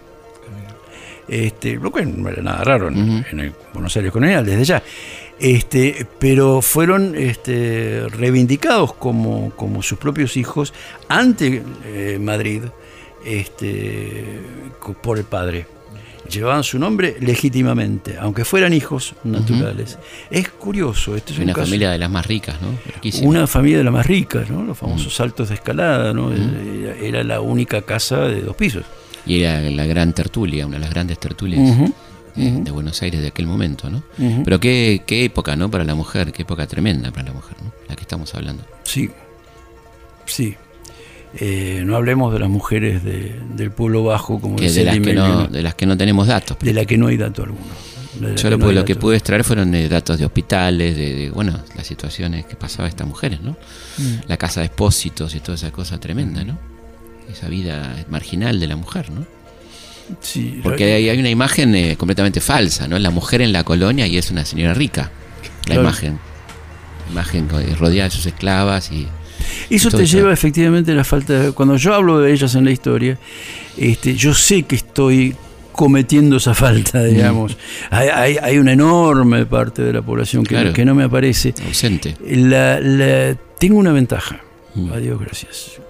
Este, 1.28 1.76
lo 1.76 1.92
cual 1.92 2.20
no 2.20 2.28
era 2.28 2.42
nada 2.42 2.64
raro 2.64 2.88
en, 2.88 3.24
en 3.30 3.38
el 3.38 3.52
Buenos 3.72 3.96
Aires 3.96 4.10
colonial 4.10 4.44
desde 4.44 4.64
ya. 4.64 4.82
Este, 5.40 6.06
pero 6.18 6.60
fueron 6.60 7.14
este, 7.16 8.06
reivindicados 8.10 8.92
como, 8.92 9.50
como 9.56 9.82
sus 9.82 9.98
propios 9.98 10.36
hijos 10.36 10.74
ante 11.08 11.62
eh, 11.86 12.18
Madrid 12.20 12.62
este, 13.24 14.40
por 15.02 15.18
el 15.18 15.24
padre. 15.24 15.66
Llevaban 16.28 16.62
su 16.62 16.78
nombre 16.78 17.16
legítimamente, 17.20 18.16
aunque 18.20 18.44
fueran 18.44 18.72
hijos 18.72 19.14
naturales. 19.24 19.98
Es 20.30 20.48
curioso, 20.50 21.16
esto 21.16 21.32
es 21.32 21.38
un 21.38 21.44
Una 21.44 21.54
caso- 21.54 21.66
familia 21.66 21.90
de 21.90 21.98
las 21.98 22.10
más 22.10 22.26
ricas, 22.26 22.60
¿no? 22.62 22.68
Riquísima. 22.94 23.28
una 23.28 23.46
familia 23.48 23.78
de 23.78 23.84
las 23.84 23.92
más 23.92 24.06
ricas, 24.06 24.48
¿no? 24.48 24.62
los 24.62 24.78
famosos 24.78 25.12
saltos 25.14 25.48
de 25.48 25.56
escalada, 25.56 26.12
¿no? 26.12 26.30
era, 26.32 26.94
era 27.02 27.24
la 27.24 27.40
única 27.40 27.82
casa 27.82 28.20
de 28.28 28.42
dos 28.42 28.54
pisos. 28.54 28.84
Y 29.26 29.40
era 29.42 29.60
la 29.60 29.86
gran 29.86 30.12
tertulia, 30.12 30.66
una 30.66 30.76
de 30.76 30.80
las 30.82 30.90
grandes 30.90 31.18
tertulias 31.18 31.76
De 32.36 32.70
Buenos 32.70 33.00
Aires 33.02 33.20
de 33.20 33.28
aquel 33.28 33.46
momento, 33.46 33.90
¿no? 33.90 34.02
Pero 34.44 34.60
qué, 34.60 35.02
qué 35.06 35.24
época, 35.24 35.56
¿no? 35.56 35.70
Para 35.70 35.84
la 35.84 35.94
mujer, 35.94 36.32
qué 36.32 36.42
época 36.42 36.66
tremenda 36.66 37.10
para 37.10 37.28
la 37.28 37.32
mujer, 37.32 37.56
¿no? 37.62 37.72
La 37.88 37.96
que 37.96 38.02
estamos 38.02 38.34
hablando. 38.34 38.64
Sí, 38.84 39.10
sí. 40.26 40.56
Eh, 41.34 41.82
no 41.86 41.94
hablemos 41.96 42.32
de 42.32 42.40
las 42.40 42.48
mujeres 42.48 43.04
de- 43.04 43.40
del 43.54 43.70
pueblo 43.70 44.02
bajo, 44.02 44.40
como 44.40 44.56
Que 44.56 44.70
de 44.70 44.84
las 44.84 44.98
que, 44.98 45.12
no, 45.14 45.28
¿no? 45.42 45.46
de 45.46 45.62
las 45.62 45.74
que 45.76 45.86
no 45.86 45.96
tenemos 45.96 46.26
datos. 46.26 46.56
de 46.60 46.72
la 46.74 46.84
que 46.84 46.98
no 46.98 47.06
hay 47.06 47.16
dato 47.16 47.42
alguno. 47.44 47.70
Yo 48.36 48.50
lo, 48.50 48.58
no 48.58 48.72
lo 48.72 48.84
que 48.84 48.96
pude 48.96 49.16
extraer 49.16 49.44
fueron 49.44 49.72
eh, 49.76 49.88
datos 49.88 50.18
de 50.18 50.24
hospitales, 50.26 50.96
de, 50.96 51.14
de, 51.14 51.30
bueno, 51.30 51.60
las 51.76 51.86
situaciones 51.86 52.44
que 52.46 52.56
pasaba 52.56 52.88
estas 52.88 53.06
mujeres, 53.06 53.40
¿no? 53.40 53.52
Mm. 53.98 54.14
La 54.26 54.36
casa 54.36 54.60
de 54.60 54.66
expósitos 54.66 55.34
y 55.36 55.40
toda 55.40 55.54
esa 55.54 55.70
cosa 55.70 55.98
tremenda, 56.00 56.42
¿no? 56.42 56.58
Esa 57.30 57.48
vida 57.48 58.04
marginal 58.10 58.58
de 58.58 58.66
la 58.66 58.74
mujer, 58.74 59.10
¿no? 59.12 59.24
Sí, 60.20 60.60
Porque 60.62 60.84
hay, 60.94 61.08
hay 61.08 61.18
una 61.18 61.30
imagen 61.30 61.74
eh, 61.74 61.96
completamente 61.96 62.40
falsa, 62.40 62.86
¿no? 62.88 62.98
La 62.98 63.10
mujer 63.10 63.40
en 63.42 63.52
la 63.52 63.64
colonia 63.64 64.06
y 64.06 64.16
es 64.18 64.30
una 64.30 64.44
señora 64.44 64.74
rica. 64.74 65.10
La 65.66 65.74
Claro. 65.74 65.80
imagen. 65.82 66.18
Imagen 67.10 67.48
eh, 67.60 67.74
rodeada 67.78 68.08
de 68.08 68.14
sus 68.14 68.26
esclavas 68.26 68.90
y. 68.92 69.06
Eso 69.68 69.90
te 69.90 70.02
eso. 70.04 70.16
lleva 70.16 70.32
efectivamente 70.32 70.92
a 70.92 70.94
la 70.94 71.04
falta 71.04 71.32
de... 71.32 71.52
Cuando 71.52 71.76
yo 71.76 71.94
hablo 71.94 72.20
de 72.20 72.32
ellas 72.32 72.54
en 72.54 72.64
la 72.64 72.70
historia, 72.72 73.18
este, 73.76 74.14
yo 74.14 74.34
sé 74.34 74.62
que 74.64 74.76
estoy 74.76 75.34
cometiendo 75.72 76.36
esa 76.36 76.54
falta, 76.54 77.02
digamos. 77.04 77.56
Hay, 77.90 78.08
hay- 78.08 78.36
hay 78.42 78.58
una 78.58 78.72
enorme 78.72 79.46
parte 79.46 79.82
de 79.82 79.92
la 79.92 80.02
población 80.02 80.44
que, 80.44 80.54
Claro. 80.56 80.72
que 80.72 80.84
no 80.84 80.94
me 80.94 81.04
aparece. 81.04 81.54
ausente. 81.66 82.16
La- 82.28 82.78
la- 82.80 83.34
tengo 83.58 83.78
una 83.78 83.92
ventaja. 83.92 84.40
Mm. 84.74 84.92
Adiós, 84.92 85.18
gracias. 85.20 85.80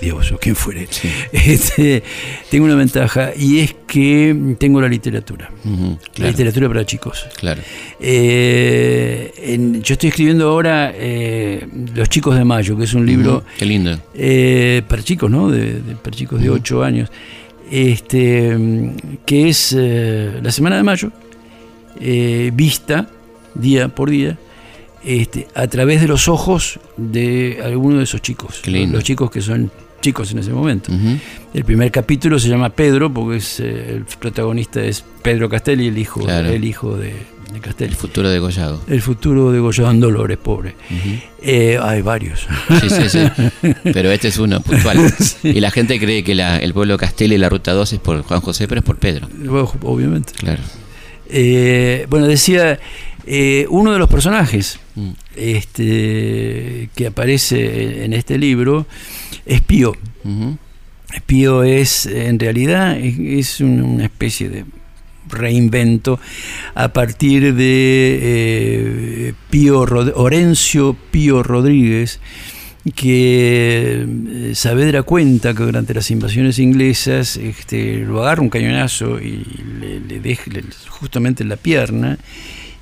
Dios, 0.00 0.32
o 0.32 0.38
quien 0.38 0.56
fuere. 0.56 0.88
Este, 1.32 2.02
tengo 2.50 2.64
una 2.64 2.74
ventaja 2.74 3.30
y 3.36 3.60
es 3.60 3.74
que 3.86 4.56
tengo 4.58 4.80
la 4.80 4.88
literatura. 4.88 5.50
La 5.64 5.96
claro, 6.12 6.30
literatura 6.32 6.68
para 6.68 6.84
chicos. 6.84 7.26
claro. 7.38 7.62
Eh, 8.00 9.32
en- 9.38 9.82
yo 9.82 9.92
estoy 9.94 10.08
escribiendo 10.08 10.48
ahora 10.48 10.92
eh, 10.94 11.66
Los 11.94 12.08
chicos 12.08 12.36
de 12.36 12.44
Mayo, 12.44 12.76
que 12.76 12.84
es 12.84 12.94
un 12.94 13.06
libro 13.06 13.44
Qué 13.58 13.64
lindo. 13.66 13.98
eh, 14.14 14.82
para 14.88 15.02
chicos, 15.02 15.30
¿no? 15.30 15.50
De, 15.50 15.80
de- 15.80 15.94
para 15.96 16.16
chicos 16.16 16.40
de 16.42 16.50
8 16.50 16.82
años. 16.82 17.10
Este, 17.70 18.56
que 19.24 19.48
es 19.48 19.72
la 19.72 20.50
semana 20.52 20.76
de 20.76 20.82
mayo, 20.82 21.10
vista 22.52 23.08
día 23.54 23.88
por 23.88 24.10
día, 24.10 24.36
este, 25.04 25.48
a 25.54 25.66
través 25.66 26.00
de 26.00 26.08
los 26.08 26.28
ojos 26.28 26.78
de 26.96 27.60
alguno 27.64 27.98
de 27.98 28.04
esos 28.04 28.22
chicos. 28.22 28.62
Los 28.66 29.04
chicos 29.04 29.30
que 29.30 29.40
son 29.40 29.70
chicos 30.00 30.32
en 30.32 30.38
ese 30.38 30.50
momento. 30.52 30.92
El 31.54 31.64
primer 31.64 31.90
capítulo 31.90 32.38
se 32.38 32.48
llama 32.48 32.70
Pedro, 32.70 33.12
porque 33.12 33.36
es, 33.38 33.60
eh, 33.60 33.94
el 33.96 34.04
protagonista 34.18 34.82
es 34.82 35.04
Pedro 35.22 35.48
Castelli, 35.48 35.88
el 35.88 35.98
hijo, 35.98 36.20
Claro. 36.20 36.48
el 36.50 36.64
hijo 36.64 36.96
de, 36.96 37.14
de 37.52 37.60
Castelli. 37.60 37.90
El 37.92 37.96
futuro 37.96 38.28
degollado. 38.28 38.82
El 38.86 39.00
futuro 39.00 39.50
de 39.52 39.60
Goyán 39.60 40.00
Dolores, 40.00 40.36
pobre. 40.36 40.74
Eh, 41.42 41.78
hay 41.80 42.02
varios. 42.02 42.46
Sí, 42.82 42.90
sí, 42.90 43.08
sí. 43.08 43.72
Pero 43.94 44.10
este 44.10 44.28
es 44.28 44.38
uno 44.38 44.60
puntual. 44.60 44.98
Y 45.42 45.60
la 45.60 45.70
gente 45.70 45.98
cree 45.98 46.22
que 46.22 46.34
la- 46.34 46.58
el 46.58 46.74
pueblo 46.74 46.98
Castelli 46.98 47.36
y 47.36 47.38
la 47.38 47.48
ruta 47.48 47.72
2 47.72 47.92
es 47.94 47.98
por 47.98 48.22
Juan 48.22 48.40
José, 48.40 48.66
pero 48.68 48.80
es 48.80 48.84
por 48.84 48.96
Pedro. 48.98 49.28
Bueno, 49.32 49.70
Obviamente. 49.82 50.32
Claro. 50.36 50.62
Eh, 51.28 52.06
bueno, 52.10 52.26
decía, 52.26 52.78
uno 53.70 53.92
de 53.92 53.98
los 53.98 54.08
personajes 54.10 54.78
Mm. 54.96 55.10
este, 55.36 56.88
que 56.94 57.06
aparece 57.08 58.04
en 58.04 58.12
este 58.12 58.38
libro 58.38 58.86
es 59.44 59.60
Pío. 59.60 59.92
Pío 61.26 61.62
es, 61.64 62.06
en 62.06 62.38
realidad, 62.38 62.96
es, 62.98 63.18
es 63.18 63.60
un- 63.60 63.82
una 63.82 64.04
especie 64.04 64.48
de 64.48 64.64
reinvento 65.28 66.20
a 66.74 66.92
partir 66.92 67.54
de 67.54 68.18
eh, 68.22 69.34
Pío 69.50 69.86
Rod- 69.86 70.12
Orencio 70.14 70.96
Pío 71.10 71.42
Rodríguez, 71.42 72.20
que 72.94 74.04
eh, 74.06 74.52
Saavedra 74.54 75.02
cuenta 75.02 75.54
que 75.54 75.62
durante 75.62 75.94
las 75.94 76.10
invasiones 76.10 76.58
inglesas 76.58 77.36
este, 77.36 77.98
lo 77.98 78.22
agarra 78.22 78.42
un 78.42 78.50
cañonazo 78.50 79.18
y 79.20 79.44
le, 79.80 80.00
le 80.00 80.20
deja 80.20 80.50
justamente 80.88 81.42
en 81.42 81.48
la 81.48 81.56
pierna 81.56 82.18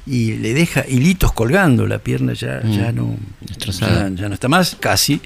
y 0.06 0.32
le 0.34 0.52
deja 0.54 0.84
hilitos 0.88 1.32
colgando, 1.32 1.86
la 1.86 1.98
pierna 1.98 2.32
ya, 2.32 2.60
Mm. 2.64 2.72
ya, 2.72 2.92
no, 2.92 3.16
ya, 3.56 4.10
ya 4.14 4.28
no 4.28 4.34
está 4.34 4.48
más, 4.48 4.76
casi. 4.78 5.20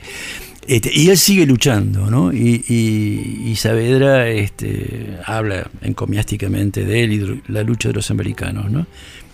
Este, 0.68 0.90
y 0.92 1.08
él 1.10 1.16
sigue 1.16 1.46
luchando, 1.46 2.10
¿no? 2.10 2.32
Y, 2.32 2.64
y- 2.68 3.50
y 3.50 3.56
Saavedra 3.56 4.28
este, 4.28 5.16
habla 5.24 5.70
encomiásticamente 5.82 6.84
de 6.84 7.04
él 7.04 7.12
y 7.12 7.18
de 7.18 7.40
la 7.48 7.62
lucha 7.62 7.88
de 7.88 7.94
los 7.94 8.10
americanos, 8.10 8.70
¿no? 8.70 8.86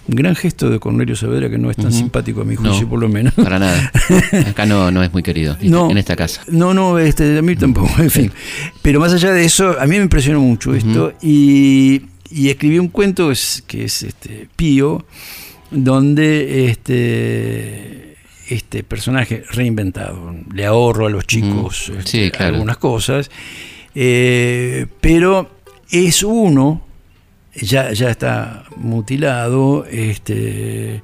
Un 0.08 0.16
gran 0.16 0.34
gesto 0.34 0.68
de 0.68 0.78
Cornelio 0.80 1.14
Saavedra 1.16 1.48
que 1.48 1.58
no 1.58 1.70
es 1.70 1.76
tan 1.76 1.92
simpático 1.92 2.40
a 2.42 2.44
mi 2.44 2.56
juicio, 2.56 2.82
No. 2.82 2.88
por 2.90 3.00
lo 3.00 3.08
menos. 3.08 3.32
Para 3.34 3.58
nada. 3.60 3.90
Acá 4.48 4.66
no, 4.66 4.90
no 4.90 5.00
es 5.02 5.12
muy 5.12 5.22
querido. 5.22 5.56
No. 5.62 5.90
En 5.90 5.96
esta 5.96 6.16
casa. 6.16 6.42
No, 6.48 6.74
no, 6.74 6.98
este, 6.98 7.38
a 7.38 7.42
mí 7.42 7.54
tampoco, 7.56 7.88
en 8.02 8.10
fin. 8.10 8.32
Pero 8.82 8.98
más 8.98 9.12
allá 9.12 9.30
de 9.32 9.44
eso, 9.44 9.76
a 9.80 9.86
mí 9.86 9.96
me 9.96 10.02
impresionó 10.02 10.40
mucho 10.40 10.74
esto 10.74 11.12
y, 11.22 12.02
y 12.32 12.48
escribí 12.50 12.78
un 12.78 12.88
cuento 12.88 13.30
es- 13.30 13.62
que 13.66 13.84
es 13.84 14.02
este, 14.02 14.48
Pío, 14.56 15.04
donde 15.70 16.66
este, 16.70 18.16
este 18.48 18.82
personaje 18.84 19.44
reinventado. 19.50 20.34
Le 20.52 20.66
ahorro 20.66 21.06
a 21.06 21.10
los 21.10 21.26
chicos 21.26 21.90
Mm, 21.92 21.98
este, 21.98 22.10
sí, 22.26 22.30
claro. 22.30 22.54
algunas 22.54 22.76
cosas, 22.78 23.30
eh, 23.94 24.86
pero 25.00 25.50
es 25.90 26.22
uno, 26.22 26.82
ya, 27.54 27.92
ya 27.92 28.10
está 28.10 28.64
mutilado, 28.76 29.84
este, 29.90 31.02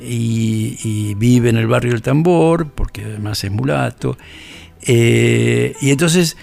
y, 0.00 0.76
y 0.82 1.14
vive 1.14 1.50
en 1.50 1.56
el 1.56 1.66
barrio 1.66 1.92
del 1.92 2.02
tambor, 2.02 2.68
porque 2.70 3.04
además 3.04 3.42
es 3.44 3.50
mulato, 3.50 4.16
eh, 4.86 5.74
y 5.80 5.90
entonces 5.90 6.36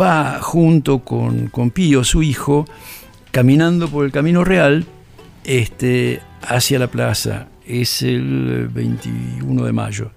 va 0.00 0.38
junto 0.40 1.00
con, 1.00 1.48
con 1.48 1.70
Pío, 1.70 2.04
su 2.04 2.22
hijo, 2.22 2.66
caminando 3.30 3.88
por 3.88 4.04
el 4.04 4.12
camino 4.12 4.44
real 4.44 4.86
este, 5.44 6.20
hacia 6.42 6.78
la 6.78 6.88
plaza. 6.88 7.48
Es 7.66 8.02
el 8.02 8.68
21 8.72 9.64
de 9.64 9.72
mayo. 9.72 10.10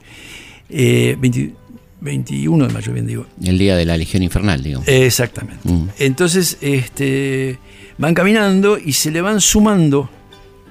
Eh, 0.69 1.15
20 1.19 1.63
21 2.03 2.67
de 2.67 2.73
mayo, 2.73 2.93
bien 2.93 3.07
digo. 3.07 3.25
El 3.41 3.57
día 3.57 3.77
de 3.77 3.85
la 3.85 3.95
Legión 3.95 4.23
Infernal, 4.23 4.61
digo. 4.61 4.83
Exactamente. 4.85 5.61
Mm. 5.63 5.87
Entonces, 5.99 6.57
este, 6.59 7.57
van 7.97 8.13
caminando 8.13 8.77
y 8.77 8.93
se 8.93 9.09
le 9.09 9.21
van 9.21 9.39
sumando 9.39 10.09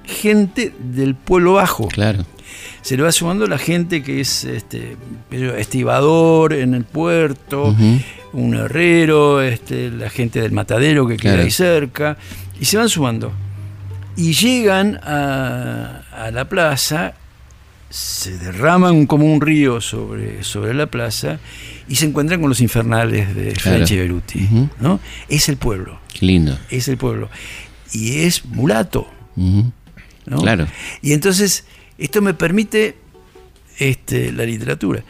gente 0.05 0.73
del 0.79 1.15
pueblo 1.15 1.53
bajo. 1.53 1.87
Claro. 1.87 2.23
Se 2.81 2.97
le 2.97 3.03
va 3.03 3.11
sumando 3.11 3.47
la 3.47 3.57
gente 3.57 4.03
que 4.03 4.19
es 4.21 4.43
este, 4.43 4.97
estibador 5.57 6.53
en 6.53 6.73
el 6.73 6.83
puerto, 6.83 7.75
un 8.33 8.55
herrero, 8.55 9.41
este, 9.41 9.89
la 9.91 10.09
gente 10.09 10.41
del 10.41 10.51
matadero 10.51 11.07
que 11.07 11.17
queda 11.17 11.33
Claro. 11.33 11.43
ahí 11.43 11.51
cerca, 11.51 12.17
y 12.59 12.65
se 12.65 12.77
van 12.77 12.89
sumando. 12.89 13.31
Y 14.15 14.33
llegan 14.33 14.99
a, 15.03 16.03
a 16.11 16.31
la 16.31 16.47
plaza, 16.47 17.13
se 17.89 18.37
derraman 18.37 19.05
como 19.05 19.31
un 19.31 19.39
río 19.41 19.81
sobre, 19.81 20.43
sobre 20.43 20.73
la 20.73 20.87
plaza 20.87 21.39
y 21.87 21.95
se 21.95 22.05
encuentran 22.05 22.39
con 22.39 22.49
los 22.49 22.59
infernales 22.61 23.35
de 23.35 23.53
Claro. 23.53 23.85
Beruti. 23.87 24.47
¿no? 24.79 24.99
Es 25.29 25.47
el 25.49 25.57
pueblo, 25.57 25.99
Qué 26.13 26.25
lindo. 26.25 26.57
es 26.69 26.87
el 26.87 26.97
pueblo. 26.97 27.29
Y 27.91 28.19
es 28.23 28.45
mulato. 28.45 29.07
¿no? 29.35 29.71
Claro. 30.41 30.67
Y 31.01 31.13
entonces, 31.13 31.65
esto 32.03 32.21
me 32.21 32.33
permite 32.33 32.95
este, 33.79 34.31
la 34.31 34.45
literatura. 34.45 35.03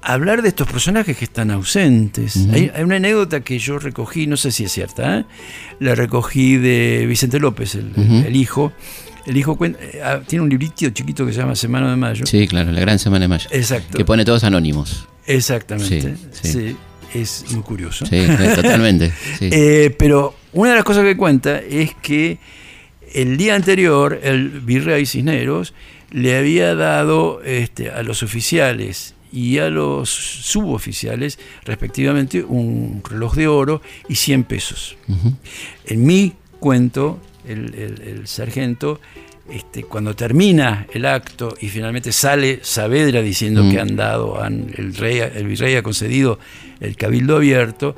Hablar 0.00 0.42
de 0.42 0.48
estos 0.48 0.66
personajes 0.66 1.16
que 1.16 1.24
están 1.24 1.50
ausentes. 1.50 2.36
Hay, 2.52 2.70
hay 2.74 2.82
una 2.82 2.96
anécdota 2.96 3.40
que 3.40 3.58
yo 3.58 3.78
recogí, 3.78 4.26
no 4.26 4.36
sé 4.36 4.50
si 4.52 4.64
es 4.64 4.72
cierta, 4.72 5.18
¿eh? 5.18 5.24
la 5.80 5.94
recogí 5.94 6.56
de 6.56 7.04
Vicente 7.06 7.38
López, 7.38 7.74
el, 7.74 8.34
hijo. 8.34 8.72
El 9.26 9.36
hijo 9.36 9.56
cuenta- 9.56 9.78
eh, 9.82 10.00
ah, 10.02 10.20
tiene 10.26 10.44
un 10.44 10.48
librito 10.48 10.88
chiquito 10.88 11.26
que 11.26 11.32
se 11.32 11.40
llama 11.40 11.54
Semana 11.54 11.90
de 11.90 11.96
Mayo. 11.96 12.24
Sí, 12.24 12.48
claro, 12.48 12.72
la 12.72 12.80
gran 12.80 12.98
semana 12.98 13.24
de 13.24 13.28
mayo. 13.28 13.48
Exacto. 13.52 13.98
Que 13.98 14.04
pone 14.04 14.24
todos 14.24 14.42
anónimos. 14.44 15.06
Exactamente. 15.26 16.14
Sí, 16.32 16.42
sí. 16.42 16.52
Sí, 16.52 16.76
es 17.14 17.44
muy 17.50 17.62
curioso. 17.62 18.06
Sí, 18.06 18.22
totalmente. 18.54 19.12
Sí. 19.38 19.50
Eh, 19.52 19.94
pero 19.98 20.34
una 20.54 20.70
de 20.70 20.76
las 20.76 20.84
cosas 20.84 21.04
que 21.04 21.16
cuenta 21.16 21.58
es 21.58 21.94
que 22.00 22.38
el 23.12 23.36
día 23.36 23.54
anterior 23.54 24.18
el 24.22 24.48
virrey 24.60 25.04
Cisneros 25.04 25.74
le 26.10 26.36
había 26.36 26.74
dado 26.74 27.42
este, 27.44 27.90
a 27.90 28.02
los 28.02 28.22
oficiales 28.22 29.14
y 29.32 29.58
a 29.58 29.68
los 29.68 30.08
suboficiales 30.08 31.38
respectivamente 31.64 32.42
un 32.42 33.02
reloj 33.08 33.34
de 33.34 33.46
oro 33.48 33.82
y 34.08 34.14
100 34.14 34.44
pesos. 34.44 34.96
En 35.86 36.04
mi 36.06 36.32
cuento, 36.60 37.20
el, 37.46 37.74
el- 37.74 38.02
el 38.02 38.26
sargento, 38.26 39.00
este, 39.50 39.82
cuando 39.84 40.14
termina 40.16 40.86
el 40.92 41.04
acto 41.06 41.54
y 41.60 41.68
finalmente 41.68 42.12
sale 42.12 42.60
Saavedra 42.62 43.20
diciendo 43.22 43.64
Mm. 43.64 43.70
que 43.70 43.80
han 43.80 43.96
dado, 43.96 44.42
han- 44.42 44.72
el, 44.76 44.94
rey, 44.94 45.18
el 45.18 45.46
virrey 45.46 45.74
ha 45.76 45.82
concedido 45.82 46.38
el 46.80 46.96
cabildo 46.96 47.36
abierto, 47.36 47.96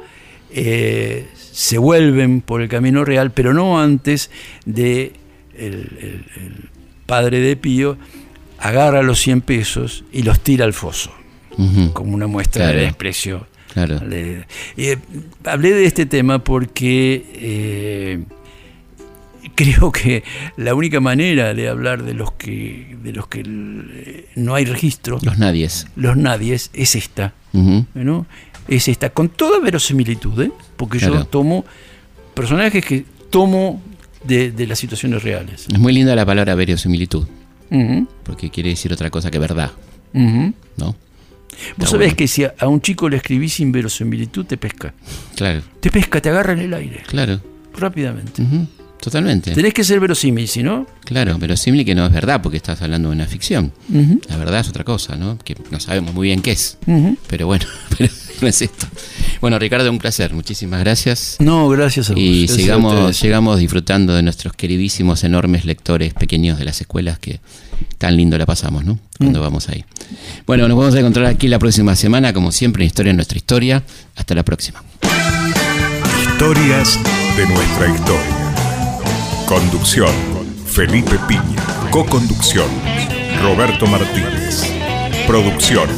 eh, 0.52 1.26
se 1.52 1.78
vuelven 1.78 2.40
por 2.40 2.60
el 2.60 2.68
camino 2.68 3.04
real, 3.04 3.30
pero 3.32 3.54
no 3.54 3.80
antes 3.80 4.30
de 4.64 5.12
el, 5.56 5.74
el- 6.00 6.24
el 6.36 6.70
padre 7.10 7.40
de 7.40 7.56
Pío 7.56 7.98
agarra 8.58 9.02
los 9.02 9.18
100 9.20 9.40
pesos 9.42 10.04
y 10.12 10.22
los 10.22 10.38
tira 10.40 10.64
al 10.64 10.72
foso, 10.72 11.10
como 11.92 12.14
una 12.14 12.26
muestra 12.28 12.66
Claro. 12.66 12.78
de 12.78 12.84
desprecio 12.84 13.46
Claro. 13.74 14.00
le- 14.06 14.46
eh, 14.76 14.96
hablé 15.44 15.72
de 15.72 15.84
este 15.86 16.06
tema 16.06 16.42
porque 16.42 17.24
eh, 17.34 18.18
creo 19.54 19.90
que 19.92 20.22
la 20.56 20.74
única 20.74 21.00
manera 21.00 21.54
de 21.54 21.68
hablar 21.68 22.02
de 22.02 22.14
los 22.14 22.32
que 22.32 22.96
de 23.02 23.12
los 23.12 23.26
que 23.28 23.40
eh, 23.46 24.26
no 24.36 24.54
hay 24.54 24.64
registro, 24.64 25.18
Los 25.22 25.38
nadies. 25.38 25.86
los 25.96 26.16
nadies, 26.16 26.70
es 26.74 26.94
esta, 26.94 27.32
Ujú. 27.52 27.86
¿no? 27.94 28.26
Es 28.68 28.86
esta, 28.88 29.10
con 29.10 29.28
toda 29.30 29.58
verosimilitud, 29.58 30.40
¿eh? 30.42 30.52
porque 30.76 30.98
yo 30.98 31.24
tomo 31.26 31.64
personajes 32.34 32.84
que 32.84 33.04
tomo 33.30 33.82
de, 34.24 34.50
de 34.52 34.66
las 34.66 34.78
situaciones 34.78 35.22
reales. 35.22 35.66
Es 35.72 35.78
muy 35.78 35.92
linda 35.92 36.14
la 36.14 36.26
palabra 36.26 36.54
verosimilitud, 36.54 37.26
porque 38.24 38.50
quiere 38.50 38.70
decir 38.70 38.92
otra 38.92 39.10
cosa 39.10 39.30
que 39.30 39.38
verdad. 39.38 39.70
¿no? 40.12 40.52
Vos 40.76 40.96
Está 41.72 41.86
sabés 41.86 41.98
bueno. 42.08 42.16
que 42.16 42.28
si 42.28 42.44
a, 42.44 42.54
a 42.58 42.68
un 42.68 42.80
chico 42.80 43.08
le 43.08 43.16
escribís 43.16 43.54
sin 43.54 43.70
verosimilitud, 43.72 44.46
te 44.46 44.56
pesca. 44.56 44.94
Claro, 45.36 45.62
Te 45.80 45.90
pesca, 45.90 46.20
te 46.20 46.28
agarra 46.30 46.52
en 46.54 46.60
el 46.60 46.74
aire, 46.74 47.02
claro. 47.06 47.40
rápidamente. 47.76 48.42
Totalmente. 49.00 49.52
Tenés 49.52 49.72
que 49.72 49.82
ser 49.82 49.98
verosímil, 49.98 50.46
si 50.46 50.62
no. 50.62 50.86
Claro, 51.04 51.38
verosímil 51.38 51.84
que 51.86 51.94
no 51.94 52.04
es 52.06 52.12
verdad 52.12 52.42
porque 52.42 52.58
estás 52.58 52.82
hablando 52.82 53.08
de 53.08 53.14
una 53.14 53.26
ficción. 53.26 53.72
La 54.28 54.36
verdad 54.36 54.60
es 54.60 54.68
otra 54.68 54.84
cosa, 54.84 55.16
¿no? 55.16 55.38
Que 55.38 55.56
no 55.70 55.80
sabemos 55.80 56.12
muy 56.14 56.28
bien 56.28 56.42
qué 56.42 56.52
es. 56.52 56.76
Pero 57.26 57.46
bueno, 57.46 57.64
pero 57.98 58.10
no 58.42 58.48
es 58.48 58.60
esto. 58.60 58.86
Bueno, 59.40 59.58
Ricardo, 59.58 59.90
un 59.90 59.98
placer. 59.98 60.34
Muchísimas 60.34 60.80
gracias. 60.80 61.36
No, 61.40 61.66
gracias 61.70 62.10
a 62.10 62.12
vos. 62.12 62.20
Y 62.22 62.46
sigamos, 62.48 63.16
sigamos 63.16 63.58
disfrutando 63.58 64.14
de 64.14 64.22
nuestros 64.22 64.52
queridísimos, 64.52 65.24
enormes 65.24 65.64
lectores 65.64 66.12
pequeños 66.12 66.58
de 66.58 66.66
las 66.66 66.80
escuelas 66.82 67.18
que 67.18 67.40
tan 67.96 68.16
lindo 68.18 68.36
la 68.36 68.44
pasamos, 68.44 68.84
¿no? 68.84 68.98
Cuando 69.16 69.38
Mm. 69.38 69.42
vamos 69.42 69.68
ahí. 69.70 69.84
Bueno, 70.46 70.68
nos 70.68 70.76
vamos 70.76 70.94
a 70.94 70.98
encontrar 71.00 71.24
aquí 71.24 71.48
la 71.48 71.58
próxima 71.58 71.96
semana, 71.96 72.34
como 72.34 72.52
siempre, 72.52 72.82
en 72.84 72.88
Historia 72.88 73.10
en 73.10 73.16
nuestra 73.16 73.38
historia. 73.38 73.82
Hasta 74.14 74.34
la 74.34 74.42
próxima. 74.44 74.84
Historias 76.22 76.98
de 77.36 77.46
nuestra 77.46 77.88
historia. 77.88 78.39
Conducción, 79.50 80.14
Felipe 80.64 81.18
Piña. 81.26 81.60
Co-conducción, 81.90 82.68
Roberto 83.42 83.84
Martínez. 83.88 84.62
Producción, 85.26 85.88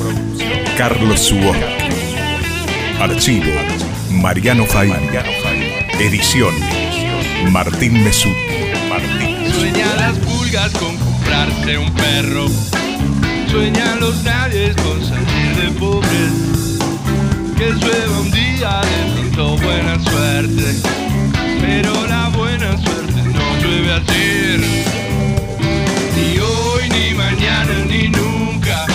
Carlos 0.78 1.20
Suoski. 1.20 1.62
Archivo, 2.98 3.52
Mariano 4.10 4.64
Faín. 4.64 4.96
Edición, 6.00 6.54
Martín 7.50 8.02
Mesuti. 8.02 8.40
Martín. 8.88 9.52
Sueñan 9.52 9.96
las 9.98 10.16
pulgas 10.20 10.72
con 10.72 10.96
comprarse 10.96 11.76
un 11.76 11.92
perro. 11.92 12.46
Sueñan 13.50 14.00
los 14.00 14.24
nadies 14.24 14.74
con 14.76 14.98
salir 15.04 15.56
de 15.56 15.78
pobres. 15.78 16.78
Que 17.58 17.70
llueva 17.70 18.18
un 18.18 18.30
día 18.30 18.80
de 18.80 19.12
pronto 19.12 19.56
buena 19.58 20.02
suerte. 20.02 20.74
Pero 21.60 22.06
la 22.06 22.30
buena 22.30 22.78
suerte 22.78 23.01
no 23.72 23.78
llueve 23.78 23.92
así. 23.92 24.58
Ni 26.16 26.38
hoy, 26.38 26.88
ni 26.90 27.14
mañana, 27.14 27.84
ni 27.88 28.08
nunca. 28.08 28.86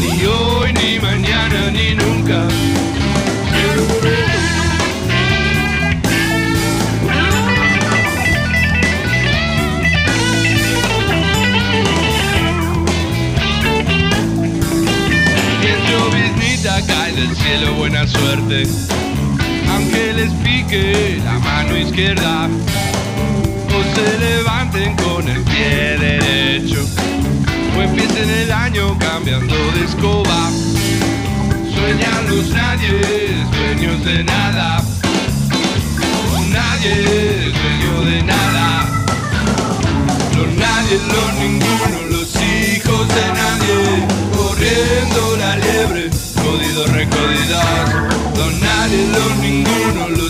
Ni 0.00 0.24
hoy, 0.24 0.72
ni 0.72 0.98
mañana, 1.00 1.70
ni 1.70 1.94
nunca. 1.94 2.48
Cae 16.86 17.12
del 17.12 17.34
cielo 17.34 17.72
buena 17.74 18.06
suerte 18.06 18.64
Aunque 19.70 20.12
les 20.12 20.30
pique 20.44 21.18
la 21.24 21.38
mano 21.38 21.76
izquierda 21.78 22.48
se 23.96 24.18
levanten 24.18 24.94
con 24.96 25.26
el 25.26 25.42
pie 25.42 25.96
derecho. 25.98 26.84
O 27.76 27.82
empiecen 27.82 28.28
el 28.28 28.52
año 28.52 28.96
cambiando 28.98 29.54
de 29.54 29.84
escoba. 29.84 30.50
Sueñan 31.74 32.22
los 32.28 32.48
nadie, 32.50 32.92
dueños 33.56 34.04
de 34.04 34.24
nada. 34.24 34.82
Nadie 36.52 36.92
es 37.46 37.52
dueño 37.60 37.94
de 38.10 38.22
nada. 38.22 38.66
Los 40.36 40.48
nadie, 40.64 40.96
los 41.14 41.30
ninguno, 41.42 41.98
los 42.10 42.30
hijos 42.36 43.08
de 43.16 43.26
nadie, 43.40 43.78
corriendo 44.36 45.36
la 45.38 45.56
liebre, 45.56 46.10
jodidos 46.42 46.90
recodidos. 46.90 47.64
Los 48.36 48.52
nadie, 48.60 49.06
los 49.16 49.36
ninguno, 49.38 50.08
los 50.10 50.25